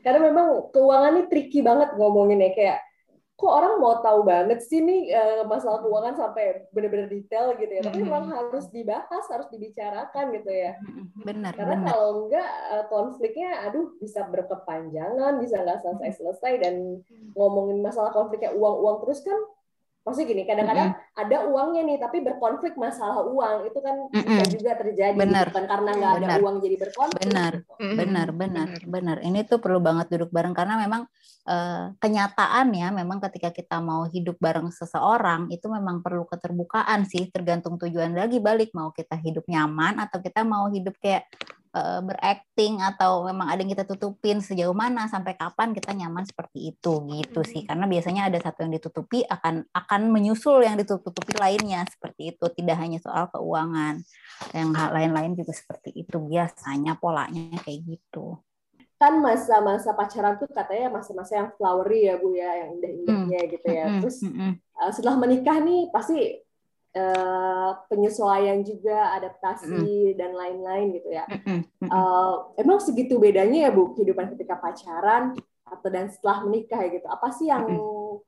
Karena 0.00 0.20
memang 0.32 0.72
keuangan 0.72 1.20
ini 1.20 1.22
tricky 1.28 1.60
banget 1.60 1.92
ngomongin 2.00 2.40
ya 2.40 2.50
kayak 2.56 2.78
kok 3.34 3.50
orang 3.50 3.82
mau 3.82 4.00
tahu 4.00 4.24
banget 4.24 4.62
sih 4.64 4.80
nih 4.80 5.12
uh, 5.12 5.42
masalah 5.44 5.82
keuangan 5.84 6.16
sampai 6.16 6.64
benar-benar 6.72 7.12
detail 7.12 7.52
gitu 7.60 7.68
ya. 7.68 7.82
Tapi 7.84 8.00
memang 8.00 8.32
harus 8.32 8.72
dibahas, 8.72 9.24
harus 9.28 9.48
dibicarakan 9.52 10.32
gitu 10.40 10.48
ya. 10.48 10.72
Benar. 11.20 11.52
Karena 11.52 11.76
benar. 11.76 11.88
kalau 11.92 12.08
enggak 12.24 12.50
uh, 12.72 12.84
konfliknya, 12.88 13.68
aduh 13.68 13.92
bisa 14.00 14.24
berkepanjangan, 14.24 15.36
bisa 15.36 15.60
nggak 15.60 15.84
selesai-selesai 15.84 16.52
dan 16.64 17.04
ngomongin 17.36 17.84
masalah 17.84 18.08
konfliknya 18.14 18.56
uang-uang 18.56 19.04
terus 19.04 19.20
kan 19.20 19.36
Maksudnya 20.04 20.28
gini, 20.36 20.42
kadang-kadang 20.44 20.88
mm 20.92 21.00
-hmm. 21.00 21.22
ada 21.24 21.36
uangnya 21.48 21.82
nih, 21.88 21.96
tapi 21.96 22.16
berkonflik 22.20 22.76
masalah 22.76 23.24
uang 23.24 23.64
itu 23.72 23.78
kan 23.80 23.96
mm 24.12 24.20
-hmm. 24.20 24.46
juga 24.52 24.72
terjadi, 24.76 25.16
benar. 25.16 25.48
bukan 25.48 25.64
karena 25.64 25.90
nggak 25.96 26.12
ada 26.20 26.36
uang 26.44 26.56
jadi 26.60 26.76
berkonflik. 26.76 27.20
Benar, 27.24 27.52
gitu. 27.64 27.96
benar, 27.96 28.28
benar, 28.36 28.68
benar. 28.84 29.16
Ini 29.24 29.48
tuh 29.48 29.64
perlu 29.64 29.80
banget 29.80 30.12
duduk 30.12 30.28
bareng 30.28 30.52
karena 30.52 30.76
memang 30.76 31.08
uh, 31.48 31.96
kenyataannya, 31.96 33.00
memang 33.00 33.18
ketika 33.24 33.48
kita 33.48 33.80
mau 33.80 34.04
hidup 34.04 34.36
bareng 34.36 34.68
seseorang 34.68 35.48
itu 35.48 35.64
memang 35.72 36.04
perlu 36.04 36.28
keterbukaan 36.28 37.08
sih, 37.08 37.32
tergantung 37.32 37.80
tujuan 37.80 38.12
lagi 38.12 38.44
balik 38.44 38.76
mau 38.76 38.92
kita 38.92 39.16
hidup 39.16 39.48
nyaman 39.48 40.04
atau 40.04 40.20
kita 40.20 40.44
mau 40.44 40.68
hidup 40.68 41.00
kayak 41.00 41.24
uh, 41.74 42.00
berakting 42.00 42.78
atau 42.78 43.26
memang 43.26 43.50
ada 43.50 43.60
yang 43.60 43.74
kita 43.74 43.84
tutupin 43.84 44.38
sejauh 44.38 44.72
mana 44.72 45.10
sampai 45.10 45.34
kapan 45.34 45.74
kita 45.74 45.90
nyaman 45.92 46.22
seperti 46.24 46.72
itu 46.72 47.02
gitu 47.10 47.40
sih. 47.42 47.66
Karena 47.66 47.90
biasanya 47.90 48.30
ada 48.30 48.38
satu 48.38 48.64
yang 48.64 48.72
ditutupi 48.78 49.26
akan 49.26 49.66
akan 49.74 50.00
menyusul 50.14 50.62
yang 50.62 50.78
ditutupi 50.78 51.34
lainnya 51.36 51.82
seperti 51.90 52.32
itu. 52.32 52.44
Tidak 52.46 52.76
hanya 52.78 53.02
soal 53.02 53.28
keuangan 53.34 54.00
yang 54.54 54.70
hal 54.72 54.94
lain-lain 54.94 55.34
juga 55.34 55.52
seperti 55.52 55.92
itu. 55.92 56.16
Biasanya 56.16 56.96
polanya 56.96 57.58
kayak 57.66 57.98
gitu. 57.98 58.38
Kan 58.94 59.18
masa-masa 59.20 59.92
pacaran 59.92 60.38
tuh 60.38 60.48
katanya 60.48 60.88
masa-masa 61.02 61.42
yang 61.42 61.50
flowery 61.58 62.08
ya 62.08 62.14
bu 62.16 62.30
ya 62.32 62.50
yang 62.64 62.78
indah-indahnya 62.78 63.40
hmm. 63.42 63.50
gitu 63.58 63.68
ya. 63.68 63.86
Terus 64.00 64.16
hmm. 64.22 64.52
uh, 64.78 64.90
setelah 64.94 65.18
menikah 65.18 65.58
nih 65.60 65.90
pasti 65.90 66.43
uh, 66.96 67.70
penyesuaian 67.90 68.62
juga, 68.62 69.14
adaptasi 69.18 70.14
mm. 70.14 70.16
dan 70.18 70.30
lain-lain 70.32 70.86
gitu 70.96 71.10
ya. 71.10 71.26
Uh, 71.84 72.54
emang 72.56 72.80
segitu 72.80 73.18
bedanya 73.18 73.68
ya 73.68 73.70
bu 73.70 73.92
kehidupan 73.94 74.32
ketika 74.34 74.56
pacaran 74.56 75.36
atau 75.64 75.88
dan 75.90 76.06
setelah 76.08 76.46
menikah 76.46 76.78
ya 76.86 76.88
gitu. 76.98 77.06
Apa 77.10 77.28
sih 77.34 77.50
yang 77.50 77.66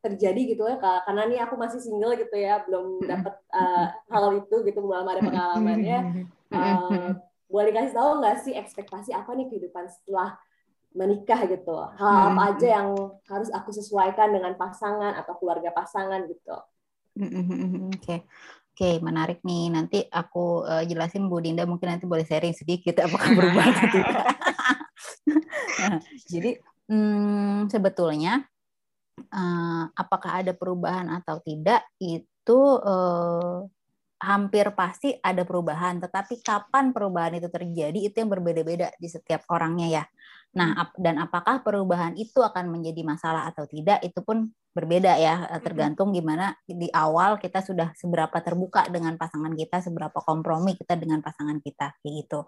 terjadi 0.03 0.41
gitu 0.57 0.63
ya? 0.67 0.77
Karena 0.81 1.23
nih 1.31 1.39
aku 1.47 1.55
masih 1.55 1.79
single 1.79 2.19
gitu 2.19 2.37
ya, 2.37 2.63
belum 2.67 3.07
dapat 3.07 3.35
uh, 3.55 3.87
hal 4.11 4.25
itu 4.43 4.57
gitu, 4.67 4.79
belum 4.83 5.07
ada 5.07 5.23
pengalamannya. 5.23 6.27
Uh, 6.51 7.15
boleh 7.47 7.71
kasih 7.71 7.95
tahu 7.95 8.11
nggak 8.19 8.37
sih 8.43 8.55
ekspektasi 8.59 9.15
apa 9.15 9.31
nih 9.39 9.47
kehidupan 9.47 9.87
setelah 9.87 10.35
menikah 10.97 11.45
gitu? 11.47 11.77
Hal 11.95 12.35
apa 12.35 12.57
aja 12.57 12.67
yang 12.81 12.89
harus 13.29 13.53
aku 13.53 13.71
sesuaikan 13.71 14.33
dengan 14.33 14.57
pasangan 14.57 15.15
atau 15.21 15.37
keluarga 15.39 15.71
pasangan 15.71 16.25
gitu? 16.27 16.57
Oke. 17.97 18.29
Oke, 18.77 19.01
menarik 19.01 19.41
nih. 19.41 19.73
Nanti 19.73 20.05
aku 20.05 20.69
uh, 20.69 20.85
jelasin 20.85 21.33
Bu 21.33 21.41
Dinda 21.41 21.65
mungkin 21.65 21.97
nanti 21.97 22.05
boleh 22.05 22.29
sharing 22.29 22.53
sedikit 22.53 23.01
apakah 23.01 23.33
berubah 23.33 23.65
atau 23.73 23.87
tidak. 23.89 24.17
nah, 25.81 25.97
jadi 26.33 26.51
hmm, 26.85 27.73
sebetulnya 27.73 28.45
uh, 29.33 29.89
apakah 29.97 30.45
ada 30.45 30.53
perubahan 30.53 31.09
atau 31.09 31.41
tidak 31.41 31.89
itu 32.05 32.61
uh, 32.85 33.65
hampir 34.21 34.69
pasti 34.77 35.17
ada 35.25 35.45
perubahan, 35.49 35.97
tetapi 35.97 36.45
kapan 36.45 36.93
perubahan 36.93 37.41
itu 37.41 37.49
terjadi 37.49 37.97
itu 37.97 38.17
yang 38.17 38.29
berbeda-beda 38.29 38.93
di 39.01 39.09
setiap 39.09 39.49
orangnya 39.49 39.89
ya. 39.89 40.05
Nah, 40.57 40.89
dan 40.97 41.21
apakah 41.21 41.61
perubahan 41.61 42.17
itu 42.17 42.41
akan 42.41 42.73
menjadi 42.73 43.05
masalah 43.05 43.45
atau 43.53 43.69
tidak 43.69 44.01
itu 44.01 44.25
pun 44.25 44.49
berbeda 44.73 45.21
ya, 45.21 45.45
eh, 45.53 45.61
tergantung 45.61 46.17
gimana 46.17 46.57
di 46.65 46.89
awal 46.97 47.37
kita 47.37 47.61
sudah 47.61 47.93
seberapa 47.93 48.41
terbuka 48.41 48.89
dengan 48.89 49.21
pasangan 49.21 49.53
kita, 49.53 49.85
seberapa 49.85 50.17
kompromi 50.25 50.73
kita 50.77 50.97
dengan 50.97 51.21
pasangan 51.21 51.61
kita, 51.61 51.97
kayak 52.01 52.13
gitu. 52.25 52.41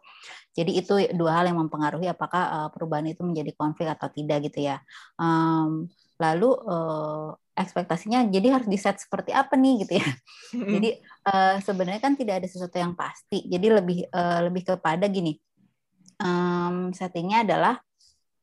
Jadi 0.56 0.70
itu 0.72 0.94
dua 1.12 1.40
hal 1.40 1.52
yang 1.52 1.60
mempengaruhi 1.60 2.08
apakah 2.08 2.42
eh, 2.48 2.68
perubahan 2.72 3.12
itu 3.12 3.20
menjadi 3.20 3.52
konflik 3.52 3.92
atau 3.92 4.08
tidak 4.08 4.48
gitu 4.48 4.64
ya. 4.72 4.80
lalu 6.18 6.50
eh, 6.50 7.30
ekspektasinya 7.58 8.30
jadi 8.30 8.54
harus 8.54 8.70
di 8.70 8.78
set 8.78 9.02
seperti 9.02 9.34
apa 9.34 9.58
nih 9.58 9.82
gitu 9.82 9.98
ya. 9.98 10.08
Jadi 10.78 10.90
uh, 11.26 11.58
sebenarnya 11.58 11.98
kan 11.98 12.14
tidak 12.14 12.38
ada 12.38 12.46
sesuatu 12.46 12.78
yang 12.78 12.94
pasti. 12.94 13.42
Jadi 13.50 13.66
lebih 13.66 13.98
uh, 14.14 14.46
lebih 14.46 14.62
kepada 14.62 15.10
gini. 15.10 15.34
Um, 16.18 16.94
settingnya 16.94 17.42
adalah 17.42 17.82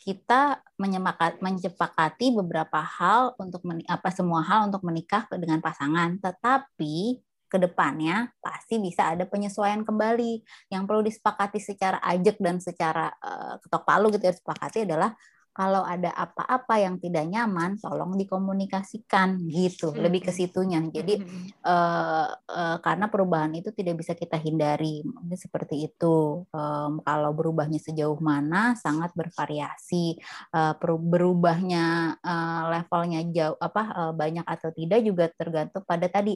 kita 0.06 0.62
menyepakat, 0.78 1.42
menyepakati 1.42 2.30
beberapa 2.38 2.78
hal 2.78 3.34
untuk 3.42 3.66
apa 3.90 4.10
semua 4.14 4.46
hal 4.46 4.70
untuk 4.70 4.86
menikah 4.86 5.26
dengan 5.34 5.58
pasangan, 5.66 6.22
tetapi 6.22 7.26
ke 7.50 7.58
depannya 7.58 8.30
pasti 8.38 8.78
bisa 8.78 9.10
ada 9.10 9.26
penyesuaian 9.26 9.82
kembali. 9.82 10.46
Yang 10.70 10.84
perlu 10.86 11.02
disepakati 11.02 11.58
secara 11.58 11.98
ajak 12.06 12.38
dan 12.38 12.62
secara 12.62 13.10
uh, 13.18 13.58
ketok 13.66 13.82
palu 13.82 14.14
gitu 14.14 14.30
ya 14.30 14.34
disepakati 14.38 14.86
adalah 14.86 15.18
kalau 15.56 15.88
ada 15.88 16.12
apa-apa 16.12 16.84
yang 16.84 17.00
tidak 17.00 17.32
nyaman, 17.32 17.80
tolong 17.80 18.20
dikomunikasikan 18.20 19.40
gitu, 19.48 19.96
lebih 19.96 20.28
ke 20.28 20.32
situnya. 20.36 20.84
Jadi 20.84 21.24
uh, 21.64 22.28
uh, 22.36 22.78
karena 22.84 23.08
perubahan 23.08 23.56
itu 23.56 23.72
tidak 23.72 24.04
bisa 24.04 24.12
kita 24.12 24.36
hindari, 24.36 25.00
mungkin 25.08 25.40
seperti 25.40 25.88
itu. 25.88 26.44
Um, 26.52 27.00
kalau 27.08 27.32
berubahnya 27.32 27.80
sejauh 27.80 28.20
mana 28.20 28.76
sangat 28.76 29.16
bervariasi. 29.16 30.20
Uh, 30.52 30.76
berubahnya 31.08 32.20
uh, 32.20 32.76
levelnya 32.76 33.24
jauh 33.32 33.56
apa 33.64 33.84
uh, 33.96 34.14
banyak 34.14 34.44
atau 34.44 34.76
tidak 34.76 35.00
juga 35.08 35.32
tergantung 35.32 35.88
pada 35.88 36.12
tadi 36.12 36.36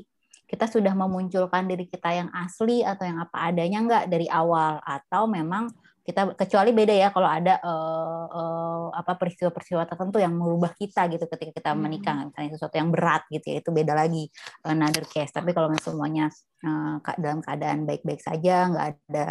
kita 0.49 0.65
sudah 0.65 0.97
memunculkan 0.97 1.69
diri 1.69 1.85
kita 1.85 2.09
yang 2.09 2.29
asli 2.33 2.81
atau 2.81 3.05
yang 3.05 3.21
apa 3.21 3.37
adanya 3.37 3.79
enggak 3.85 4.05
dari 4.09 4.25
awal 4.25 4.81
atau 4.81 5.29
memang 5.29 5.69
kita 6.09 6.33
kecuali 6.33 6.73
beda 6.73 6.95
ya 6.97 7.13
kalau 7.13 7.29
ada 7.29 7.61
uh, 7.61 8.25
uh, 8.25 8.85
apa 8.97 9.13
peristiwa-peristiwa 9.13 9.85
tertentu 9.85 10.17
yang 10.17 10.33
merubah 10.33 10.73
kita 10.73 11.05
gitu 11.13 11.29
ketika 11.29 11.61
kita 11.61 11.71
hmm. 11.77 11.79
menikah 11.85 12.17
misalnya 12.25 12.49
sesuatu 12.57 12.75
yang 12.81 12.89
berat 12.89 13.29
gitu 13.29 13.45
ya 13.45 13.61
itu 13.61 13.69
beda 13.69 13.93
lagi 13.93 14.25
another 14.65 15.05
case 15.05 15.29
tapi 15.29 15.53
kalau 15.53 15.69
semuanya 15.77 16.33
uh, 16.65 16.97
dalam 17.21 17.45
keadaan 17.45 17.85
baik-baik 17.85 18.25
saja 18.25 18.73
nggak 18.73 18.85
ada 18.89 19.27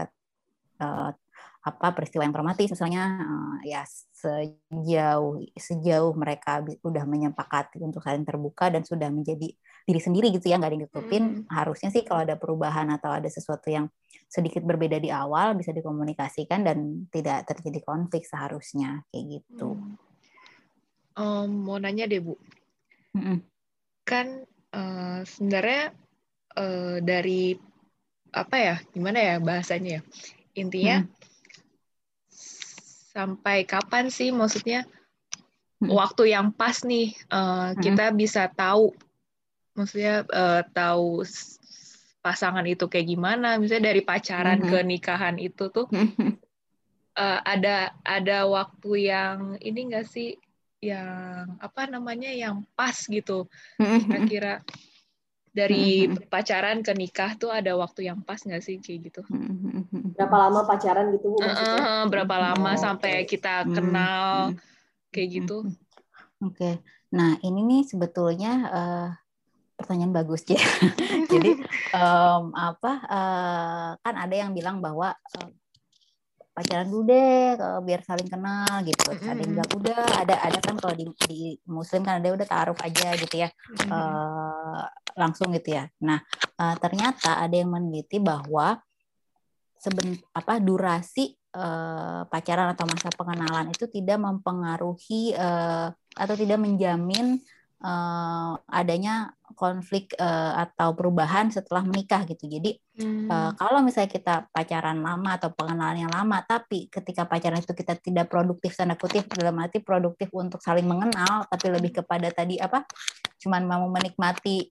uh, 0.79 1.11
apa 1.59 1.91
peristiwa 1.91 2.23
yang 2.23 2.33
traumatis 2.33 2.71
misalnya 2.71 3.19
uh, 3.19 3.57
ya 3.67 3.83
sejauh 4.15 5.43
sejauh 5.59 6.13
mereka 6.15 6.63
sudah 6.63 7.03
menyepakati 7.03 7.83
untuk 7.83 8.01
saling 8.01 8.23
terbuka 8.23 8.71
dan 8.71 8.87
sudah 8.87 9.11
menjadi 9.11 9.51
diri 9.89 10.01
sendiri 10.01 10.31
gitu 10.31 10.53
ya 10.53 10.57
nggak 10.57 10.79
ditutupin 10.79 11.43
hmm. 11.43 11.51
harusnya 11.51 11.91
sih 11.91 12.07
kalau 12.07 12.23
ada 12.23 12.39
perubahan 12.39 12.87
atau 12.95 13.11
ada 13.11 13.27
sesuatu 13.27 13.69
yang 13.69 13.91
sedikit 14.29 14.61
berbeda 14.63 15.01
di 15.01 15.09
awal 15.09 15.57
bisa 15.57 15.73
dikomunikasikan 15.73 16.61
dan 16.63 17.09
tidak 17.09 17.49
terjadi 17.49 17.81
konflik 17.81 18.29
seharusnya 18.29 19.03
kayak 19.09 19.41
gitu. 19.41 19.75
Hmm. 19.75 19.97
Um, 21.19 21.67
mau 21.67 21.83
nanya 21.83 22.07
deh 22.07 22.23
bu, 22.23 22.39
hmm. 23.17 23.43
kan 24.07 24.47
uh, 24.71 25.27
sebenarnya 25.27 25.91
uh, 26.55 27.03
dari 27.03 27.59
apa 28.31 28.57
ya 28.61 28.75
gimana 28.95 29.19
ya 29.19 29.35
bahasanya 29.43 29.99
ya 29.99 30.03
intinya 30.55 30.97
hmm. 31.03 31.11
Sampai 33.19 33.67
kapan 33.67 34.07
sih? 34.15 34.31
Maksudnya 34.31 34.87
hmm. 35.83 35.91
waktu 35.91 36.31
yang 36.31 36.55
pas 36.55 36.87
nih 36.87 37.19
uh, 37.35 37.75
hmm. 37.75 37.83
kita 37.83 38.15
bisa 38.15 38.47
tahu 38.47 38.95
maksudnya 39.75 40.23
uh, 40.31 40.63
tahu 40.71 41.27
pasangan 42.23 42.67
itu 42.67 42.87
kayak 42.91 43.09
gimana? 43.15 43.59
Misalnya 43.59 43.95
dari 43.95 44.03
pacaran 44.03 44.59
mm-hmm. 44.59 44.73
ke 44.75 44.79
nikahan 44.83 45.37
itu 45.39 45.71
tuh 45.71 45.87
uh, 47.15 47.39
ada 47.47 47.95
ada 48.03 48.39
waktu 48.51 48.91
yang 49.11 49.57
ini 49.63 49.89
enggak 49.89 50.11
sih? 50.11 50.35
Yang 50.83 51.59
apa 51.63 51.87
namanya? 51.87 52.31
Yang 52.35 52.67
pas 52.75 52.99
gitu 53.07 53.47
kira-kira 53.79 54.67
dari 55.59 56.07
pacaran 56.31 56.87
ke 56.87 56.95
nikah 56.95 57.35
tuh 57.35 57.51
ada 57.51 57.75
waktu 57.75 58.07
yang 58.07 58.23
pas 58.23 58.39
nggak 58.39 58.63
sih 58.63 58.79
kayak 58.79 59.11
gitu? 59.11 59.21
Berapa 60.15 60.37
lama 60.47 60.63
pacaran 60.63 61.11
gitu 61.11 61.35
bu 61.35 61.43
uh, 61.43 62.07
berapa 62.07 62.35
lama 62.39 62.71
oh, 62.71 62.79
sampai 62.79 63.27
okay. 63.27 63.35
kita 63.35 63.67
kenal 63.67 64.55
kayak 65.11 65.43
gitu. 65.43 65.67
Oke. 66.39 66.55
Okay. 66.55 66.75
nah 67.09 67.41
ini 67.43 67.65
nih 67.65 67.83
sebetulnya 67.89 68.53
uh, 68.71 69.09
pertanyaan 69.75 70.15
bagus 70.15 70.47
ya. 70.47 70.63
Jadi 71.33 71.59
um, 71.99 72.55
apa 72.55 72.93
uh, 73.11 73.91
kan 73.99 74.15
ada 74.15 74.35
yang 74.35 74.55
bilang 74.55 74.79
bahwa 74.79 75.15
uh, 75.15 75.51
pacaran 76.59 76.91
dulu 76.91 77.07
deh 77.07 77.55
biar 77.87 78.03
saling 78.03 78.27
kenal 78.27 78.83
gitu. 78.83 79.15
Mm-hmm. 79.15 79.31
Ada 79.31 79.39
yang 79.39 79.53
bilang 79.55 79.71
udah 79.79 80.03
ada 80.27 80.35
ada 80.43 80.59
kan 80.59 80.75
kalau 80.75 80.95
di, 80.99 81.07
di 81.31 81.39
muslim 81.71 82.03
kan 82.03 82.19
ada 82.19 82.35
udah 82.35 82.47
taruh 82.51 82.79
aja 82.83 83.15
gitu 83.15 83.47
ya. 83.47 83.47
Mm-hmm. 83.47 83.91
Uh, 83.95 84.83
langsung 85.15 85.55
gitu 85.55 85.79
ya. 85.79 85.87
Nah, 86.03 86.19
uh, 86.59 86.75
ternyata 86.83 87.39
ada 87.39 87.55
yang 87.55 87.71
meneliti 87.71 88.19
bahwa 88.19 88.75
seben 89.79 90.19
apa 90.35 90.59
durasi 90.59 91.39
uh, 91.55 92.27
pacaran 92.27 92.75
atau 92.75 92.91
masa 92.91 93.15
pengenalan 93.15 93.71
itu 93.71 93.87
tidak 93.87 94.19
mempengaruhi 94.19 95.39
uh, 95.39 95.95
atau 96.19 96.35
tidak 96.35 96.59
menjamin 96.59 97.39
uh, 97.83 98.59
adanya 98.69 99.33
konflik 99.57 100.15
uh, 100.21 100.55
atau 100.67 100.95
perubahan 100.95 101.51
setelah 101.51 101.83
menikah 101.83 102.23
gitu. 102.29 102.47
Jadi 102.47 102.79
hmm. 103.01 103.27
uh, 103.27 103.51
kalau 103.59 103.83
misalnya 103.83 104.11
kita 104.11 104.35
pacaran 104.55 105.03
lama 105.03 105.35
atau 105.35 105.51
pengenalan 105.51 106.07
yang 106.07 106.13
lama, 106.13 106.43
tapi 106.47 106.87
ketika 106.91 107.27
pacaran 107.27 107.59
itu 107.59 107.75
kita 107.75 107.99
tidak 107.99 108.31
produktif 108.31 108.75
tanda 108.79 108.95
kutip 108.95 109.27
dalam 109.35 109.59
arti 109.59 109.83
produktif 109.83 110.31
untuk 110.35 110.63
saling 110.63 110.87
mengenal, 110.87 111.47
tapi 111.51 111.67
lebih 111.75 112.03
kepada 112.03 112.31
tadi 112.31 112.59
apa? 112.61 112.87
Cuman 113.39 113.67
mau 113.67 113.87
menikmati 113.91 114.71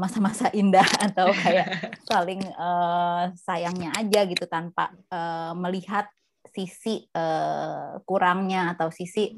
masa-masa 0.00 0.48
uh, 0.48 0.56
indah 0.60 0.86
atau 1.08 1.32
kayak 1.32 1.68
saling 2.10 2.40
uh, 2.56 3.32
sayangnya 3.36 3.92
aja 3.96 4.24
gitu 4.24 4.44
tanpa 4.48 4.92
uh, 5.12 5.52
melihat 5.56 6.08
sisi 6.48 7.06
uh, 7.12 8.00
kurangnya 8.08 8.72
atau 8.74 8.88
sisi 8.88 9.36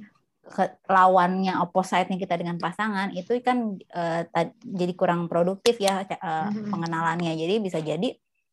lawannya 0.91 1.55
opposite-nya 1.63 2.19
kita 2.19 2.35
dengan 2.35 2.59
pasangan 2.59 3.15
itu 3.15 3.39
kan 3.41 3.79
uh, 3.95 4.23
jadi 4.67 4.93
kurang 4.99 5.31
produktif 5.31 5.79
ya 5.79 6.03
uh, 6.03 6.51
pengenalannya. 6.51 7.39
Jadi 7.39 7.55
bisa 7.63 7.79
jadi 7.79 8.11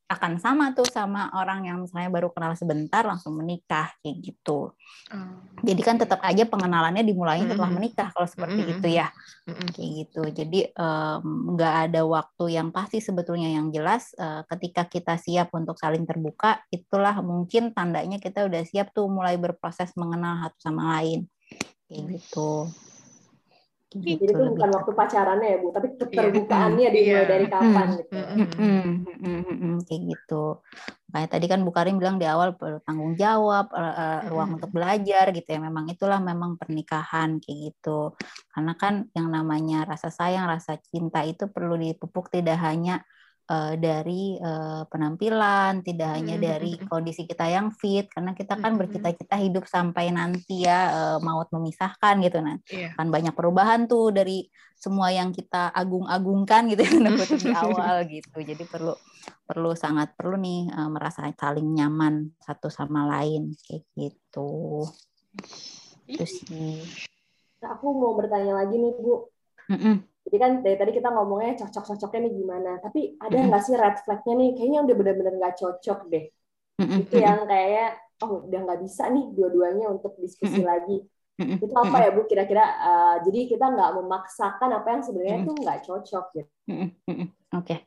akan 0.07 0.39
sama 0.39 0.71
tuh 0.71 0.87
sama 0.87 1.27
orang 1.35 1.67
yang 1.67 1.83
misalnya 1.83 2.07
baru 2.07 2.31
kenal 2.31 2.55
sebentar 2.55 3.03
langsung 3.03 3.35
menikah 3.35 3.91
kayak 3.99 4.23
gitu. 4.23 4.71
Hmm. 5.11 5.43
Jadi 5.59 5.81
kan 5.83 5.99
tetap 5.99 6.23
aja 6.23 6.47
pengenalannya 6.47 7.03
dimulai 7.03 7.43
setelah 7.43 7.67
menikah 7.67 8.07
kalau 8.15 8.23
seperti 8.23 8.63
hmm. 8.63 8.73
itu 8.79 8.87
ya. 8.87 9.11
Hmm. 9.43 9.67
Kayak 9.67 9.89
gitu. 10.07 10.21
Jadi 10.31 10.59
nggak 11.27 11.73
um, 11.75 11.83
ada 11.91 12.01
waktu 12.07 12.55
yang 12.55 12.71
pasti 12.71 13.03
sebetulnya 13.03 13.51
yang 13.51 13.67
jelas 13.67 14.15
uh, 14.15 14.47
ketika 14.47 14.87
kita 14.87 15.19
siap 15.19 15.51
untuk 15.51 15.75
saling 15.75 16.07
terbuka 16.07 16.63
itulah 16.71 17.19
mungkin 17.19 17.75
tandanya 17.75 18.15
kita 18.15 18.47
udah 18.47 18.63
siap 18.63 18.95
tuh 18.95 19.11
mulai 19.11 19.35
berproses 19.35 19.91
mengenal 19.99 20.39
satu 20.47 20.71
sama 20.71 20.97
lain 20.97 21.27
kayak 21.87 22.03
gitu. 22.19 22.67
Gitu, 23.87 24.19
Jadi 24.19 24.35
itu 24.35 24.43
bukan 24.51 24.69
waktu 24.75 24.91
pacarannya 24.91 25.47
ya 25.47 25.57
Bu, 25.63 25.71
tapi 25.71 25.87
iya. 25.95 25.99
keterbukaannya 26.03 26.87
dimulai 26.93 27.15
yeah. 27.15 27.23
dari 27.23 27.45
kapan 27.47 27.87
gitu. 27.95 28.11
kayak 29.87 30.01
gitu. 30.11 30.45
Kayak 31.07 31.29
tadi 31.31 31.45
kan 31.47 31.59
Bu 31.63 31.71
Karim 31.71 31.95
bilang 31.95 32.19
di 32.19 32.27
awal 32.27 32.51
tanggung 32.83 33.15
jawab, 33.15 33.71
ruang 34.27 34.59
untuk 34.59 34.75
belajar 34.75 35.31
gitu 35.31 35.47
ya. 35.47 35.59
Memang 35.63 35.87
itulah 35.87 36.19
memang 36.19 36.59
pernikahan 36.59 37.39
kayak 37.39 37.71
gitu. 37.71 38.11
Karena 38.51 38.75
kan 38.75 39.07
yang 39.15 39.31
namanya 39.31 39.87
rasa 39.87 40.11
sayang, 40.11 40.51
rasa 40.51 40.75
cinta 40.83 41.23
itu 41.23 41.47
perlu 41.47 41.79
dipupuk 41.79 42.27
tidak 42.27 42.59
hanya 42.59 43.07
uh, 43.47 43.73
dari 43.79 44.35
uh, 44.37 44.83
penampilan, 44.87 45.81
tidak 45.83 46.19
hanya 46.19 46.35
dari 46.37 46.75
kondisi 46.87 47.23
kita 47.23 47.47
yang 47.47 47.71
fit, 47.71 48.11
karena 48.11 48.35
kita 48.35 48.59
kan 48.59 48.75
bercita-cita 48.75 49.35
hidup 49.39 49.65
sampai 49.65 50.11
nanti 50.11 50.67
ya 50.67 50.91
uh, 50.91 51.17
maut 51.23 51.47
memisahkan 51.51 52.19
gitu 52.23 52.39
nah, 52.43 52.59
yeah. 52.69 52.91
kan 52.95 53.07
banyak 53.07 53.33
perubahan 53.33 53.87
tuh 53.87 54.11
dari 54.11 54.47
semua 54.77 55.09
yang 55.09 55.33
kita 55.33 55.73
agung-agungkan 55.73 56.69
gitu 56.69 56.85
ya 56.87 56.91
di 57.01 57.49
awal 57.65 57.95
gitu, 58.05 58.37
jadi 58.43 58.63
perlu 58.67 58.93
perlu 59.47 59.71
sangat 59.73 60.13
perlu 60.13 60.37
nih 60.37 60.69
uh, 60.71 60.91
merasa 60.91 61.25
saling 61.33 61.67
nyaman 61.71 62.35
satu 62.43 62.67
sama 62.67 63.07
lain 63.07 63.55
kayak 63.63 63.83
gitu. 63.95 64.85
Terus 66.07 66.33
sih. 66.45 66.83
Nah, 67.63 67.73
aku 67.73 67.89
mau 67.95 68.13
bertanya 68.13 68.63
lagi 68.63 68.75
nih 68.77 68.93
Bu. 69.01 69.27
Mm 69.67 69.79
-mm. 69.79 69.95
Jadi 70.27 70.37
kan 70.43 70.51
dari 70.59 70.75
tadi 70.75 70.91
kita 70.91 71.09
ngomongnya 71.15 71.63
cocok-cocoknya 71.63 72.19
nih 72.27 72.33
gimana. 72.35 72.71
Tapi 72.83 73.15
ada 73.15 73.35
nggak 73.47 73.61
sih 73.63 73.75
red 73.79 73.95
flagnya 74.03 74.33
nih? 74.35 74.49
Kayaknya 74.59 74.79
udah 74.83 74.95
benar-benar 74.99 75.33
nggak 75.39 75.55
cocok 75.55 75.99
deh. 76.11 76.25
Itu 76.83 77.15
yang 77.15 77.47
kayaknya 77.47 77.87
oh 78.27 78.43
udah 78.43 78.59
nggak 78.67 78.79
bisa 78.83 79.03
nih 79.07 79.25
dua-duanya 79.31 79.85
untuk 79.87 80.19
diskusi 80.19 80.59
lagi. 80.67 80.99
Itu 81.39 81.71
apa 81.71 81.97
ya 82.03 82.09
Bu? 82.11 82.27
Kira-kira 82.27 82.65
uh, 82.65 83.15
jadi 83.23 83.39
kita 83.47 83.65
nggak 83.71 83.91
memaksakan 84.03 84.69
apa 84.75 84.87
yang 84.91 85.01
sebenarnya 85.07 85.37
tuh 85.47 85.55
nggak 85.55 85.79
cocok 85.87 86.25
gitu. 86.35 86.51
Oke. 86.67 86.91
Okay. 87.55 87.79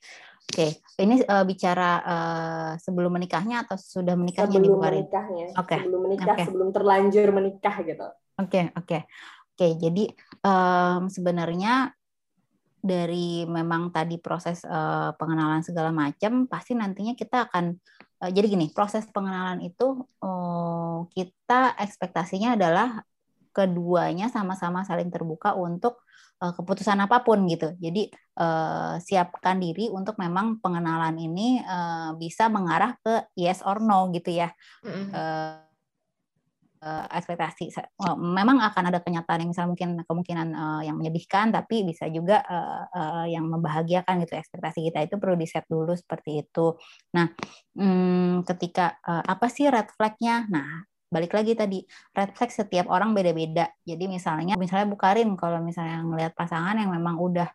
Oke, 0.51 0.66
okay. 0.66 1.07
ini 1.07 1.22
uh, 1.30 1.47
bicara 1.47 2.03
uh, 2.03 2.72
sebelum 2.82 3.14
menikahnya 3.14 3.62
atau 3.62 3.78
sudah 3.78 4.18
menikahnya 4.18 4.59
sebelum 4.59 4.82
menikahnya. 4.82 5.47
Oke. 5.55 5.62
Okay. 5.62 5.78
Sebelum 5.78 6.01
menikah, 6.11 6.34
okay. 6.34 6.45
sebelum 6.51 6.68
terlanjur 6.74 7.28
menikah 7.30 7.76
gitu. 7.86 8.09
Oke, 8.34 8.51
okay, 8.51 8.64
oke. 8.74 8.82
Okay. 8.82 9.01
Oke, 9.07 9.55
okay, 9.55 9.70
jadi 9.78 10.05
um, 10.43 11.07
sebenarnya 11.07 11.95
dari 12.81 13.45
memang 13.45 13.93
tadi 13.93 14.16
proses 14.16 14.64
uh, 14.64 15.12
pengenalan 15.20 15.61
segala 15.61 15.93
macam 15.93 16.49
pasti 16.49 16.72
nantinya 16.72 17.12
kita 17.12 17.49
akan 17.49 17.76
uh, 18.24 18.31
jadi 18.33 18.57
gini 18.57 18.72
proses 18.72 19.05
pengenalan 19.12 19.61
itu 19.61 20.05
uh, 20.24 21.05
kita 21.12 21.76
ekspektasinya 21.76 22.57
adalah 22.57 23.05
keduanya 23.53 24.33
sama-sama 24.33 24.83
saling 24.89 25.12
terbuka 25.12 25.53
untuk 25.53 26.01
uh, 26.41 26.53
keputusan 26.57 26.99
apa 27.05 27.20
pun 27.20 27.45
gitu 27.47 27.76
jadi 27.76 28.09
uh, 28.41 28.97
siapkan 28.99 29.61
diri 29.61 29.93
untuk 29.93 30.16
memang 30.16 30.59
pengenalan 30.64 31.20
ini 31.20 31.61
uh, 31.61 32.16
bisa 32.16 32.49
mengarah 32.49 32.97
ke 33.05 33.28
yes 33.37 33.61
or 33.61 33.85
no 33.85 34.09
gitu 34.11 34.33
ya 34.33 34.49
mm 34.81 34.89
-hmm. 34.89 35.07
uh, 35.12 35.70
uh, 36.81 37.07
ekspektasi. 37.12 37.72
Uh, 38.01 38.16
memang 38.16 38.61
akan 38.64 38.91
ada 38.91 38.99
kenyataan 39.05 39.45
yang 39.45 39.51
misalnya 39.53 39.70
mungkin 39.72 39.91
kemungkinan 40.05 40.49
uh, 40.57 40.83
yang 40.85 40.97
menyedihkan 40.97 41.53
tapi 41.53 41.85
bisa 41.85 42.09
juga 42.09 42.43
uh, 42.45 42.85
uh, 42.91 43.26
yang 43.28 43.47
membahagiakan 43.47 44.24
gitu 44.24 44.37
ekspektasi 44.37 44.89
kita 44.91 45.05
itu 45.05 45.14
perlu 45.20 45.37
di 45.37 45.47
set 45.47 45.68
dulu 45.68 45.93
seperti 45.93 46.45
itu. 46.45 46.76
Nah 47.16 47.28
um, 47.76 48.43
ketika 48.45 48.99
uh, 49.05 49.24
apa 49.24 49.47
sih 49.53 49.68
red 49.68 49.89
flagnya? 49.95 50.49
Nah 50.49 50.85
balik 51.11 51.35
lagi 51.35 51.59
tadi 51.59 51.83
red 52.14 52.33
flag 52.35 52.51
setiap 52.51 52.87
orang 52.89 53.12
beda-beda. 53.12 53.68
Jadi 53.85 54.05
misalnya 54.09 54.55
misalnya 54.57 54.89
Bukarin 54.89 55.35
kalau 55.37 55.61
misalnya 55.61 56.01
ngelihat 56.07 56.33
pasangan 56.39 56.78
yang 56.78 56.91
memang 56.95 57.18
udah 57.18 57.51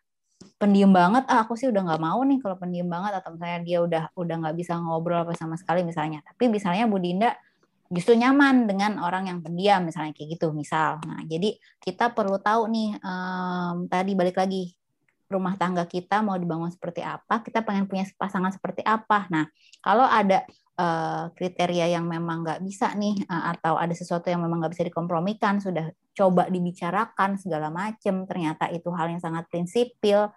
pendiam 0.60 0.92
banget 0.92 1.24
ah 1.32 1.44
aku 1.44 1.56
sih 1.56 1.68
udah 1.68 1.80
nggak 1.84 2.00
mau 2.00 2.20
nih 2.20 2.38
kalau 2.44 2.56
pendiam 2.60 2.88
banget 2.88 3.12
atau 3.20 3.32
misalnya 3.32 3.60
dia 3.64 3.78
udah 3.80 4.02
udah 4.16 4.34
nggak 4.44 4.56
bisa 4.56 4.76
ngobrol 4.76 5.24
apa 5.24 5.32
sama 5.32 5.56
sekali 5.56 5.82
misalnya. 5.82 6.20
Tapi 6.24 6.52
misalnya 6.52 6.84
Bu 6.84 7.00
Dinda 7.00 7.32
justru 7.92 8.18
nyaman 8.18 8.66
dengan 8.66 8.98
orang 9.02 9.30
yang 9.30 9.38
pendiam 9.44 9.86
misalnya 9.86 10.12
kayak 10.12 10.38
gitu 10.38 10.50
misal. 10.50 10.98
Nah, 11.06 11.22
jadi 11.26 11.54
kita 11.82 12.12
perlu 12.12 12.38
tahu 12.42 12.66
nih 12.70 12.98
um, 13.00 13.86
tadi 13.86 14.12
balik 14.18 14.36
lagi 14.38 14.74
rumah 15.26 15.58
tangga 15.58 15.82
kita 15.90 16.22
mau 16.22 16.38
dibangun 16.38 16.70
seperti 16.70 17.02
apa, 17.02 17.42
kita 17.42 17.66
pengen 17.66 17.90
punya 17.90 18.06
pasangan 18.14 18.54
seperti 18.54 18.86
apa. 18.86 19.26
Nah, 19.26 19.50
kalau 19.82 20.06
ada 20.06 20.46
uh, 20.78 21.34
kriteria 21.34 21.98
yang 21.98 22.06
memang 22.06 22.46
nggak 22.46 22.62
bisa 22.62 22.94
nih 22.94 23.26
uh, 23.26 23.50
atau 23.50 23.74
ada 23.74 23.90
sesuatu 23.90 24.30
yang 24.30 24.38
memang 24.38 24.62
nggak 24.62 24.78
bisa 24.78 24.86
dikompromikan, 24.86 25.58
sudah 25.58 25.90
coba 26.14 26.46
dibicarakan 26.46 27.42
segala 27.42 27.74
macam, 27.74 28.22
ternyata 28.22 28.70
itu 28.70 28.88
hal 28.94 29.10
yang 29.10 29.22
sangat 29.22 29.50
prinsipil. 29.50 30.30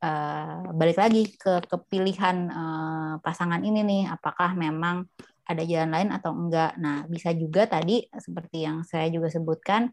Uh, 0.00 0.64
balik 0.72 0.96
lagi 0.96 1.28
ke 1.36 1.60
kepilihan 1.68 2.48
uh, 2.48 3.14
pasangan 3.20 3.60
ini 3.60 3.84
nih, 3.84 4.02
apakah 4.08 4.56
memang 4.56 5.04
ada 5.46 5.62
jalan 5.64 5.90
lain 5.90 6.10
atau 6.14 6.32
enggak. 6.32 6.76
Nah, 6.78 7.04
bisa 7.06 7.30
juga 7.34 7.66
tadi 7.66 8.04
seperti 8.12 8.66
yang 8.66 8.82
saya 8.86 9.08
juga 9.08 9.28
sebutkan 9.28 9.90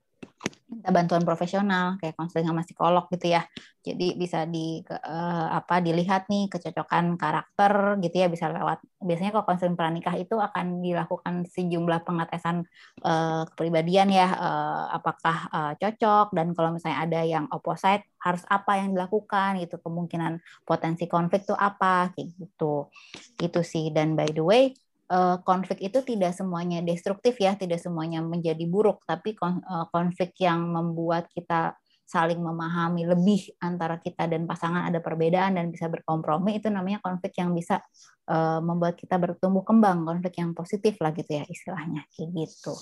minta 0.68 0.92
bantuan 0.92 1.24
profesional 1.24 1.96
kayak 1.98 2.14
konseling 2.20 2.52
sama 2.52 2.62
psikolog 2.62 3.08
gitu 3.10 3.32
ya. 3.32 3.48
Jadi 3.82 4.20
bisa 4.20 4.44
di 4.44 4.84
uh, 4.84 5.48
apa 5.56 5.80
dilihat 5.80 6.28
nih 6.28 6.52
kecocokan 6.52 7.16
karakter 7.16 7.96
gitu 8.04 8.16
ya 8.20 8.28
bisa 8.28 8.52
lewat 8.52 8.84
biasanya 9.00 9.32
kalau 9.32 9.48
konseling 9.48 9.80
pranikah 9.80 10.12
itu 10.20 10.36
akan 10.36 10.84
dilakukan 10.84 11.48
sejumlah 11.48 12.04
pengetesan 12.04 12.68
uh, 13.08 13.48
kepribadian 13.48 14.12
ya 14.12 14.28
uh, 14.36 14.92
apakah 14.92 15.38
uh, 15.56 15.74
cocok 15.80 16.36
dan 16.36 16.52
kalau 16.52 16.76
misalnya 16.76 17.00
ada 17.00 17.22
yang 17.24 17.48
opposite 17.48 18.04
harus 18.20 18.44
apa 18.52 18.76
yang 18.84 18.92
dilakukan 18.92 19.64
gitu 19.64 19.80
kemungkinan 19.80 20.44
potensi 20.68 21.08
konflik 21.08 21.48
itu 21.48 21.56
apa 21.56 22.12
kayak 22.12 22.36
gitu. 22.36 22.92
Itu 23.40 23.64
sih 23.64 23.88
dan 23.96 24.20
by 24.20 24.36
the 24.36 24.44
way 24.44 24.76
uh, 25.12 25.38
konflik 25.44 25.80
itu 25.84 26.00
tidak 26.04 26.36
semuanya 26.36 26.84
destruktif 26.84 27.36
ya, 27.40 27.56
tidak 27.56 27.80
semuanya 27.80 28.20
menjadi 28.24 28.64
buruk, 28.68 29.04
tapi 29.08 29.36
eh, 29.36 29.86
konflik 29.92 30.36
yang 30.40 30.68
membuat 30.68 31.28
kita 31.32 31.76
saling 32.08 32.40
memahami 32.40 33.04
lebih 33.04 33.52
antara 33.60 34.00
kita 34.00 34.32
dan 34.32 34.48
pasangan 34.48 34.88
ada 34.88 35.04
perbedaan 35.04 35.60
dan 35.60 35.68
bisa 35.68 35.92
berkompromi 35.92 36.56
itu 36.56 36.72
namanya 36.72 37.04
konflik 37.04 37.36
yang 37.36 37.52
bisa 37.52 37.84
uh, 38.32 38.64
membuat 38.64 38.96
kita 38.96 39.20
bertumbuh 39.20 39.68
kembang, 39.68 40.08
konflik 40.08 40.40
yang 40.40 40.56
positif 40.56 40.96
lah 41.04 41.12
gitu 41.12 41.36
ya 41.36 41.44
istilahnya 41.44 42.08
kayak 42.16 42.32
gitu 42.32 42.80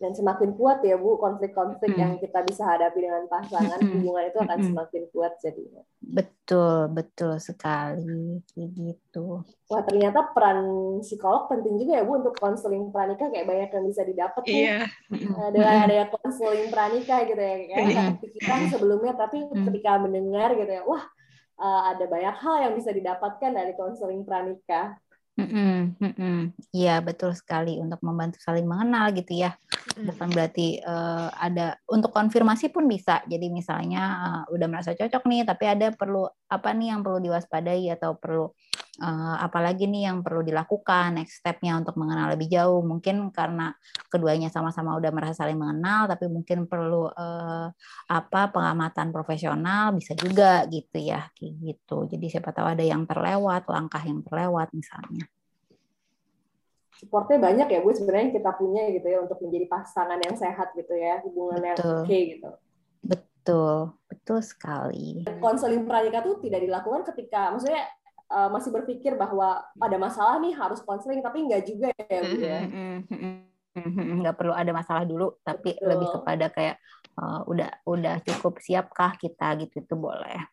dan 0.00 0.16
semakin 0.16 0.56
kuat 0.56 0.80
ya 0.80 0.96
Bu 0.96 1.20
konflik-konflik 1.20 1.92
hmm. 1.92 2.00
yang 2.00 2.12
kita 2.16 2.40
bisa 2.48 2.64
hadapi 2.64 3.04
dengan 3.04 3.28
pasangan 3.28 3.76
hmm. 3.84 4.00
hubungan 4.00 4.24
itu 4.32 4.38
akan 4.40 4.58
hmm. 4.58 4.68
semakin 4.72 5.02
kuat 5.12 5.32
jadinya. 5.44 5.82
Betul, 6.00 6.88
betul 6.88 7.36
sekali 7.36 8.40
gitu. 8.56 9.44
Wah, 9.68 9.82
ternyata 9.84 10.32
peran 10.32 10.64
psikolog 11.04 11.52
penting 11.52 11.84
juga 11.84 12.00
ya 12.00 12.02
Bu 12.08 12.16
untuk 12.16 12.32
konseling 12.40 12.88
pranikah 12.88 13.28
kayak 13.28 13.44
banyak 13.44 13.68
yang 13.76 13.84
bisa 13.92 14.02
didapat 14.08 14.42
nih. 14.48 14.64
Yeah. 14.64 14.84
Dengan 15.52 15.74
adanya 15.84 16.06
konseling 16.08 16.72
pranikah 16.72 17.20
gitu 17.28 17.42
ya 17.44 17.54
kayak 17.68 17.84
yeah. 17.92 18.10
pikiran 18.16 18.60
sebelumnya 18.72 19.12
tapi 19.20 19.44
hmm. 19.52 19.68
ketika 19.68 20.00
mendengar 20.00 20.56
gitu 20.56 20.72
ya, 20.80 20.82
wah 20.88 21.04
eh, 21.60 21.82
ada 21.92 22.04
banyak 22.08 22.36
hal 22.40 22.56
yang 22.64 22.72
bisa 22.72 22.88
didapatkan 22.88 23.52
dari 23.52 23.76
konseling 23.76 24.24
pranikah. 24.24 24.96
Iya 26.74 27.00
betul 27.00 27.32
sekali 27.32 27.80
untuk 27.80 28.00
membantu 28.04 28.40
saling 28.42 28.66
mengenal 28.68 29.08
gitu 29.16 29.32
ya. 29.32 29.56
Bukan 30.00 30.28
berarti 30.32 30.80
uh, 30.80 31.28
ada 31.34 31.76
untuk 31.88 32.12
konfirmasi 32.12 32.72
pun 32.72 32.84
bisa. 32.88 33.24
Jadi 33.24 33.48
misalnya 33.48 34.02
uh, 34.20 34.42
udah 34.52 34.66
merasa 34.68 34.92
cocok 34.92 35.24
nih, 35.28 35.42
tapi 35.48 35.64
ada 35.68 35.92
perlu 35.92 36.28
apa 36.48 36.72
nih 36.76 36.94
yang 36.94 37.00
perlu 37.00 37.18
diwaspadai 37.20 37.88
atau 37.94 38.16
perlu 38.16 38.48
uh, 39.00 39.36
apalagi 39.40 39.88
nih 39.88 40.12
yang 40.12 40.20
perlu 40.20 40.44
dilakukan 40.44 41.16
next 41.16 41.40
stepnya 41.40 41.80
untuk 41.80 41.96
mengenal 41.96 42.32
lebih 42.32 42.48
jauh. 42.52 42.84
Mungkin 42.84 43.32
karena 43.32 43.72
keduanya 44.12 44.52
sama-sama 44.52 44.96
udah 45.00 45.10
merasa 45.12 45.44
saling 45.44 45.56
mengenal 45.56 46.06
tapi 46.08 46.28
mungkin 46.28 46.68
perlu 46.68 47.08
uh, 47.08 47.68
apa 48.08 48.40
pengamatan 48.52 49.10
profesional 49.10 49.96
bisa 49.96 50.12
juga 50.16 50.68
gitu 50.68 51.00
ya 51.00 51.28
kayak 51.34 51.54
gitu. 51.60 52.08
Jadi 52.08 52.26
siapa 52.28 52.52
tahu 52.52 52.66
ada 52.76 52.84
yang 52.84 53.08
terlewat 53.08 53.64
langkah 53.68 54.02
yang 54.04 54.20
terlewat 54.24 54.68
misalnya 54.76 55.24
supportnya 57.00 57.40
banyak 57.40 57.68
ya 57.72 57.80
bu 57.80 57.96
sebenarnya 57.96 58.36
kita 58.36 58.50
punya 58.60 58.92
gitu 58.92 59.08
ya 59.08 59.24
untuk 59.24 59.40
menjadi 59.40 59.66
pasangan 59.72 60.20
yang 60.20 60.36
sehat 60.36 60.76
gitu 60.76 60.92
ya 60.92 61.24
hubungan 61.24 61.56
Betul. 61.56 61.64
yang 61.64 61.76
oke 61.80 62.04
okay, 62.04 62.22
gitu 62.36 62.50
Betul, 63.40 63.96
betul 64.04 64.38
sekali. 64.44 65.24
Konseling 65.40 65.88
pranikah 65.88 66.20
tuh 66.20 66.44
tidak 66.44 66.60
dilakukan 66.60 67.08
ketika, 67.08 67.48
maksudnya 67.48 67.88
uh, 68.28 68.52
masih 68.52 68.68
berpikir 68.68 69.16
bahwa 69.16 69.64
ada 69.80 69.96
masalah 69.96 70.36
nih 70.44 70.52
harus 70.52 70.84
konseling 70.84 71.24
tapi 71.24 71.48
nggak 71.48 71.64
juga 71.64 71.88
ya 71.96 72.20
Bu 72.20 72.36
ya. 72.36 72.60
Nggak 74.20 74.36
perlu 74.36 74.52
ada 74.52 74.70
masalah 74.76 75.08
dulu 75.08 75.40
tapi 75.40 75.72
Betul. 75.72 75.88
lebih 75.88 76.08
kepada 76.20 76.46
kayak 76.52 76.76
uh, 77.16 77.40
udah 77.48 77.70
udah 77.88 78.20
cukup 78.28 78.60
siapkah 78.60 79.16
kita 79.16 79.56
gitu 79.64 79.80
itu 79.80 79.94
boleh. 79.96 80.44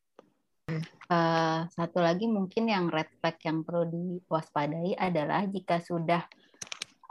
Uh, 1.08 1.64
satu 1.72 2.04
lagi 2.04 2.28
mungkin 2.28 2.68
yang 2.68 2.92
red 2.92 3.08
flag 3.24 3.40
yang 3.48 3.64
perlu 3.64 3.88
diwaspadai 3.88 4.92
adalah 5.00 5.48
jika 5.48 5.80
sudah 5.80 6.20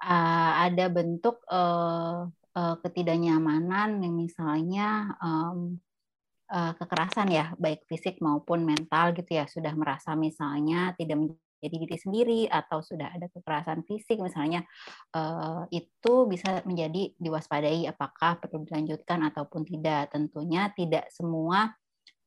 uh, 0.04 0.52
ada 0.68 0.92
bentuk 0.92 1.40
uh, 1.48 2.28
uh, 2.28 2.76
ketidaknyamanan 2.84 3.96
misalnya 4.12 5.16
um, 5.16 5.80
uh, 6.52 6.72
kekerasan 6.76 7.32
ya, 7.32 7.56
baik 7.56 7.88
fisik 7.88 8.20
maupun 8.20 8.68
mental 8.68 9.16
gitu 9.16 9.32
ya, 9.32 9.48
sudah 9.48 9.72
merasa 9.72 10.12
misalnya 10.12 10.92
tidak 11.00 11.32
menjadi 11.32 11.76
diri 11.88 11.96
sendiri 11.96 12.40
atau 12.52 12.84
sudah 12.84 13.16
ada 13.16 13.26
kekerasan 13.32 13.82
fisik 13.88 14.20
misalnya 14.20 14.62
uh, 15.16 15.64
itu 15.72 16.28
bisa 16.28 16.62
menjadi 16.68 17.16
diwaspadai 17.16 17.88
apakah 17.90 18.38
perlu 18.38 18.62
dilanjutkan 18.68 19.24
ataupun 19.32 19.64
tidak. 19.64 20.12
Tentunya 20.12 20.70
tidak 20.76 21.08
semua 21.10 21.72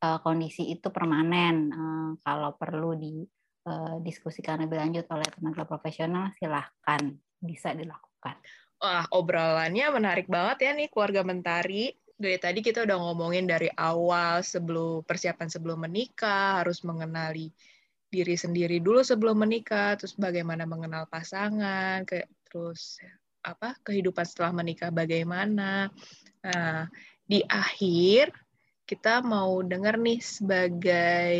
uh, 0.03 0.19
kondisi 0.23 0.71
itu 0.71 0.89
permanen. 0.89 1.71
Uh, 1.71 2.09
kalau 2.23 2.55
perlu 2.55 2.95
didiskusikan 2.97 4.63
lebih 4.63 4.79
lanjut 4.79 5.05
oleh 5.11 5.27
tenaga 5.29 5.63
profesional, 5.67 6.31
silahkan 6.39 7.13
bisa 7.39 7.71
dilakukan. 7.75 8.35
Wah, 8.79 9.03
obrolannya 9.11 9.91
menarik 9.91 10.31
banget 10.31 10.57
ya 10.63 10.71
nih 10.71 10.87
keluarga 10.87 11.21
Mentari. 11.27 11.91
Dari 12.19 12.35
tadi 12.35 12.59
kita 12.59 12.83
udah 12.83 12.97
ngomongin 12.99 13.47
dari 13.47 13.71
awal 13.79 14.43
sebelum 14.43 15.07
persiapan 15.07 15.47
sebelum 15.47 15.87
menikah, 15.87 16.63
harus 16.63 16.83
mengenali 16.83 17.51
diri 18.09 18.35
sendiri 18.35 18.83
dulu 18.83 18.99
sebelum 19.05 19.39
menikah, 19.39 19.95
terus 19.95 20.17
bagaimana 20.19 20.67
mengenal 20.67 21.07
pasangan, 21.07 22.03
ke, 22.03 22.27
terus 22.47 22.99
apa 23.39 23.77
kehidupan 23.87 24.27
setelah 24.27 24.51
menikah 24.51 24.91
bagaimana. 24.91 25.87
Nah, 26.43 26.91
di 27.23 27.39
akhir 27.47 28.35
kita 28.89 29.21
mau 29.21 29.61
dengar 29.61 30.01
nih 30.01 30.17
sebagai 30.17 31.37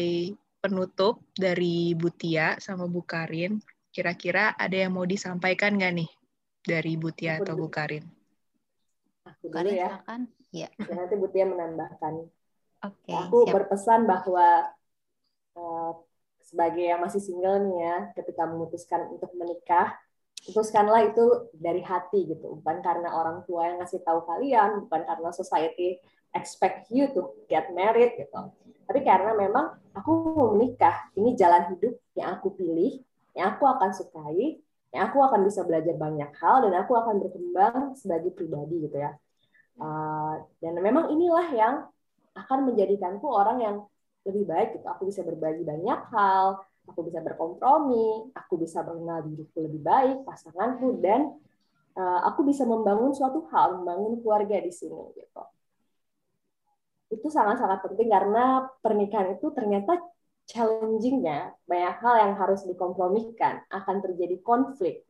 penutup 0.61 1.25
dari 1.33 1.97
Bu 1.97 2.13
Tia 2.13 2.61
sama 2.61 2.85
Bu 2.85 3.01
Karin, 3.01 3.57
kira-kira 3.89 4.53
ada 4.53 4.77
yang 4.77 4.93
mau 4.93 5.09
disampaikan 5.09 5.73
nggak 5.73 5.93
nih 5.97 6.09
dari 6.61 6.93
Bu 6.93 7.09
Tia 7.09 7.41
atau 7.41 7.57
Bu 7.57 7.65
Karin? 7.73 8.05
Aku 9.25 9.49
dulu 9.49 9.65
ya. 9.65 9.97
Ya. 10.53 10.69
Nanti 10.77 11.17
Bu 11.17 11.33
Tia 11.33 11.49
menambahkan. 11.49 12.29
Oke. 12.85 13.09
Okay, 13.09 13.17
aku 13.17 13.37
siap. 13.49 13.53
berpesan 13.57 14.05
bahwa 14.05 14.69
uh, 15.57 15.91
sebagai 16.45 16.85
yang 16.85 17.01
masih 17.01 17.17
single 17.17 17.65
nih 17.65 17.77
ya, 17.81 17.97
ketika 18.13 18.45
memutuskan 18.45 19.09
untuk 19.09 19.33
menikah, 19.33 19.97
putuskanlah 20.45 21.11
itu 21.11 21.49
dari 21.51 21.83
hati 21.83 22.29
gitu 22.31 22.63
bukan 22.63 22.79
karena 22.79 23.11
orang 23.11 23.43
tua 23.43 23.67
yang 23.67 23.83
ngasih 23.83 23.99
tahu 24.07 24.23
kalian 24.23 24.87
bukan 24.87 25.03
karena 25.03 25.29
society 25.35 25.99
expect 26.35 26.89
you 26.93 27.09
to 27.11 27.33
get 27.49 27.71
married 27.73 28.15
gitu. 28.17 28.53
Tapi 28.89 28.99
karena 29.05 29.37
memang 29.37 29.77
aku 29.93 30.09
mau 30.33 30.57
menikah 30.57 31.09
ini 31.13 31.37
jalan 31.37 31.73
hidup 31.75 31.93
yang 32.17 32.37
aku 32.37 32.53
pilih 32.57 33.01
yang 33.37 33.53
aku 33.55 33.69
akan 33.69 33.93
sukai 33.93 34.57
yang 34.89 35.05
aku 35.05 35.21
akan 35.21 35.45
bisa 35.45 35.61
belajar 35.61 35.93
banyak 35.93 36.33
hal 36.41 36.65
dan 36.65 36.73
aku 36.81 36.97
akan 36.97 37.21
berkembang 37.21 37.93
sebagai 37.93 38.33
pribadi 38.33 38.89
gitu 38.89 38.97
ya. 38.97 39.13
Uh, 39.77 40.41
dan 40.59 40.81
memang 40.81 41.13
inilah 41.13 41.47
yang 41.53 41.75
akan 42.33 42.73
menjadikanku 42.73 43.29
orang 43.29 43.61
yang 43.61 43.75
lebih 44.25 44.49
baik 44.49 44.81
gitu. 44.81 44.85
Aku 44.89 45.05
bisa 45.05 45.21
berbagi 45.21 45.61
banyak 45.61 45.99
hal 46.09 46.65
aku 46.89 47.05
bisa 47.05 47.21
berkompromi, 47.21 48.33
aku 48.33 48.57
bisa 48.57 48.81
mengenal 48.81 49.21
diriku 49.21 49.69
lebih 49.69 49.81
baik, 49.85 50.17
pasanganku, 50.25 50.97
dan 50.99 51.37
uh, 51.93 52.19
aku 52.25 52.41
bisa 52.41 52.65
membangun 52.65 53.13
suatu 53.13 53.45
hal, 53.53 53.79
membangun 53.81 54.17
keluarga 54.25 54.57
di 54.57 54.73
sini 54.73 55.13
gitu. 55.13 55.43
Itu 57.09 57.27
sangat-sangat 57.27 57.81
penting 57.85 58.09
karena 58.13 58.69
pernikahan 58.85 59.37
itu 59.37 59.49
ternyata 59.53 59.97
challenging-nya 60.49 61.53
banyak 61.69 61.95
hal 62.01 62.15
yang 62.25 62.33
harus 62.41 62.65
dikompromikan, 62.65 63.61
akan 63.69 63.97
terjadi 64.01 64.41
konflik. 64.41 65.05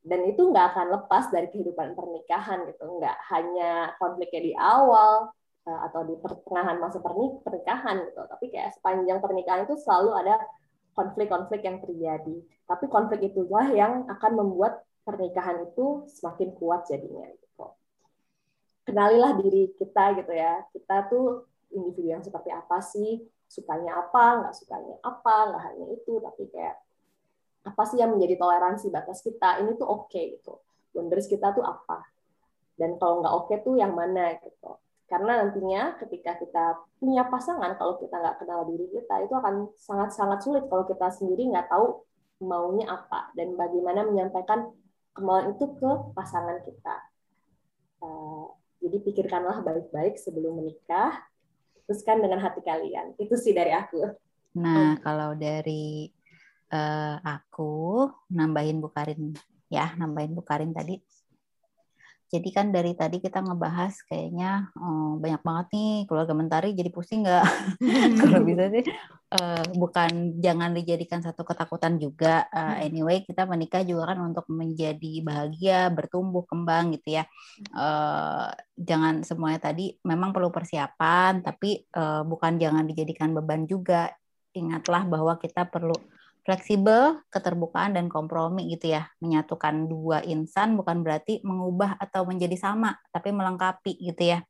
Dan 0.00 0.24
itu 0.24 0.40
nggak 0.48 0.72
akan 0.72 0.86
lepas 1.00 1.28
dari 1.28 1.52
kehidupan 1.52 1.92
pernikahan 1.92 2.64
gitu, 2.72 2.84
nggak 2.96 3.16
hanya 3.28 3.92
konfliknya 4.00 4.40
di 4.40 4.52
awal, 4.56 5.28
eh, 5.68 5.80
atau 5.84 6.00
di 6.08 6.14
pertengahan 6.16 6.80
masa 6.80 6.98
pernikahan 7.44 8.08
gitu. 8.08 8.20
Tapi 8.24 8.44
kayak 8.48 8.72
sepanjang 8.80 9.20
pernikahan 9.20 9.68
itu 9.68 9.76
selalu 9.84 10.16
ada 10.16 10.40
konflik-konflik 10.96 11.60
yang 11.62 11.78
terjadi. 11.84 12.36
Tapi 12.64 12.84
konflik 12.88 13.20
itulah 13.32 13.68
yang 13.68 14.08
akan 14.08 14.32
membuat 14.32 14.80
pernikahan 15.04 15.68
itu 15.68 16.08
semakin 16.08 16.56
kuat 16.56 16.88
jadinya. 16.88 17.28
Gitu. 17.28 17.47
Kenalilah 18.88 19.36
diri 19.36 19.76
kita 19.76 20.16
gitu 20.16 20.32
ya. 20.32 20.64
Kita 20.72 21.04
tuh 21.12 21.44
individu 21.76 22.16
yang 22.16 22.24
seperti 22.24 22.48
apa 22.48 22.80
sih? 22.80 23.20
Sukanya 23.48 24.00
apa, 24.00 24.44
nggak 24.44 24.54
sukanya 24.56 24.96
apa, 25.04 25.36
nggak 25.52 25.62
hanya 25.72 25.86
itu, 25.92 26.20
tapi 26.20 26.48
kayak 26.48 26.76
apa 27.68 27.82
sih 27.84 28.00
yang 28.00 28.16
menjadi 28.16 28.40
toleransi 28.40 28.88
batas 28.88 29.20
kita? 29.20 29.60
Ini 29.60 29.76
tuh 29.76 29.88
oke 29.88 30.08
okay, 30.08 30.40
gitu. 30.40 30.56
Boundaries 30.96 31.28
kita 31.28 31.52
tuh 31.52 31.64
apa? 31.64 32.08
Dan 32.80 32.96
kalau 32.96 33.20
nggak 33.20 33.34
oke 33.34 33.46
okay 33.52 33.56
tuh 33.60 33.76
yang 33.76 33.92
mana 33.92 34.36
gitu 34.40 34.80
karena 35.08 35.40
nantinya 35.40 35.96
ketika 35.96 36.36
kita 36.36 36.84
punya 37.00 37.24
pasangan, 37.24 37.80
kalau 37.80 37.96
kita 37.96 38.12
nggak 38.12 38.44
kenal 38.44 38.68
diri 38.68 38.92
kita, 38.92 39.24
itu 39.24 39.32
akan 39.32 39.72
sangat-sangat 39.80 40.44
sulit 40.44 40.68
kalau 40.68 40.84
kita 40.84 41.08
sendiri 41.08 41.48
nggak 41.48 41.72
tahu 41.72 42.04
maunya 42.44 42.86
apa 42.86 43.32
dan 43.32 43.56
bagaimana 43.56 44.04
menyampaikan 44.04 44.68
kemauan 45.16 45.56
itu 45.56 45.64
ke 45.80 45.90
pasangan 46.12 46.60
kita. 46.60 46.96
Jadi 48.78 48.96
pikirkanlah 49.02 49.60
baik-baik 49.66 50.16
sebelum 50.16 50.62
menikah, 50.62 51.18
teruskan 51.84 52.22
dengan 52.22 52.38
hati 52.38 52.62
kalian. 52.62 53.16
Itu 53.18 53.34
sih 53.34 53.56
dari 53.56 53.74
aku. 53.74 54.06
Nah, 54.58 54.98
kalau 55.02 55.34
dari 55.34 56.08
uh, 56.72 57.16
aku 57.22 58.06
nambahin 58.32 58.78
Bukarin 58.78 59.34
ya, 59.68 59.92
nambahin 59.98 60.32
Bukarin 60.36 60.72
tadi 60.72 61.00
jadi 62.28 62.48
kan 62.52 62.68
dari 62.68 62.92
tadi 62.92 63.24
kita 63.24 63.40
ngebahas 63.40 64.04
kayaknya 64.04 64.68
oh, 64.76 65.16
banyak 65.16 65.40
banget 65.40 65.66
nih 65.72 65.94
keluarga 66.04 66.36
mentari 66.36 66.76
jadi 66.76 66.92
pusing 66.92 67.24
nggak? 67.24 67.46
Kalau 68.20 68.40
bisa 68.44 68.68
sih 68.68 68.84
uh, 69.32 69.64
bukan 69.72 70.36
jangan 70.36 70.76
dijadikan 70.76 71.24
satu 71.24 71.48
ketakutan 71.48 71.96
juga. 71.96 72.44
Uh, 72.52 72.84
anyway 72.84 73.24
kita 73.24 73.48
menikah 73.48 73.80
juga 73.80 74.12
kan 74.12 74.20
untuk 74.20 74.44
menjadi 74.52 75.24
bahagia, 75.24 75.88
bertumbuh 75.88 76.44
kembang 76.44 76.92
gitu 77.00 77.16
ya. 77.16 77.24
Uh, 77.72 78.52
jangan 78.76 79.24
semuanya 79.24 79.64
tadi 79.64 79.96
memang 80.04 80.36
perlu 80.36 80.52
persiapan, 80.52 81.40
tapi 81.40 81.88
uh, 81.96 82.28
bukan 82.28 82.60
jangan 82.60 82.84
dijadikan 82.84 83.32
beban 83.32 83.64
juga. 83.64 84.12
Ingatlah 84.52 85.08
bahwa 85.08 85.40
kita 85.40 85.64
perlu 85.64 85.96
fleksibel, 86.48 87.20
keterbukaan 87.28 87.92
dan 87.92 88.08
kompromi 88.08 88.72
gitu 88.72 88.96
ya. 88.96 89.12
Menyatukan 89.20 89.84
dua 89.84 90.24
insan 90.24 90.80
bukan 90.80 91.04
berarti 91.04 91.44
mengubah 91.44 92.00
atau 92.00 92.24
menjadi 92.24 92.56
sama, 92.56 92.96
tapi 93.12 93.36
melengkapi 93.36 94.00
gitu 94.00 94.32
ya. 94.32 94.40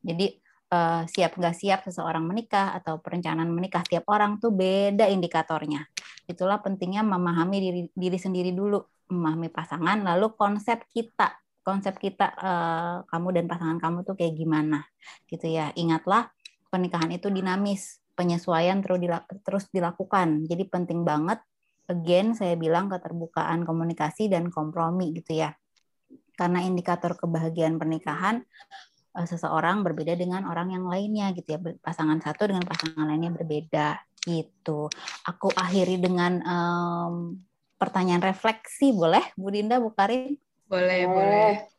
Jadi 0.00 0.40
uh, 0.72 1.04
siap 1.04 1.36
nggak 1.36 1.52
siap 1.52 1.84
seseorang 1.84 2.24
menikah 2.24 2.72
atau 2.72 3.04
perencanaan 3.04 3.52
menikah 3.52 3.84
tiap 3.84 4.08
orang 4.08 4.40
tuh 4.40 4.48
beda 4.48 5.12
indikatornya. 5.12 5.84
Itulah 6.24 6.64
pentingnya 6.64 7.04
memahami 7.04 7.56
diri, 7.60 7.82
diri 7.92 8.16
sendiri 8.16 8.56
dulu, 8.56 8.80
memahami 9.12 9.52
pasangan, 9.52 10.00
lalu 10.00 10.32
konsep 10.32 10.88
kita, 10.88 11.36
konsep 11.60 12.00
kita 12.00 12.32
uh, 12.32 12.96
kamu 13.12 13.28
dan 13.36 13.44
pasangan 13.44 13.76
kamu 13.76 14.08
tuh 14.08 14.16
kayak 14.16 14.34
gimana 14.40 14.88
gitu 15.28 15.52
ya. 15.52 15.68
Ingatlah 15.76 16.32
pernikahan 16.72 17.12
itu 17.12 17.28
dinamis, 17.28 18.01
penyesuaian 18.14 18.84
terus 19.42 19.68
dilakukan. 19.72 20.44
Jadi 20.46 20.64
penting 20.68 21.02
banget 21.02 21.40
again 21.90 22.32
saya 22.32 22.54
bilang 22.54 22.88
keterbukaan 22.88 23.66
komunikasi 23.66 24.30
dan 24.30 24.48
kompromi 24.48 25.12
gitu 25.16 25.42
ya. 25.42 25.52
Karena 26.36 26.64
indikator 26.64 27.16
kebahagiaan 27.18 27.76
pernikahan 27.76 28.44
eh, 29.18 29.26
seseorang 29.26 29.84
berbeda 29.84 30.16
dengan 30.16 30.48
orang 30.48 30.72
yang 30.72 30.84
lainnya 30.88 31.32
gitu 31.36 31.56
ya. 31.56 31.58
Pasangan 31.80 32.20
satu 32.20 32.48
dengan 32.48 32.64
pasangan 32.64 33.08
lainnya 33.08 33.32
berbeda 33.32 34.00
gitu. 34.22 34.86
Aku 35.26 35.50
akhiri 35.52 35.98
dengan 35.98 36.38
um, 36.46 37.36
pertanyaan 37.74 38.22
refleksi 38.22 38.94
boleh 38.94 39.34
Bu 39.34 39.50
Dinda 39.50 39.82
Bu 39.82 39.90
Karin? 39.90 40.38
Boleh, 40.70 41.04
boleh. 41.04 41.10
Boleh. 41.10 41.71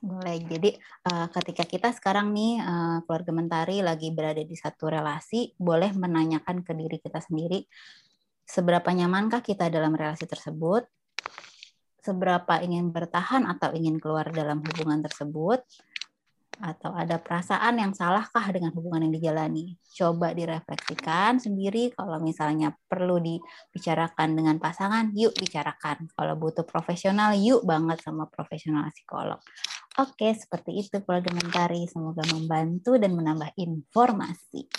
Jadi 0.00 0.80
uh, 1.12 1.28
ketika 1.28 1.64
kita 1.68 1.88
sekarang 1.92 2.32
nih 2.32 2.56
uh, 2.60 2.98
keluarga 3.04 3.32
mentari 3.36 3.84
lagi 3.84 4.08
berada 4.08 4.40
di 4.40 4.56
satu 4.56 4.88
relasi, 4.88 5.52
boleh 5.60 5.92
menanyakan 5.92 6.64
ke 6.64 6.72
diri 6.72 6.96
kita 6.96 7.20
sendiri 7.20 7.68
seberapa 8.50 8.90
nyamankah 8.90 9.46
kita 9.46 9.70
dalam 9.70 9.94
relasi 9.94 10.26
tersebut? 10.26 10.82
Seberapa 12.00 12.64
ingin 12.64 12.90
bertahan 12.90 13.46
atau 13.46 13.70
ingin 13.76 14.02
keluar 14.02 14.26
dalam 14.34 14.64
hubungan 14.64 15.04
tersebut? 15.04 15.62
atau 16.60 16.92
ada 16.92 17.16
perasaan 17.16 17.80
yang 17.80 17.92
salahkah 17.96 18.44
dengan 18.52 18.68
hubungan 18.76 19.08
yang 19.08 19.16
dijalani? 19.16 19.80
Coba 19.96 20.36
direfleksikan 20.36 21.40
sendiri. 21.40 21.88
Kalau 21.96 22.20
misalnya 22.20 22.76
perlu 22.84 23.16
dibicarakan 23.16 24.36
dengan 24.36 24.60
pasangan, 24.60 25.08
yuk 25.16 25.32
bicarakan. 25.40 26.12
Kalau 26.12 26.36
butuh 26.36 26.68
profesional, 26.68 27.32
yuk 27.32 27.64
banget 27.64 28.04
sama 28.04 28.28
profesional 28.28 28.92
psikolog. 28.92 29.40
Oke, 29.98 30.30
seperti 30.38 30.86
itu 30.86 31.02
keluarga 31.02 31.34
mentari. 31.34 31.82
Semoga 31.90 32.22
membantu 32.30 32.94
dan 32.94 33.10
menambah 33.18 33.50
informasi. 33.58 34.70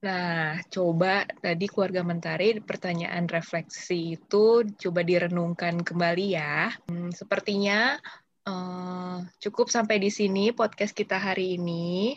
Nah, 0.00 0.56
coba 0.72 1.28
tadi 1.44 1.68
keluarga 1.68 2.00
mentari 2.00 2.56
pertanyaan 2.64 3.28
refleksi 3.28 4.16
itu 4.16 4.64
coba 4.64 5.04
direnungkan 5.04 5.84
kembali 5.84 6.26
ya. 6.32 6.72
Hmm, 6.88 7.12
sepertinya 7.12 8.00
uh, 8.48 9.20
cukup 9.44 9.68
sampai 9.68 10.00
di 10.00 10.08
sini 10.08 10.56
podcast 10.56 10.96
kita 10.96 11.20
hari 11.20 11.60
ini. 11.60 12.16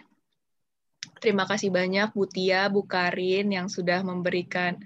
Terima 1.19 1.43
kasih 1.43 1.75
banyak 1.75 2.15
Bu 2.15 2.23
Tia, 2.23 2.71
Bu 2.71 2.87
Karin 2.87 3.51
yang 3.51 3.67
sudah 3.67 3.99
memberikan 3.99 4.79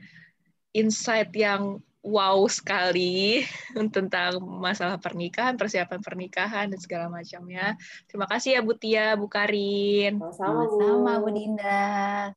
insight 0.74 1.30
yang 1.38 1.78
wow 2.08 2.40
sekali 2.48 3.44
tentang 3.96 4.40
masalah 4.40 4.96
pernikahan, 4.96 5.60
persiapan 5.60 6.00
pernikahan 6.00 6.72
dan 6.72 6.80
segala 6.80 7.12
macamnya. 7.12 7.76
Terima 8.08 8.26
kasih 8.26 8.58
ya 8.58 8.62
Bu 8.64 8.74
Tia, 8.80 9.20
Bu 9.20 9.28
Karin. 9.28 10.24
Sama-sama 10.32 11.20
Bu. 11.20 11.28
Bu 11.28 11.30
Dinda. 11.36 12.32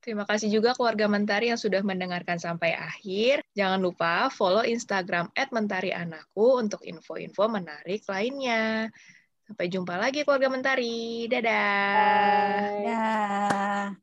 Terima 0.00 0.24
kasih 0.24 0.48
juga 0.48 0.72
keluarga 0.72 1.12
Mentari 1.12 1.52
yang 1.52 1.60
sudah 1.60 1.84
mendengarkan 1.84 2.40
sampai 2.40 2.72
akhir. 2.72 3.44
Jangan 3.52 3.84
lupa 3.84 4.32
follow 4.32 4.64
Instagram 4.64 5.28
@mentarianakku 5.36 6.56
untuk 6.56 6.80
info-info 6.88 7.52
menarik 7.52 8.00
lainnya. 8.08 8.88
Sampai 9.44 9.68
jumpa 9.68 10.00
lagi 10.00 10.24
keluarga 10.24 10.48
Mentari. 10.48 11.28
Dadah. 11.28 12.80
Bye. 12.80 14.00